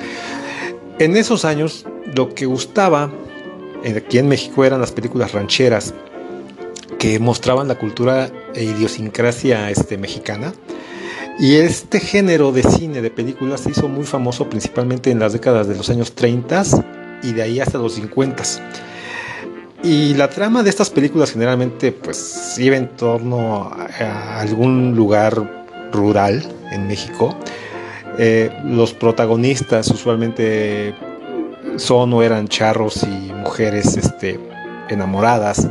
En 0.98 1.16
esos 1.16 1.44
años 1.44 1.86
lo 2.14 2.34
que 2.34 2.46
gustaba 2.46 3.12
aquí 3.96 4.18
en 4.18 4.28
México 4.28 4.64
eran 4.64 4.80
las 4.80 4.90
películas 4.90 5.32
rancheras 5.32 5.94
que 6.98 7.18
mostraban 7.20 7.68
la 7.68 7.78
cultura 7.78 8.30
e 8.54 8.64
idiosincrasia 8.64 9.70
este, 9.70 9.96
mexicana. 9.96 10.52
Y 11.38 11.54
este 11.56 12.00
género 12.00 12.50
de 12.50 12.64
cine, 12.64 13.00
de 13.00 13.10
películas, 13.10 13.60
se 13.60 13.70
hizo 13.70 13.88
muy 13.88 14.04
famoso 14.04 14.48
principalmente 14.50 15.12
en 15.12 15.20
las 15.20 15.32
décadas 15.32 15.68
de 15.68 15.76
los 15.76 15.88
años 15.88 16.12
30 16.12 16.64
y 17.22 17.32
de 17.32 17.42
ahí 17.42 17.60
hasta 17.60 17.78
los 17.78 17.94
50. 17.94 18.42
Y 19.84 20.14
la 20.14 20.28
trama 20.28 20.64
de 20.64 20.70
estas 20.70 20.90
películas 20.90 21.30
generalmente 21.30 21.92
pues 21.92 22.58
iba 22.58 22.76
en 22.76 22.88
torno 22.88 23.62
a, 23.62 24.40
algún 24.40 24.96
lugar 24.96 25.68
rural 25.92 26.44
en 26.72 26.88
México. 26.88 27.36
Eh, 28.18 28.50
los 28.64 28.92
protagonistas 28.94 29.88
usualmente 29.90 30.92
son 31.76 32.12
o 32.12 32.22
eran 32.22 32.48
charros 32.48 33.04
y 33.04 33.32
mujeres 33.32 33.96
este, 33.96 34.40
enamoradas. 34.88 35.68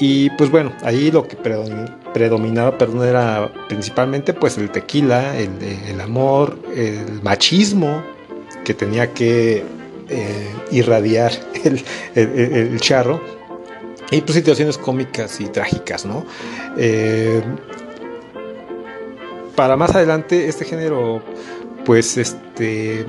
Y 0.00 0.30
pues 0.30 0.50
bueno, 0.50 0.72
ahí 0.82 1.10
lo 1.10 1.28
que 1.28 1.36
predominaba 1.36 2.76
perdón, 2.78 3.06
era 3.06 3.52
principalmente 3.68 4.32
pues 4.32 4.56
el 4.58 4.70
tequila, 4.70 5.36
el, 5.38 6.00
amor, 6.00 6.58
el 6.74 7.22
machismo 7.22 8.02
que 8.64 8.74
tenía 8.74 9.12
que 9.12 9.62
eh, 10.08 10.54
irradiar 10.72 11.32
el, 12.14 12.80
charro. 12.80 13.20
Y 14.10 14.22
pues 14.22 14.34
situaciones 14.34 14.76
cómicas 14.76 15.40
y 15.40 15.44
trágicas, 15.44 16.04
¿no? 16.04 16.24
Eh, 16.76 17.42
para 19.60 19.76
más 19.76 19.94
adelante, 19.94 20.48
este 20.48 20.64
género, 20.64 21.22
pues 21.84 22.16
este 22.16 23.04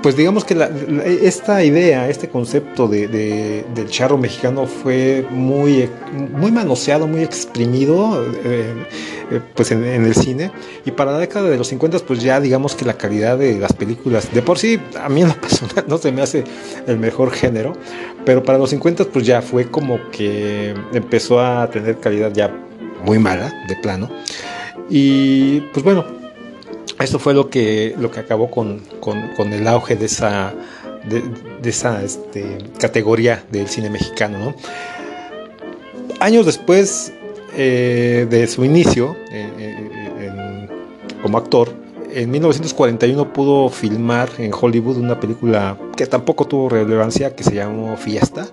pues 0.00 0.16
digamos 0.16 0.44
que 0.44 0.54
esta 1.22 1.64
idea, 1.64 2.08
este 2.08 2.28
concepto 2.28 2.86
de, 2.86 3.64
del 3.74 3.88
charro 3.88 4.16
mexicano 4.16 4.66
fue 4.66 5.26
muy, 5.30 5.90
muy 6.12 6.52
manoseado, 6.52 7.08
muy 7.08 7.24
exprimido 7.24 8.24
eh, 8.44 8.74
pues 9.56 9.72
en, 9.72 9.82
el 9.82 10.14
cine. 10.14 10.52
Y 10.84 10.92
para 10.92 11.10
la 11.10 11.18
década 11.18 11.50
de 11.50 11.56
los 11.56 11.66
50 11.66 11.98
pues 12.06 12.20
ya 12.20 12.38
digamos 12.38 12.76
que 12.76 12.84
la 12.84 12.96
calidad 12.96 13.36
de 13.36 13.58
las 13.58 13.72
películas, 13.72 14.32
de 14.32 14.40
por 14.40 14.56
sí 14.56 14.80
a 15.02 15.08
mí 15.08 15.22
en 15.22 15.28
lo 15.30 15.34
personal 15.34 15.84
no 15.88 15.98
se 15.98 16.12
me 16.12 16.22
hace 16.22 16.44
el 16.86 16.96
mejor 16.96 17.32
género, 17.32 17.72
pero 18.24 18.44
para 18.44 18.56
los 18.56 18.70
50 18.70 19.06
pues 19.06 19.26
ya 19.26 19.42
fue 19.42 19.68
como 19.68 19.98
que 20.12 20.76
empezó 20.92 21.40
a 21.40 21.68
tener 21.70 21.98
calidad 21.98 22.32
ya 22.32 22.56
muy 23.04 23.18
mala, 23.18 23.52
de 23.66 23.74
plano. 23.74 24.08
Y 24.88 25.60
pues 25.72 25.84
bueno, 25.84 26.04
esto 27.00 27.18
fue 27.18 27.34
lo 27.34 27.50
que, 27.50 27.94
lo 27.98 28.10
que 28.10 28.20
acabó 28.20 28.50
con, 28.50 28.80
el 29.52 29.66
auge 29.66 29.96
de 29.96 30.06
esa, 30.06 30.54
de, 31.08 31.68
esa 31.68 32.02
este, 32.02 32.58
categoría 32.78 33.44
del 33.50 33.68
cine 33.68 33.90
mexicano. 33.90 34.54
Años 36.20 36.46
después 36.46 37.12
eh, 37.56 38.26
de 38.28 38.46
su 38.46 38.64
inicio 38.64 39.16
eh, 39.30 39.48
eh, 39.58 40.68
como 41.22 41.38
actor, 41.38 41.72
en 42.14 42.30
1941 42.30 43.32
pudo 43.32 43.68
filmar 43.70 44.28
en 44.38 44.52
Hollywood 44.54 44.98
una 44.98 45.18
película 45.18 45.76
que 45.96 46.06
tampoco 46.06 46.46
tuvo 46.46 46.68
relevancia, 46.68 47.34
que 47.34 47.42
se 47.42 47.54
llamó 47.54 47.96
Fiesta. 47.96 48.46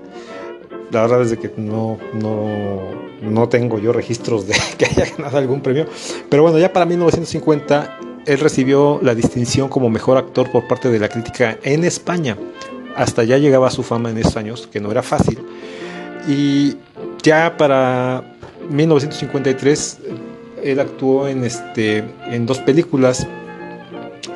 La 0.91 1.01
verdad 1.01 1.21
es 1.21 1.37
que 1.37 1.51
no, 1.57 1.97
no, 2.13 2.81
no 3.21 3.49
tengo 3.49 3.79
yo 3.79 3.93
registros 3.93 4.47
de 4.47 4.55
que 4.77 4.85
haya 4.85 5.05
ganado 5.15 5.37
algún 5.37 5.61
premio. 5.61 5.85
Pero 6.29 6.43
bueno, 6.43 6.59
ya 6.59 6.73
para 6.73 6.85
1950 6.85 7.97
él 8.25 8.39
recibió 8.39 8.99
la 9.01 9.15
distinción 9.15 9.69
como 9.69 9.89
mejor 9.89 10.17
actor 10.17 10.51
por 10.51 10.67
parte 10.67 10.89
de 10.89 10.99
la 10.99 11.09
crítica 11.09 11.57
en 11.63 11.83
España. 11.83 12.37
Hasta 12.95 13.23
ya 13.23 13.37
llegaba 13.37 13.71
su 13.71 13.83
fama 13.83 14.09
en 14.09 14.17
esos 14.17 14.37
años, 14.37 14.67
que 14.67 14.79
no 14.79 14.91
era 14.91 15.01
fácil. 15.01 15.39
Y 16.27 16.75
ya 17.23 17.57
para 17.57 18.35
1953 18.69 19.99
él 20.63 20.79
actuó 20.79 21.27
en, 21.27 21.43
este, 21.43 22.03
en 22.29 22.45
dos 22.45 22.59
películas, 22.59 23.27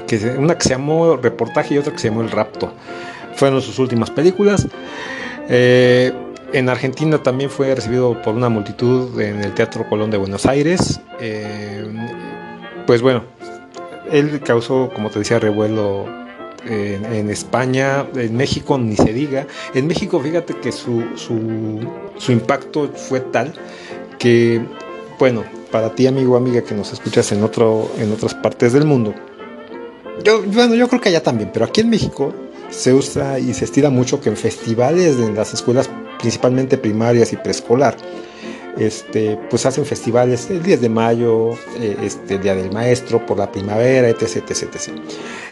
que, 0.08 0.18
una 0.38 0.58
que 0.58 0.64
se 0.64 0.70
llamó 0.70 1.18
Reportaje 1.18 1.76
y 1.76 1.78
otra 1.78 1.94
que 1.94 2.00
se 2.00 2.10
llamó 2.10 2.22
El 2.22 2.32
Rapto. 2.32 2.72
Fueron 3.36 3.62
sus 3.62 3.78
últimas 3.80 4.10
películas. 4.10 4.68
Eh, 5.50 6.12
en 6.54 6.70
Argentina 6.70 7.22
también 7.22 7.50
fue 7.50 7.74
recibido 7.74 8.22
por 8.22 8.36
una 8.36 8.50
multitud 8.50 9.20
en 9.20 9.44
el 9.44 9.54
Teatro 9.54 9.88
Colón 9.90 10.12
de 10.12 10.18
Buenos 10.18 10.46
Aires. 10.46 11.00
Eh, 11.20 11.86
pues 12.86 13.02
bueno, 13.02 13.24
él 14.12 14.42
causó, 14.42 14.90
como 14.94 15.10
te 15.10 15.20
decía, 15.20 15.40
revuelo 15.40 16.06
en, 16.68 17.30
España, 17.30 18.06
en 18.16 18.36
México 18.36 18.78
ni 18.78 18.96
se 18.96 19.14
diga. 19.14 19.48
En 19.74 19.88
México, 19.88 20.20
fíjate 20.20 20.56
que 20.56 20.72
su, 20.72 21.04
su, 21.16 22.32
impacto 22.32 22.90
fue 22.96 23.20
tal 23.20 23.54
que, 24.18 24.62
bueno, 25.20 25.44
para 25.72 25.94
ti, 25.94 26.08
amigo 26.08 26.34
o 26.34 26.38
amiga 26.38 26.62
que 26.62 26.74
nos 26.74 26.94
escuchas 26.94 27.32
en, 27.32 27.44
otro, 27.44 27.92
en 28.00 28.12
otras 28.12 28.34
partes 28.34 28.74
del 28.74 28.86
mundo, 28.86 29.14
yo, 30.24 30.42
bueno, 30.44 30.76
yo 30.76 30.88
creo 30.88 31.02
que 31.02 31.10
allá 31.10 31.22
también, 31.22 31.50
pero 31.54 31.66
aquí 31.66 31.82
en 31.82 31.90
México 31.90 32.34
se 32.70 32.94
usa 32.94 33.38
y 33.40 33.54
se 33.54 33.66
estira 33.66 33.90
mucho 33.90 34.22
que 34.22 34.30
en 34.30 34.38
festivales 34.38 35.18
de 35.18 35.32
las 35.34 35.54
escuelas, 35.54 35.90
principalmente 36.20 36.78
primarias 36.78 37.34
y 37.34 37.38
preescolar, 37.38 37.96
este, 38.78 39.38
pues 39.50 39.66
hacen 39.66 39.86
festivales 39.86 40.50
el 40.50 40.62
10 40.62 40.82
de 40.82 40.90
mayo, 40.90 41.52
eh, 41.80 41.98
este, 42.04 42.36
el 42.36 42.42
Día 42.42 42.56
del 42.56 42.72
Maestro, 42.72 43.26
por 43.26 43.38
la 43.38 43.52
primavera, 43.52 44.10
etc. 44.10 44.44
etc, 44.50 44.92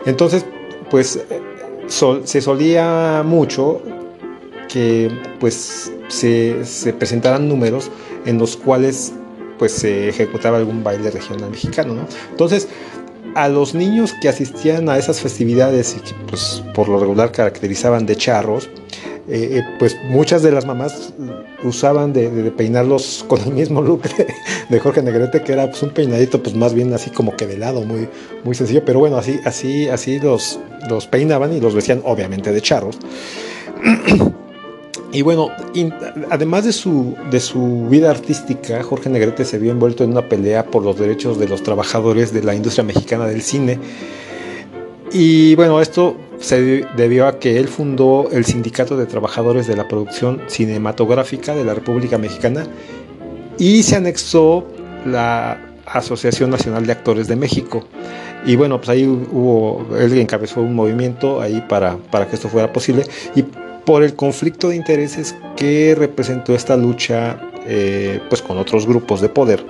Entonces, 0.05 0.45
pues 0.89 1.19
se 1.87 2.41
solía 2.41 3.23
mucho 3.25 3.81
que 4.69 5.11
pues 5.39 5.91
se, 6.07 6.93
presentaran 6.97 7.47
números 7.47 7.91
en 8.25 8.37
los 8.37 8.57
cuales 8.57 9.13
pues 9.59 9.71
se 9.71 10.09
ejecutaba 10.09 10.57
algún 10.57 10.83
baile 10.83 11.11
regional 11.11 11.51
mexicano, 11.51 11.93
¿no? 11.93 12.07
Entonces, 12.31 12.67
a 13.35 13.47
los 13.47 13.73
niños 13.73 14.13
que 14.21 14.29
asistían 14.29 14.89
a 14.89 14.97
esas 14.97 15.19
festividades 15.21 15.95
y 15.97 15.99
que 16.01 16.13
pues 16.27 16.63
por 16.73 16.89
lo 16.89 16.99
regular 16.99 17.31
caracterizaban 17.31 18.05
de 18.05 18.15
charros, 18.15 18.69
eh, 19.29 19.59
eh, 19.59 19.63
pues 19.79 19.97
muchas 20.03 20.43
de 20.43 20.51
las 20.51 20.65
mamás 20.65 21.13
usaban 21.63 22.11
de, 22.11 22.29
peinarlos 22.51 23.23
con 23.27 23.39
el 23.41 23.53
mismo 23.53 23.81
look 23.81 24.01
de, 24.69 24.79
Jorge 24.79 25.01
Negrete, 25.01 25.41
que 25.41 25.53
era 25.53 25.69
pues, 25.69 25.81
un 25.83 25.91
peinadito 25.91 26.43
pues 26.43 26.55
más 26.55 26.73
bien 26.73 26.93
así 26.93 27.09
como 27.09 27.35
que 27.35 27.47
de 27.47 27.57
lado, 27.57 27.81
muy, 27.81 28.09
muy 28.43 28.55
sencillo, 28.55 28.83
pero 28.85 28.99
bueno, 28.99 29.17
así, 29.17 29.39
así, 29.45 29.87
así 29.87 30.19
los, 30.19 30.59
los 30.89 31.07
peinaban 31.07 31.53
y 31.53 31.61
los 31.61 31.73
vestían 31.73 32.01
obviamente 32.03 32.51
de 32.51 32.61
charros. 32.61 32.97
Y 35.13 35.21
bueno, 35.21 35.51
además 36.31 36.65
de 36.65 36.73
su, 36.73 37.15
de 37.29 37.39
su 37.39 37.87
vida 37.87 38.09
artística, 38.09 38.81
Jorge 38.81 39.11
Negrete 39.11 39.45
se 39.45 39.59
vio 39.59 39.71
envuelto 39.71 40.03
en 40.03 40.09
una 40.09 40.27
pelea 40.27 40.65
por 40.65 40.81
los 40.81 40.97
derechos 40.97 41.37
de 41.37 41.47
los 41.47 41.61
trabajadores 41.61 42.33
de 42.33 42.41
la 42.41 42.55
industria 42.55 42.83
mexicana 42.83 43.27
del 43.27 43.43
cine. 43.43 43.77
Y 45.13 45.53
bueno, 45.53 45.79
esto 45.79 46.17
se 46.39 46.85
debió 46.97 47.27
a 47.27 47.37
que 47.37 47.59
él 47.59 47.67
fundó 47.67 48.29
el 48.31 48.45
Sindicato 48.45 48.97
de 48.97 49.05
Trabajadores 49.05 49.67
de 49.67 49.75
la 49.75 49.87
Producción 49.87 50.41
Cinematográfica 50.47 51.53
de 51.53 51.63
la 51.63 51.75
República 51.75 52.17
Mexicana 52.17 52.65
y 53.59 53.83
se 53.83 53.95
anexó 53.95 54.65
la 55.05 55.75
Asociación 55.85 56.49
Nacional 56.49 56.87
de 56.87 56.93
Actores 56.93 57.27
de 57.27 57.35
México. 57.35 57.85
Y 58.43 58.55
bueno, 58.55 58.77
pues 58.77 58.89
ahí 58.89 59.05
hubo, 59.05 59.85
él 59.97 60.17
encabezó 60.17 60.61
un 60.61 60.73
movimiento 60.73 61.41
ahí 61.41 61.63
para, 61.69 61.97
para 61.97 62.27
que 62.27 62.35
esto 62.35 62.49
fuera 62.49 62.73
posible 62.73 63.05
y 63.35 63.43
por 63.85 64.01
el 64.01 64.15
conflicto 64.15 64.69
de 64.69 64.77
intereses 64.77 65.35
que 65.55 65.93
representó 65.95 66.55
esta 66.55 66.75
lucha 66.75 67.39
eh, 67.67 68.19
pues 68.29 68.41
con 68.41 68.57
otros 68.57 68.87
grupos 68.87 69.21
de 69.21 69.29
poder. 69.29 69.63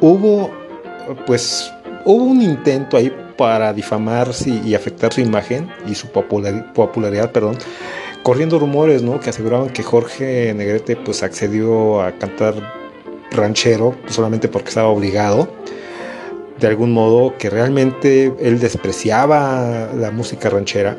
Hubo 0.00 0.48
pues 1.26 1.72
hubo 2.04 2.24
un 2.24 2.40
intento 2.40 2.96
ahí 2.96 3.12
para 3.36 3.72
difamar 3.72 4.30
y 4.46 4.74
afectar 4.74 5.12
su 5.12 5.20
imagen 5.20 5.70
y 5.86 5.94
su 5.94 6.08
popularidad, 6.08 7.32
perdón, 7.32 7.58
corriendo 8.22 8.58
rumores, 8.58 9.02
¿no? 9.02 9.20
Que 9.20 9.30
aseguraban 9.30 9.70
que 9.70 9.82
Jorge 9.82 10.52
Negrete 10.54 10.96
pues 10.96 11.22
accedió 11.22 12.02
a 12.02 12.12
cantar 12.12 12.54
ranchero 13.30 13.94
solamente 14.08 14.48
porque 14.48 14.70
estaba 14.70 14.88
obligado. 14.88 15.48
De 16.58 16.66
algún 16.66 16.92
modo 16.92 17.36
que 17.38 17.50
realmente 17.50 18.32
él 18.40 18.58
despreciaba 18.58 19.90
la 19.94 20.10
música 20.10 20.48
ranchera. 20.48 20.96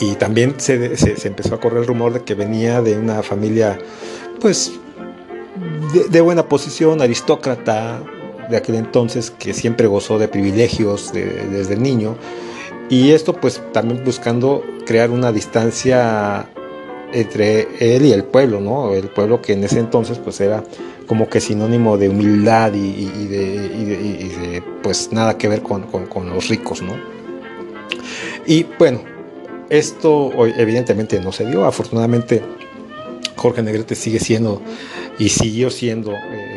Y 0.00 0.14
también 0.14 0.54
se, 0.58 0.96
se, 0.96 1.28
empezó 1.28 1.56
a 1.56 1.60
correr 1.60 1.80
el 1.80 1.86
rumor 1.86 2.12
de 2.12 2.22
que 2.22 2.34
venía 2.34 2.80
de 2.80 2.96
una 2.96 3.22
familia, 3.22 3.78
pues, 4.40 4.72
de, 6.10 6.20
buena 6.20 6.48
posición, 6.48 7.00
aristócrata, 7.00 8.02
de 8.50 8.56
aquel 8.56 8.76
entonces 8.76 9.30
que 9.30 9.54
siempre 9.54 9.86
gozó 9.86 10.18
de 10.18 10.28
privilegios 10.28 11.12
desde 11.12 11.76
niño 11.76 12.16
y 12.88 13.12
esto 13.12 13.32
pues 13.32 13.62
también 13.72 14.04
buscando 14.04 14.62
crear 14.86 15.10
una 15.10 15.32
distancia 15.32 16.48
entre 17.12 17.68
él 17.78 18.04
y 18.04 18.12
el 18.12 18.24
pueblo, 18.24 18.60
¿no? 18.60 18.92
El 18.92 19.08
pueblo 19.08 19.40
que 19.40 19.52
en 19.52 19.64
ese 19.64 19.78
entonces 19.78 20.18
pues 20.18 20.40
era 20.40 20.64
como 21.06 21.28
que 21.28 21.40
sinónimo 21.40 21.96
de 21.96 22.08
humildad 22.08 22.72
y, 22.74 23.26
de, 23.26 24.62
pues 24.82 25.12
nada 25.12 25.38
que 25.38 25.48
ver 25.48 25.62
con, 25.62 25.86
los 26.28 26.48
ricos, 26.48 26.82
¿no? 26.82 26.94
Y 28.46 28.66
bueno, 28.78 29.02
esto 29.70 30.30
evidentemente 30.56 31.20
no 31.20 31.32
se 31.32 31.46
dio, 31.46 31.64
afortunadamente 31.64 32.42
Jorge 33.36 33.62
Negrete 33.62 33.94
sigue 33.94 34.18
siendo 34.18 34.60
y 35.18 35.28
siguió 35.28 35.70
siendo 35.70 36.12
eh, 36.12 36.53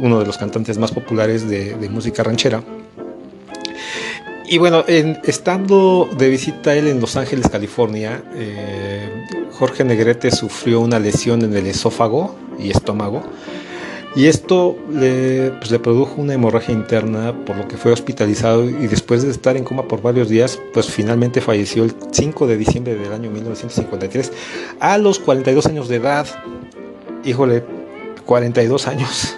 uno 0.00 0.18
de 0.18 0.26
los 0.26 0.38
cantantes 0.38 0.78
más 0.78 0.92
populares 0.92 1.48
de, 1.48 1.88
música 1.90 2.22
ranchera. 2.22 2.62
Y 4.48 4.58
bueno, 4.58 4.84
estando 4.86 6.08
de 6.16 6.28
visita 6.28 6.74
él 6.74 6.86
en 6.86 7.00
Los 7.00 7.16
Ángeles, 7.16 7.48
California, 7.48 8.22
eh, 8.34 9.08
Jorge 9.52 9.82
Negrete 9.82 10.30
sufrió 10.30 10.80
una 10.80 11.00
lesión 11.00 11.42
en 11.42 11.56
el 11.56 11.66
esófago 11.66 12.36
y 12.58 12.70
estómago. 12.70 13.22
Y 14.14 14.28
esto 14.28 14.78
le, 14.90 15.50
pues, 15.58 15.70
le, 15.70 15.78
produjo 15.78 16.22
una 16.22 16.32
hemorragia 16.32 16.72
interna, 16.72 17.34
por 17.44 17.56
lo 17.56 17.68
que 17.68 17.76
fue 17.76 17.92
hospitalizado 17.92 18.64
y 18.64 18.86
después 18.86 19.22
de 19.22 19.30
estar 19.30 19.58
en 19.58 19.64
coma 19.64 19.86
por 19.86 20.00
varios 20.00 20.30
días, 20.30 20.58
pues 20.72 20.86
finalmente 20.86 21.42
falleció 21.42 21.84
el 21.84 21.94
5 22.12 22.46
de 22.46 22.56
diciembre 22.56 22.94
del 22.94 23.12
año 23.12 23.30
1953 23.30 24.32
a 24.80 24.96
los 24.96 25.18
42 25.18 25.66
años 25.66 25.88
de 25.88 25.96
edad. 25.96 26.26
Híjole, 27.24 27.62
42 28.24 28.86
años. 28.88 29.36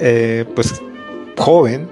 Eh, 0.00 0.44
pues 0.54 0.80
joven. 1.36 1.88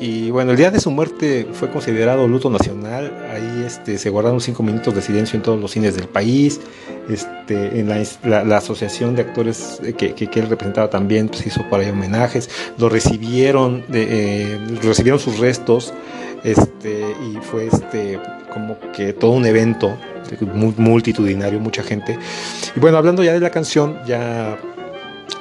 Y 0.00 0.30
bueno, 0.30 0.52
el 0.52 0.56
día 0.56 0.70
de 0.70 0.78
su 0.78 0.92
muerte 0.92 1.48
fue 1.52 1.70
considerado 1.70 2.28
luto 2.28 2.50
nacional. 2.50 3.12
Ahí 3.32 3.64
este, 3.66 3.98
se 3.98 4.10
guardaron 4.10 4.40
cinco 4.40 4.62
minutos 4.62 4.94
de 4.94 5.02
silencio 5.02 5.36
en 5.36 5.42
todos 5.42 5.60
los 5.60 5.72
cines 5.72 5.96
del 5.96 6.06
país. 6.06 6.60
Este, 7.08 7.80
en 7.80 7.88
la, 7.88 8.56
asociación 8.56 9.16
de 9.16 9.22
actores 9.22 9.80
que, 9.96 10.14
que, 10.14 10.40
él 10.40 10.48
representaba 10.48 10.88
también 10.88 11.28
pues, 11.28 11.46
hizo 11.46 11.68
por 11.68 11.80
ahí 11.80 11.90
homenajes. 11.90 12.48
Lo 12.78 12.88
recibieron, 12.88 13.84
eh, 13.92 14.58
recibieron 14.82 15.18
sus 15.18 15.38
restos. 15.38 15.92
Este, 16.44 17.00
y 17.00 17.38
fue 17.38 17.66
este, 17.66 18.20
como 18.52 18.78
que 18.92 19.12
todo 19.12 19.32
un 19.32 19.46
evento 19.46 19.96
multitudinario, 20.76 21.58
mucha 21.58 21.82
gente. 21.82 22.18
Y 22.76 22.78
bueno, 22.78 22.98
hablando 22.98 23.24
ya 23.24 23.32
de 23.32 23.40
la 23.40 23.50
canción, 23.50 23.98
ya 24.06 24.56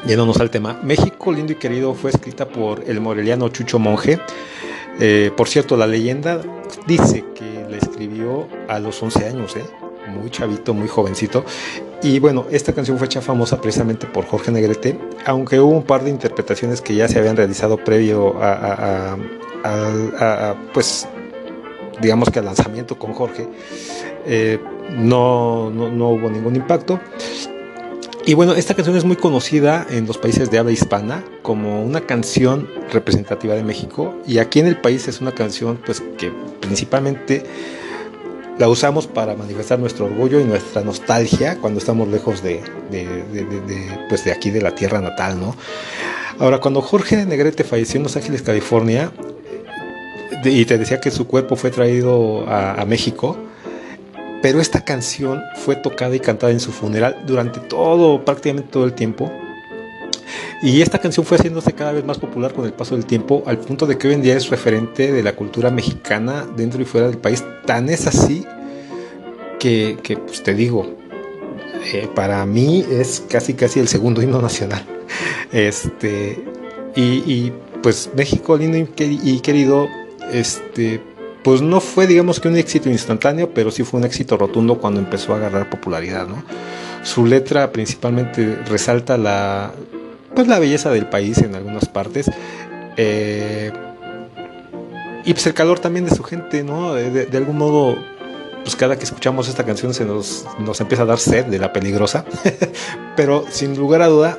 Yéndonos 0.06 0.40
al 0.40 0.50
tema, 0.50 0.80
México 0.84 1.32
lindo 1.32 1.54
y 1.54 1.56
querido 1.56 1.94
fue 1.94 2.12
escrita 2.12 2.48
por 2.48 2.84
el 2.88 3.02
moreliano 3.02 3.50
Chucho 3.50 3.80
Monje. 3.80 4.20
Eh, 5.00 5.32
por 5.36 5.48
cierto, 5.48 5.76
la 5.76 5.88
leyenda 5.88 6.42
dice 6.86 7.26
que 7.36 7.66
la 7.70 7.78
escribió 7.78 8.48
a 8.68 8.80
los 8.80 9.02
11 9.02 9.26
años, 9.28 9.56
¿eh? 9.56 9.66
muy 10.08 10.30
chavito, 10.30 10.74
muy 10.74 10.88
jovencito. 10.88 11.44
Y 12.02 12.20
bueno, 12.20 12.46
esta 12.52 12.74
canción 12.74 12.98
fue 12.98 13.08
hecha 13.08 13.22
famosa 13.22 13.60
precisamente 13.60 14.08
por 14.08 14.26
Jorge 14.26 14.52
Negrete, 14.52 14.98
aunque 15.26 15.60
hubo 15.60 15.72
un 15.72 15.84
par 15.84 16.04
de 16.04 16.10
interpretaciones 16.10 16.82
que 16.82 16.96
ya 16.96 17.08
se 17.08 17.20
habían 17.20 17.36
realizado 17.36 17.78
previo 17.78 18.36
a, 18.42 19.18
pues, 20.74 21.08
digamos 22.02 22.30
que 22.30 22.40
al 22.40 22.46
lanzamiento 22.46 22.98
con 22.98 23.14
Jorge. 23.14 23.48
Eh, 24.26 24.60
no, 24.96 25.70
no, 25.70 25.90
no, 25.90 26.10
hubo 26.10 26.30
ningún 26.30 26.56
impacto. 26.56 27.00
Y 28.28 28.34
bueno, 28.34 28.56
esta 28.56 28.74
canción 28.74 28.98
es 28.98 29.06
muy 29.06 29.16
conocida 29.16 29.88
en 29.90 30.06
los 30.06 30.18
países 30.18 30.52
de 30.52 30.60
habla 30.60 30.74
hispana 30.74 31.24
como 31.44 31.82
una 31.82 32.02
canción 32.02 32.68
representativa 32.92 33.56
de 33.56 33.64
México 33.64 34.14
y 34.28 34.40
aquí 34.40 34.60
en 34.60 34.68
el 34.68 34.76
país 34.82 35.08
es 35.08 35.22
una 35.22 35.32
canción 35.32 35.80
pues 35.86 36.04
que 36.18 36.34
principalmente 36.60 37.46
la 38.58 38.68
usamos 38.68 39.08
para 39.08 39.34
manifestar 39.38 39.80
nuestro 39.80 40.08
orgullo 40.08 40.42
y 40.42 40.44
nuestra 40.44 40.82
nostalgia 40.82 41.58
cuando 41.62 41.80
estamos 41.80 42.10
lejos 42.10 42.44
de, 42.44 42.62
pues 44.10 44.26
de 44.26 44.34
aquí 44.34 44.50
de 44.50 44.62
la 44.62 44.76
tierra 44.76 45.00
natal, 45.00 45.40
¿no? 45.40 45.56
Ahora, 46.38 46.60
cuando 46.60 46.82
Jorge 46.82 47.26
Negrete 47.26 47.64
falleció 47.64 47.98
en 47.98 48.04
Los 48.04 48.18
Ángeles, 48.18 48.42
California, 48.42 49.10
y 50.44 50.66
te 50.66 50.78
decía 50.78 51.00
que 51.00 51.12
su 51.12 51.28
cuerpo 51.28 51.56
fue 51.56 51.72
traído 51.72 52.46
a 52.50 52.84
México, 52.86 53.38
pero 54.42 54.60
esta 54.62 54.82
canción 54.82 55.42
fue 55.56 55.76
tocada 55.76 56.16
y 56.16 56.20
cantada 56.20 56.52
en 56.52 56.60
su 56.60 56.72
funeral 56.72 57.24
durante 57.26 57.60
todo, 57.60 58.24
prácticamente 58.24 58.70
todo 58.72 58.86
el 58.86 58.94
tiempo. 58.94 59.32
Y 60.62 60.82
esta 60.82 61.00
canción 61.00 61.26
fue 61.26 61.38
haciéndose 61.38 61.74
cada 61.74 61.92
vez 61.92 62.04
más 62.04 62.18
popular 62.18 62.54
con 62.54 62.66
el 62.66 62.74
paso 62.74 62.96
del 62.96 63.06
tiempo, 63.06 63.44
al 63.46 63.60
punto 63.60 63.86
de 63.86 63.98
que 63.98 64.08
hoy 64.08 64.16
en 64.16 64.22
día 64.22 64.36
es 64.36 64.50
referente 64.50 65.12
de 65.12 65.24
la 65.24 65.36
cultura 65.36 65.70
mexicana 65.70 66.48
dentro 66.56 66.82
y 66.82 66.86
fuera 66.86 67.08
del 67.08 67.18
país. 67.18 67.44
Tan 67.66 67.90
es 67.90 68.08
así 68.08 68.46
que, 69.60 69.98
pues 70.26 70.44
te 70.44 70.54
digo, 70.54 70.96
eh, 71.94 72.08
para 72.14 72.46
mí 72.46 72.86
es 72.90 73.24
casi 73.30 73.54
casi 73.54 73.80
el 73.80 73.88
segundo 73.88 74.22
himno 74.22 74.42
nacional. 74.42 74.84
Este, 75.54 76.44
y 76.94 77.54
pues 77.82 78.10
México 78.18 78.58
lindo 78.58 78.78
y 78.78 79.40
querido, 79.40 79.88
este, 80.34 81.00
pues 81.48 81.62
no 81.62 81.80
fue 81.80 82.08
digamos 82.08 82.42
que 82.42 82.50
un 82.50 82.58
éxito 82.58 82.90
instantáneo, 82.90 83.54
pero 83.54 83.72
sí 83.72 83.84
fue 83.84 84.02
un 84.02 84.06
éxito 84.06 84.36
rotundo 84.36 84.80
cuando 84.80 85.00
empezó 85.00 85.32
a 85.32 85.38
agarrar 85.38 85.70
popularidad, 85.70 86.28
¿no? 86.28 86.44
Su 87.04 87.26
letra 87.26 87.72
principalmente 87.72 88.58
resalta 88.68 89.18
la, 89.18 89.72
pues 90.36 90.50
la 90.50 90.60
belleza 90.60 90.90
del 90.90 91.08
país 91.08 91.38
en 91.38 91.56
algunas 91.56 91.88
partes. 91.88 92.30
Eh, 92.98 93.72
y 95.24 95.32
pues 95.32 95.48
el 95.48 95.54
calor 95.54 95.80
también 95.80 96.04
de 96.04 96.14
su 96.14 96.22
gente, 96.22 96.66
¿no? 96.66 96.96
De, 96.96 97.38
algún 97.38 97.58
modo, 97.58 97.96
pues 98.64 98.76
cada 98.76 98.98
que 98.98 99.06
escuchamos 99.06 99.48
esta 99.48 99.64
canción 99.64 99.94
se 99.94 100.04
nos, 100.04 100.46
nos 100.60 100.82
empieza 100.82 101.04
a 101.04 101.06
dar 101.06 101.18
sed 101.18 101.46
de 101.46 101.60
la 101.60 101.72
peligrosa. 101.72 102.26
Pero 103.16 103.46
sin 103.50 103.78
lugar 103.78 104.02
a 104.02 104.08
duda, 104.08 104.38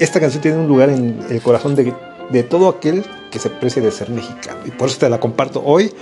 esta 0.00 0.18
canción 0.18 0.42
tiene 0.42 0.58
un 0.58 0.66
lugar 0.66 0.90
en 0.90 1.20
el 1.30 1.40
corazón 1.40 1.76
de, 1.76 1.94
de 2.30 2.42
todo 2.42 2.68
aquel 2.68 3.04
que 3.30 3.38
se 3.38 3.50
precie 3.50 3.82
de 3.82 3.90
ser 3.90 4.10
mexicano. 4.10 4.60
Y 4.66 4.70
por 4.70 4.88
eso 4.88 4.98
te 4.98 5.08
la 5.08 5.20
comparto 5.20 5.62
hoy, 5.64 5.92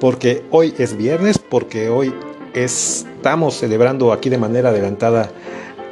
porque 0.00 0.44
hoy 0.50 0.74
es 0.78 0.96
viernes, 0.96 1.38
porque 1.38 1.88
hoy 1.88 2.14
estamos 2.54 3.54
celebrando 3.54 4.12
aquí 4.12 4.28
de 4.28 4.38
manera 4.38 4.70
adelantada 4.70 5.30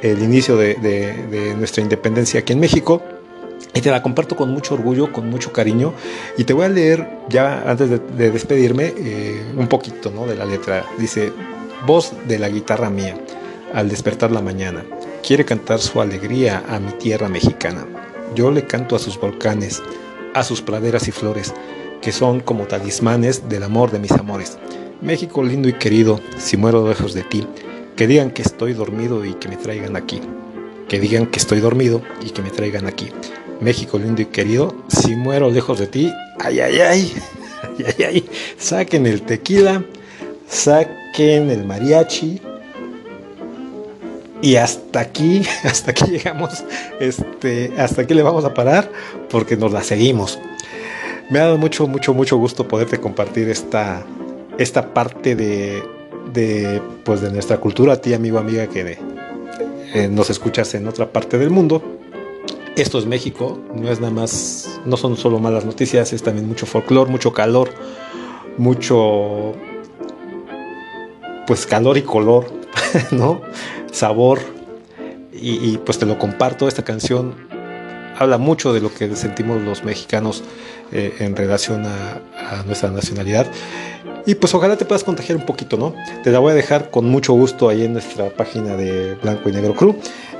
el 0.02 0.22
inicio 0.22 0.56
de, 0.56 1.54
nuestra 1.56 1.82
independencia 1.82 2.40
aquí 2.40 2.52
en 2.52 2.60
México. 2.60 3.02
Y 3.72 3.80
te 3.80 3.90
la 3.90 4.02
comparto 4.02 4.36
con 4.36 4.50
mucho 4.50 4.74
orgullo, 4.74 5.12
con 5.12 5.28
mucho 5.28 5.52
cariño. 5.52 5.94
Y 6.38 6.44
te 6.44 6.52
voy 6.52 6.66
a 6.66 6.68
leer 6.68 7.08
ya 7.28 7.68
antes 7.68 7.90
de, 7.90 8.30
despedirme 8.30 8.92
eh, 8.96 9.42
un 9.56 9.66
poquito 9.66 10.10
¿no? 10.10 10.26
de 10.26 10.36
la 10.36 10.44
letra. 10.44 10.84
Dice, 10.98 11.32
voz 11.84 12.12
de 12.28 12.38
la 12.38 12.48
guitarra 12.48 12.88
mía, 12.88 13.16
al 13.72 13.88
despertar 13.88 14.30
la 14.30 14.40
mañana, 14.40 14.84
quiere 15.26 15.44
cantar 15.44 15.80
su 15.80 16.00
alegría 16.00 16.62
a 16.68 16.78
mi 16.78 16.92
tierra 16.92 17.28
mexicana. 17.28 17.84
Yo 18.34 18.50
le 18.50 18.66
canto 18.66 18.96
a 18.96 18.98
sus 18.98 19.18
volcanes, 19.18 19.82
a 20.34 20.42
sus 20.42 20.60
praderas 20.60 21.06
y 21.08 21.12
flores, 21.12 21.54
que 22.02 22.12
son 22.12 22.40
como 22.40 22.66
talismanes 22.66 23.48
del 23.48 23.62
amor 23.62 23.90
de 23.90 23.98
mis 23.98 24.12
amores. 24.12 24.58
México 25.00 25.42
lindo 25.42 25.68
y 25.68 25.74
querido, 25.74 26.20
si 26.36 26.56
muero 26.56 26.88
lejos 26.88 27.14
de 27.14 27.22
ti, 27.22 27.46
que 27.96 28.06
digan 28.06 28.30
que 28.30 28.42
estoy 28.42 28.72
dormido 28.72 29.24
y 29.24 29.34
que 29.34 29.48
me 29.48 29.56
traigan 29.56 29.96
aquí. 29.96 30.20
Que 30.88 30.98
digan 30.98 31.26
que 31.26 31.38
estoy 31.38 31.60
dormido 31.60 32.02
y 32.20 32.30
que 32.30 32.42
me 32.42 32.50
traigan 32.50 32.86
aquí. 32.86 33.08
México 33.60 33.98
lindo 33.98 34.22
y 34.22 34.26
querido, 34.26 34.74
si 34.88 35.14
muero 35.14 35.50
lejos 35.50 35.78
de 35.78 35.86
ti, 35.86 36.12
ay, 36.40 36.60
ay, 36.60 36.80
ay, 36.80 37.12
ay, 37.62 37.84
ay, 37.86 38.04
ay, 38.04 38.30
saquen 38.58 39.06
el 39.06 39.22
tequila, 39.22 39.84
saquen 40.48 41.50
el 41.50 41.64
mariachi. 41.64 42.40
Y 44.44 44.56
hasta 44.56 45.00
aquí, 45.00 45.42
hasta 45.64 45.92
aquí 45.92 46.04
llegamos, 46.10 46.64
este, 47.00 47.72
hasta 47.78 48.02
aquí 48.02 48.12
le 48.12 48.22
vamos 48.22 48.44
a 48.44 48.52
parar 48.52 48.92
porque 49.30 49.56
nos 49.56 49.72
la 49.72 49.82
seguimos. 49.82 50.38
Me 51.30 51.38
ha 51.38 51.44
dado 51.44 51.56
mucho, 51.56 51.86
mucho, 51.86 52.12
mucho 52.12 52.36
gusto 52.36 52.68
poderte 52.68 53.00
compartir 53.00 53.48
esta, 53.48 54.04
esta 54.58 54.92
parte 54.92 55.34
de, 55.34 55.82
de, 56.34 56.82
pues 57.04 57.22
de 57.22 57.30
nuestra 57.30 57.56
cultura, 57.56 57.94
a 57.94 57.96
ti 57.96 58.12
amigo, 58.12 58.38
amiga 58.38 58.66
que 58.66 58.98
eh, 59.94 60.08
nos 60.08 60.28
escuchas 60.28 60.74
en 60.74 60.88
otra 60.88 61.10
parte 61.10 61.38
del 61.38 61.48
mundo. 61.48 61.82
Esto 62.76 62.98
es 62.98 63.06
México, 63.06 63.58
no 63.74 63.90
es 63.90 63.98
nada 63.98 64.12
más, 64.12 64.78
no 64.84 64.98
son 64.98 65.16
solo 65.16 65.38
malas 65.38 65.64
noticias, 65.64 66.12
es 66.12 66.22
también 66.22 66.46
mucho 66.46 66.66
folclore, 66.66 67.10
mucho 67.10 67.32
calor, 67.32 67.70
mucho, 68.58 69.54
pues 71.46 71.64
calor 71.64 71.96
y 71.96 72.02
color, 72.02 72.52
¿no? 73.10 73.40
Sabor. 73.94 74.40
Y, 75.32 75.78
pues 75.78 75.98
te 75.98 76.06
lo 76.06 76.18
comparto, 76.18 76.68
esta 76.68 76.84
canción 76.84 77.34
habla 78.16 78.38
mucho 78.38 78.72
de 78.72 78.80
lo 78.80 78.94
que 78.94 79.14
sentimos 79.16 79.60
los 79.60 79.82
mexicanos 79.82 80.44
eh, 80.92 81.12
en 81.18 81.34
relación 81.34 81.84
a, 81.86 82.20
a, 82.50 82.62
nuestra 82.62 82.90
nacionalidad. 82.90 83.46
Y 84.26 84.36
pues 84.36 84.54
ojalá 84.54 84.76
te 84.76 84.84
puedas 84.84 85.04
contagiar 85.04 85.36
un 85.36 85.44
poquito, 85.44 85.76
¿no? 85.76 85.94
Te 86.22 86.30
la 86.30 86.38
voy 86.38 86.52
a 86.52 86.54
dejar 86.54 86.90
con 86.90 87.06
mucho 87.06 87.34
gusto 87.34 87.68
ahí 87.68 87.84
en 87.84 87.92
nuestra 87.92 88.30
página 88.30 88.76
de 88.76 89.16
Blanco 89.16 89.48
y 89.48 89.52
Negro 89.52 89.74
Crew. 89.74 89.96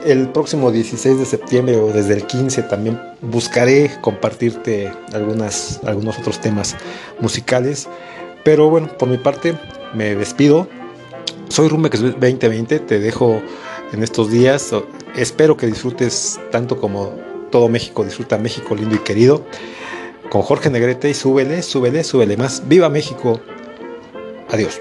El 0.06 0.28
próximo 0.28 0.70
16 0.70 1.18
de 1.18 1.26
septiembre 1.26 1.76
o 1.76 1.92
desde 1.92 2.14
el 2.14 2.24
15 2.24 2.62
también 2.62 3.00
buscaré 3.20 3.90
compartirte 4.00 4.92
algunas, 5.12 5.80
algunos 5.84 6.18
otros 6.18 6.40
temas 6.40 6.76
musicales. 7.20 7.88
Pero 8.44 8.70
bueno, 8.70 8.88
por 8.96 9.08
mi 9.08 9.18
parte 9.18 9.54
me 9.92 10.14
despido. 10.14 10.68
Soy 11.48 11.68
Rumex 11.68 12.00
2020, 12.00 12.80
te 12.80 12.98
dejo 12.98 13.40
en 13.92 14.02
estos 14.02 14.30
días. 14.30 14.72
Espero 15.16 15.56
que 15.56 15.66
disfrutes 15.66 16.40
tanto 16.50 16.80
como 16.80 17.12
todo 17.50 17.68
México 17.68 18.04
disfruta 18.04 18.36
México 18.36 18.74
lindo 18.74 18.96
y 18.96 18.98
querido. 18.98 19.44
Con 20.28 20.42
Jorge 20.42 20.70
Negrete 20.70 21.08
y 21.08 21.14
súbele, 21.14 21.62
súbele, 21.62 22.02
súbele 22.02 22.36
más. 22.36 22.62
¡Viva 22.66 22.88
México! 22.88 23.40
Adiós. 24.50 24.80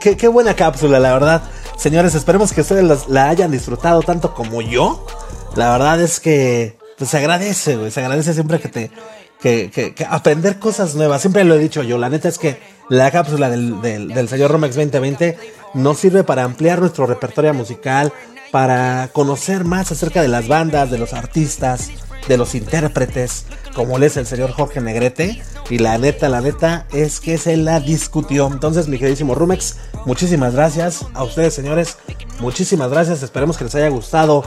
Qué, 0.00 0.16
qué, 0.16 0.28
buena 0.28 0.54
cápsula, 0.56 0.98
la 0.98 1.12
verdad. 1.12 1.42
Señores, 1.84 2.14
esperemos 2.14 2.54
que 2.54 2.62
ustedes 2.62 3.08
la 3.08 3.28
hayan 3.28 3.50
disfrutado 3.50 4.00
tanto 4.00 4.32
como 4.32 4.62
yo. 4.62 5.06
La 5.54 5.70
verdad 5.72 6.00
es 6.00 6.18
que 6.18 6.78
pues, 6.96 7.10
se 7.10 7.18
agradece, 7.18 7.76
güey. 7.76 7.90
Se 7.90 8.00
agradece 8.00 8.32
siempre 8.32 8.58
que 8.58 8.68
te. 8.68 8.90
Que, 9.38 9.70
que, 9.70 10.06
aprender 10.08 10.58
cosas 10.58 10.94
nuevas. 10.94 11.20
Siempre 11.20 11.44
lo 11.44 11.54
he 11.54 11.58
dicho 11.58 11.82
yo. 11.82 11.98
La 11.98 12.08
neta 12.08 12.26
es 12.26 12.38
que 12.38 12.56
la 12.88 13.10
cápsula 13.10 13.50
del, 13.50 13.82
del, 13.82 14.08
del 14.08 14.28
señor 14.30 14.52
Romex 14.52 14.76
2020 14.76 15.36
nos 15.74 15.98
sirve 15.98 16.24
para 16.24 16.44
ampliar 16.44 16.80
nuestro 16.80 17.04
repertorio 17.04 17.52
musical, 17.52 18.14
para 18.50 19.10
conocer 19.12 19.64
más 19.64 19.92
acerca 19.92 20.22
de 20.22 20.28
las 20.28 20.48
bandas, 20.48 20.90
de 20.90 20.96
los 20.96 21.12
artistas, 21.12 21.90
de 22.28 22.36
los 22.36 22.54
intérpretes, 22.54 23.46
como 23.74 23.98
le 23.98 24.06
es 24.06 24.16
el 24.16 24.26
señor 24.26 24.52
Jorge 24.52 24.80
Negrete. 24.80 25.42
Y 25.70 25.78
la 25.78 25.98
neta, 25.98 26.28
la 26.28 26.40
neta 26.40 26.86
es 26.92 27.20
que 27.20 27.38
se 27.38 27.56
la 27.56 27.80
discutió. 27.80 28.46
Entonces, 28.46 28.88
mi 28.88 28.98
queridísimo 28.98 29.34
Rumex, 29.34 29.76
muchísimas 30.06 30.54
gracias. 30.54 31.06
A 31.14 31.24
ustedes, 31.24 31.54
señores, 31.54 31.98
muchísimas 32.40 32.90
gracias. 32.90 33.22
Esperemos 33.22 33.56
que 33.56 33.64
les 33.64 33.74
haya 33.74 33.88
gustado, 33.88 34.44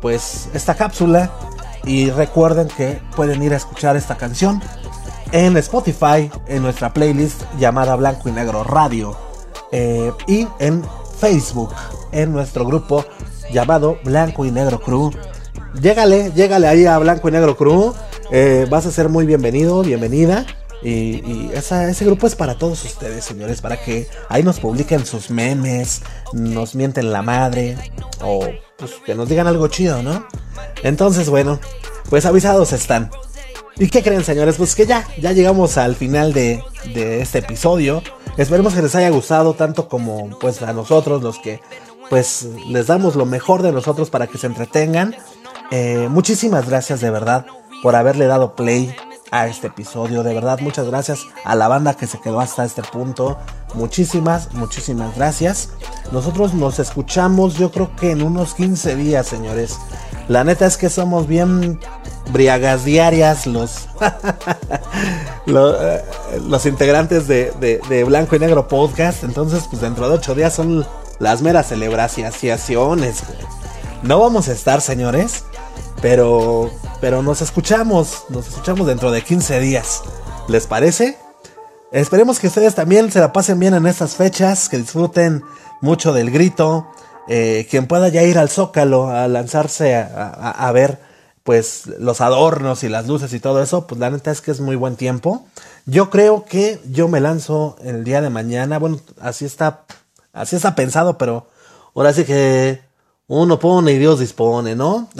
pues, 0.00 0.48
esta 0.54 0.74
cápsula. 0.74 1.30
Y 1.84 2.10
recuerden 2.10 2.68
que 2.68 3.00
pueden 3.16 3.42
ir 3.42 3.54
a 3.54 3.56
escuchar 3.56 3.96
esta 3.96 4.16
canción 4.16 4.60
en 5.32 5.56
Spotify, 5.56 6.30
en 6.46 6.62
nuestra 6.62 6.92
playlist 6.92 7.42
llamada 7.58 7.96
Blanco 7.96 8.28
y 8.28 8.32
Negro 8.32 8.64
Radio. 8.64 9.16
Eh, 9.72 10.12
y 10.26 10.46
en 10.58 10.84
Facebook, 11.18 11.74
en 12.12 12.32
nuestro 12.32 12.64
grupo 12.64 13.04
llamado 13.50 13.98
Blanco 14.04 14.44
y 14.44 14.50
Negro 14.50 14.80
Crew. 14.80 15.10
Llégale, 15.74 16.32
llégale 16.34 16.66
ahí 16.66 16.86
a 16.86 16.98
Blanco 16.98 17.28
y 17.28 17.32
Negro 17.32 17.56
Crew. 17.56 17.94
Eh, 18.30 18.66
vas 18.70 18.86
a 18.86 18.90
ser 18.90 19.08
muy 19.08 19.26
bienvenido, 19.26 19.82
bienvenida. 19.82 20.46
Y, 20.82 21.50
ese 21.52 22.04
grupo 22.04 22.26
es 22.26 22.36
para 22.36 22.56
todos 22.56 22.84
ustedes, 22.84 23.24
señores, 23.24 23.60
para 23.60 23.76
que 23.82 24.08
ahí 24.28 24.42
nos 24.42 24.60
publiquen 24.60 25.04
sus 25.04 25.28
memes, 25.30 26.02
nos 26.32 26.74
mienten 26.76 27.12
la 27.12 27.20
madre, 27.20 27.76
o 28.22 28.48
pues, 28.76 28.92
que 29.04 29.14
nos 29.14 29.28
digan 29.28 29.48
algo 29.48 29.66
chido, 29.68 30.02
¿no? 30.02 30.24
Entonces, 30.84 31.28
bueno, 31.30 31.58
pues 32.08 32.26
avisados 32.26 32.72
están. 32.72 33.10
¿Y 33.76 33.88
qué 33.88 34.02
creen, 34.02 34.24
señores? 34.24 34.56
Pues 34.56 34.74
que 34.74 34.86
ya, 34.86 35.06
ya 35.20 35.32
llegamos 35.32 35.78
al 35.78 35.96
final 35.96 36.32
de, 36.32 36.62
de 36.94 37.20
este 37.20 37.38
episodio. 37.38 38.02
Esperemos 38.36 38.74
que 38.74 38.82
les 38.82 38.94
haya 38.94 39.10
gustado 39.10 39.54
tanto 39.54 39.88
como 39.88 40.38
pues 40.38 40.62
a 40.62 40.72
nosotros, 40.72 41.22
los 41.22 41.38
que 41.38 41.60
pues 42.08 42.48
les 42.68 42.86
damos 42.86 43.16
lo 43.16 43.26
mejor 43.26 43.62
de 43.62 43.72
nosotros 43.72 44.10
para 44.10 44.26
que 44.26 44.38
se 44.38 44.46
entretengan. 44.46 45.14
Eh, 45.70 46.08
muchísimas 46.10 46.66
gracias 46.68 47.00
de 47.00 47.10
verdad 47.10 47.44
por 47.82 47.94
haberle 47.94 48.26
dado 48.26 48.54
play 48.54 48.94
a 49.30 49.46
este 49.46 49.68
episodio. 49.68 50.22
De 50.22 50.34
verdad, 50.34 50.58
muchas 50.60 50.86
gracias 50.86 51.20
a 51.44 51.54
la 51.54 51.68
banda 51.68 51.94
que 51.94 52.06
se 52.06 52.20
quedó 52.20 52.40
hasta 52.40 52.64
este 52.64 52.82
punto. 52.82 53.38
Muchísimas, 53.74 54.52
muchísimas 54.54 55.14
gracias. 55.16 55.70
Nosotros 56.12 56.54
nos 56.54 56.78
escuchamos 56.78 57.54
yo 57.54 57.70
creo 57.70 57.94
que 57.96 58.12
en 58.12 58.22
unos 58.22 58.54
15 58.54 58.96
días, 58.96 59.26
señores. 59.26 59.78
La 60.28 60.44
neta 60.44 60.66
es 60.66 60.76
que 60.76 60.90
somos 60.90 61.26
bien 61.26 61.80
briagas 62.32 62.84
diarias 62.84 63.46
los, 63.46 63.88
eh, 65.46 66.04
los, 66.46 66.66
integrantes 66.66 67.26
de, 67.26 67.50
de, 67.88 68.04
Blanco 68.04 68.36
y 68.36 68.38
Negro 68.38 68.68
Podcast. 68.68 69.24
Entonces, 69.24 69.64
pues 69.70 69.80
dentro 69.80 70.08
de 70.08 70.16
8 70.16 70.34
días 70.34 70.54
son 70.54 70.86
las 71.18 71.40
meras 71.40 71.68
celebraciones. 71.68 73.22
No 74.02 74.20
vamos 74.20 74.48
a 74.48 74.52
estar, 74.52 74.80
señores, 74.80 75.44
pero, 76.00 76.70
pero 77.00 77.22
nos 77.22 77.42
escuchamos, 77.42 78.24
nos 78.28 78.48
escuchamos 78.48 78.86
dentro 78.86 79.10
de 79.10 79.22
15 79.22 79.60
días. 79.60 80.02
¿Les 80.48 80.66
parece? 80.66 81.18
Esperemos 81.92 82.38
que 82.38 82.48
ustedes 82.48 82.74
también 82.74 83.10
se 83.10 83.20
la 83.20 83.32
pasen 83.32 83.58
bien 83.58 83.74
en 83.74 83.86
estas 83.86 84.14
fechas, 84.16 84.68
que 84.68 84.78
disfruten 84.78 85.42
mucho 85.80 86.12
del 86.12 86.30
grito. 86.30 86.86
Eh, 87.28 87.66
quien 87.70 87.86
pueda 87.86 88.08
ya 88.08 88.22
ir 88.22 88.38
al 88.38 88.48
zócalo 88.48 89.08
a 89.08 89.28
lanzarse 89.28 89.94
a, 89.94 90.28
a, 90.50 90.72
ver 90.72 90.98
pues 91.42 91.86
los 91.98 92.20
adornos 92.22 92.84
y 92.84 92.88
las 92.88 93.06
luces 93.06 93.32
y 93.34 93.40
todo 93.40 93.62
eso, 93.62 93.86
pues 93.86 93.98
la 93.98 94.10
neta 94.10 94.30
es 94.30 94.40
que 94.40 94.50
es 94.50 94.60
muy 94.60 94.76
buen 94.76 94.96
tiempo. 94.96 95.46
Yo 95.84 96.08
creo 96.10 96.44
que 96.44 96.80
yo 96.90 97.08
me 97.08 97.20
lanzo 97.20 97.76
el 97.82 98.04
día 98.04 98.22
de 98.22 98.30
mañana, 98.30 98.78
bueno, 98.78 99.00
así 99.20 99.44
está 99.44 99.84
Así 100.38 100.54
está 100.54 100.74
pensado, 100.74 101.18
pero 101.18 101.48
ahora 101.94 102.12
sí 102.12 102.24
que 102.24 102.80
uno 103.28 103.58
pone 103.58 103.92
y 103.92 103.98
Dios 103.98 104.20
dispone, 104.20 104.74
¿no? 104.74 105.10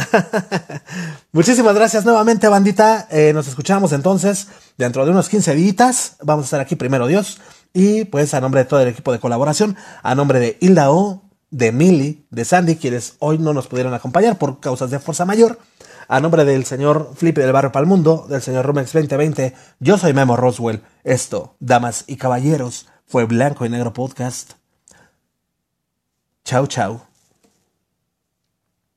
Muchísimas 1.33 1.75
gracias 1.75 2.07
nuevamente, 2.07 2.49
bandita. 2.49 3.07
Eh, 3.11 3.33
nos 3.35 3.47
escuchamos 3.47 3.93
entonces 3.93 4.49
dentro 4.79 5.05
de 5.05 5.11
unos 5.11 5.29
15 5.29 5.55
días. 5.55 6.17
Vamos 6.23 6.45
a 6.45 6.47
estar 6.47 6.61
aquí 6.61 6.75
primero, 6.75 7.07
Dios. 7.07 7.39
Y 7.75 8.07
pues 8.07 8.33
a 8.33 8.41
nombre 8.41 8.63
de 8.63 8.65
todo 8.65 8.81
el 8.81 8.89
equipo 8.89 9.13
de 9.13 9.21
colaboración, 9.21 9.77
a 10.03 10.15
nombre 10.15 10.41
de 10.41 10.57
Hilda 10.61 10.91
O, 10.91 11.23
de 11.51 11.71
Milly, 11.71 12.27
de 12.31 12.47
Sandy, 12.47 12.77
quienes 12.77 13.17
hoy 13.19 13.39
no 13.39 13.53
nos 13.53 13.67
pudieron 13.67 13.93
acompañar 13.93 14.39
por 14.39 14.59
causas 14.59 14.91
de 14.91 14.99
fuerza 14.99 15.27
mayor. 15.27 15.59
A 16.09 16.21
nombre 16.21 16.47
del 16.47 16.65
señor 16.65 17.13
Flippy 17.15 17.43
del 17.43 17.53
Barrio 17.53 17.73
Palmundo, 17.73 18.27
del 18.27 18.41
señor 18.41 18.65
Romex 18.65 18.95
2020, 18.95 19.55
yo 19.81 19.99
soy 19.99 20.15
Memo 20.15 20.35
Roswell. 20.35 20.81
Esto, 21.05 21.57
damas 21.61 22.05
y 22.07 22.17
caballeros, 22.17 22.87
fue 23.07 23.27
Blanco 23.27 23.67
y 23.67 23.69
Negro 23.69 23.93
Podcast. 23.93 24.53
Chao, 26.45 26.67
chao. 26.67 27.08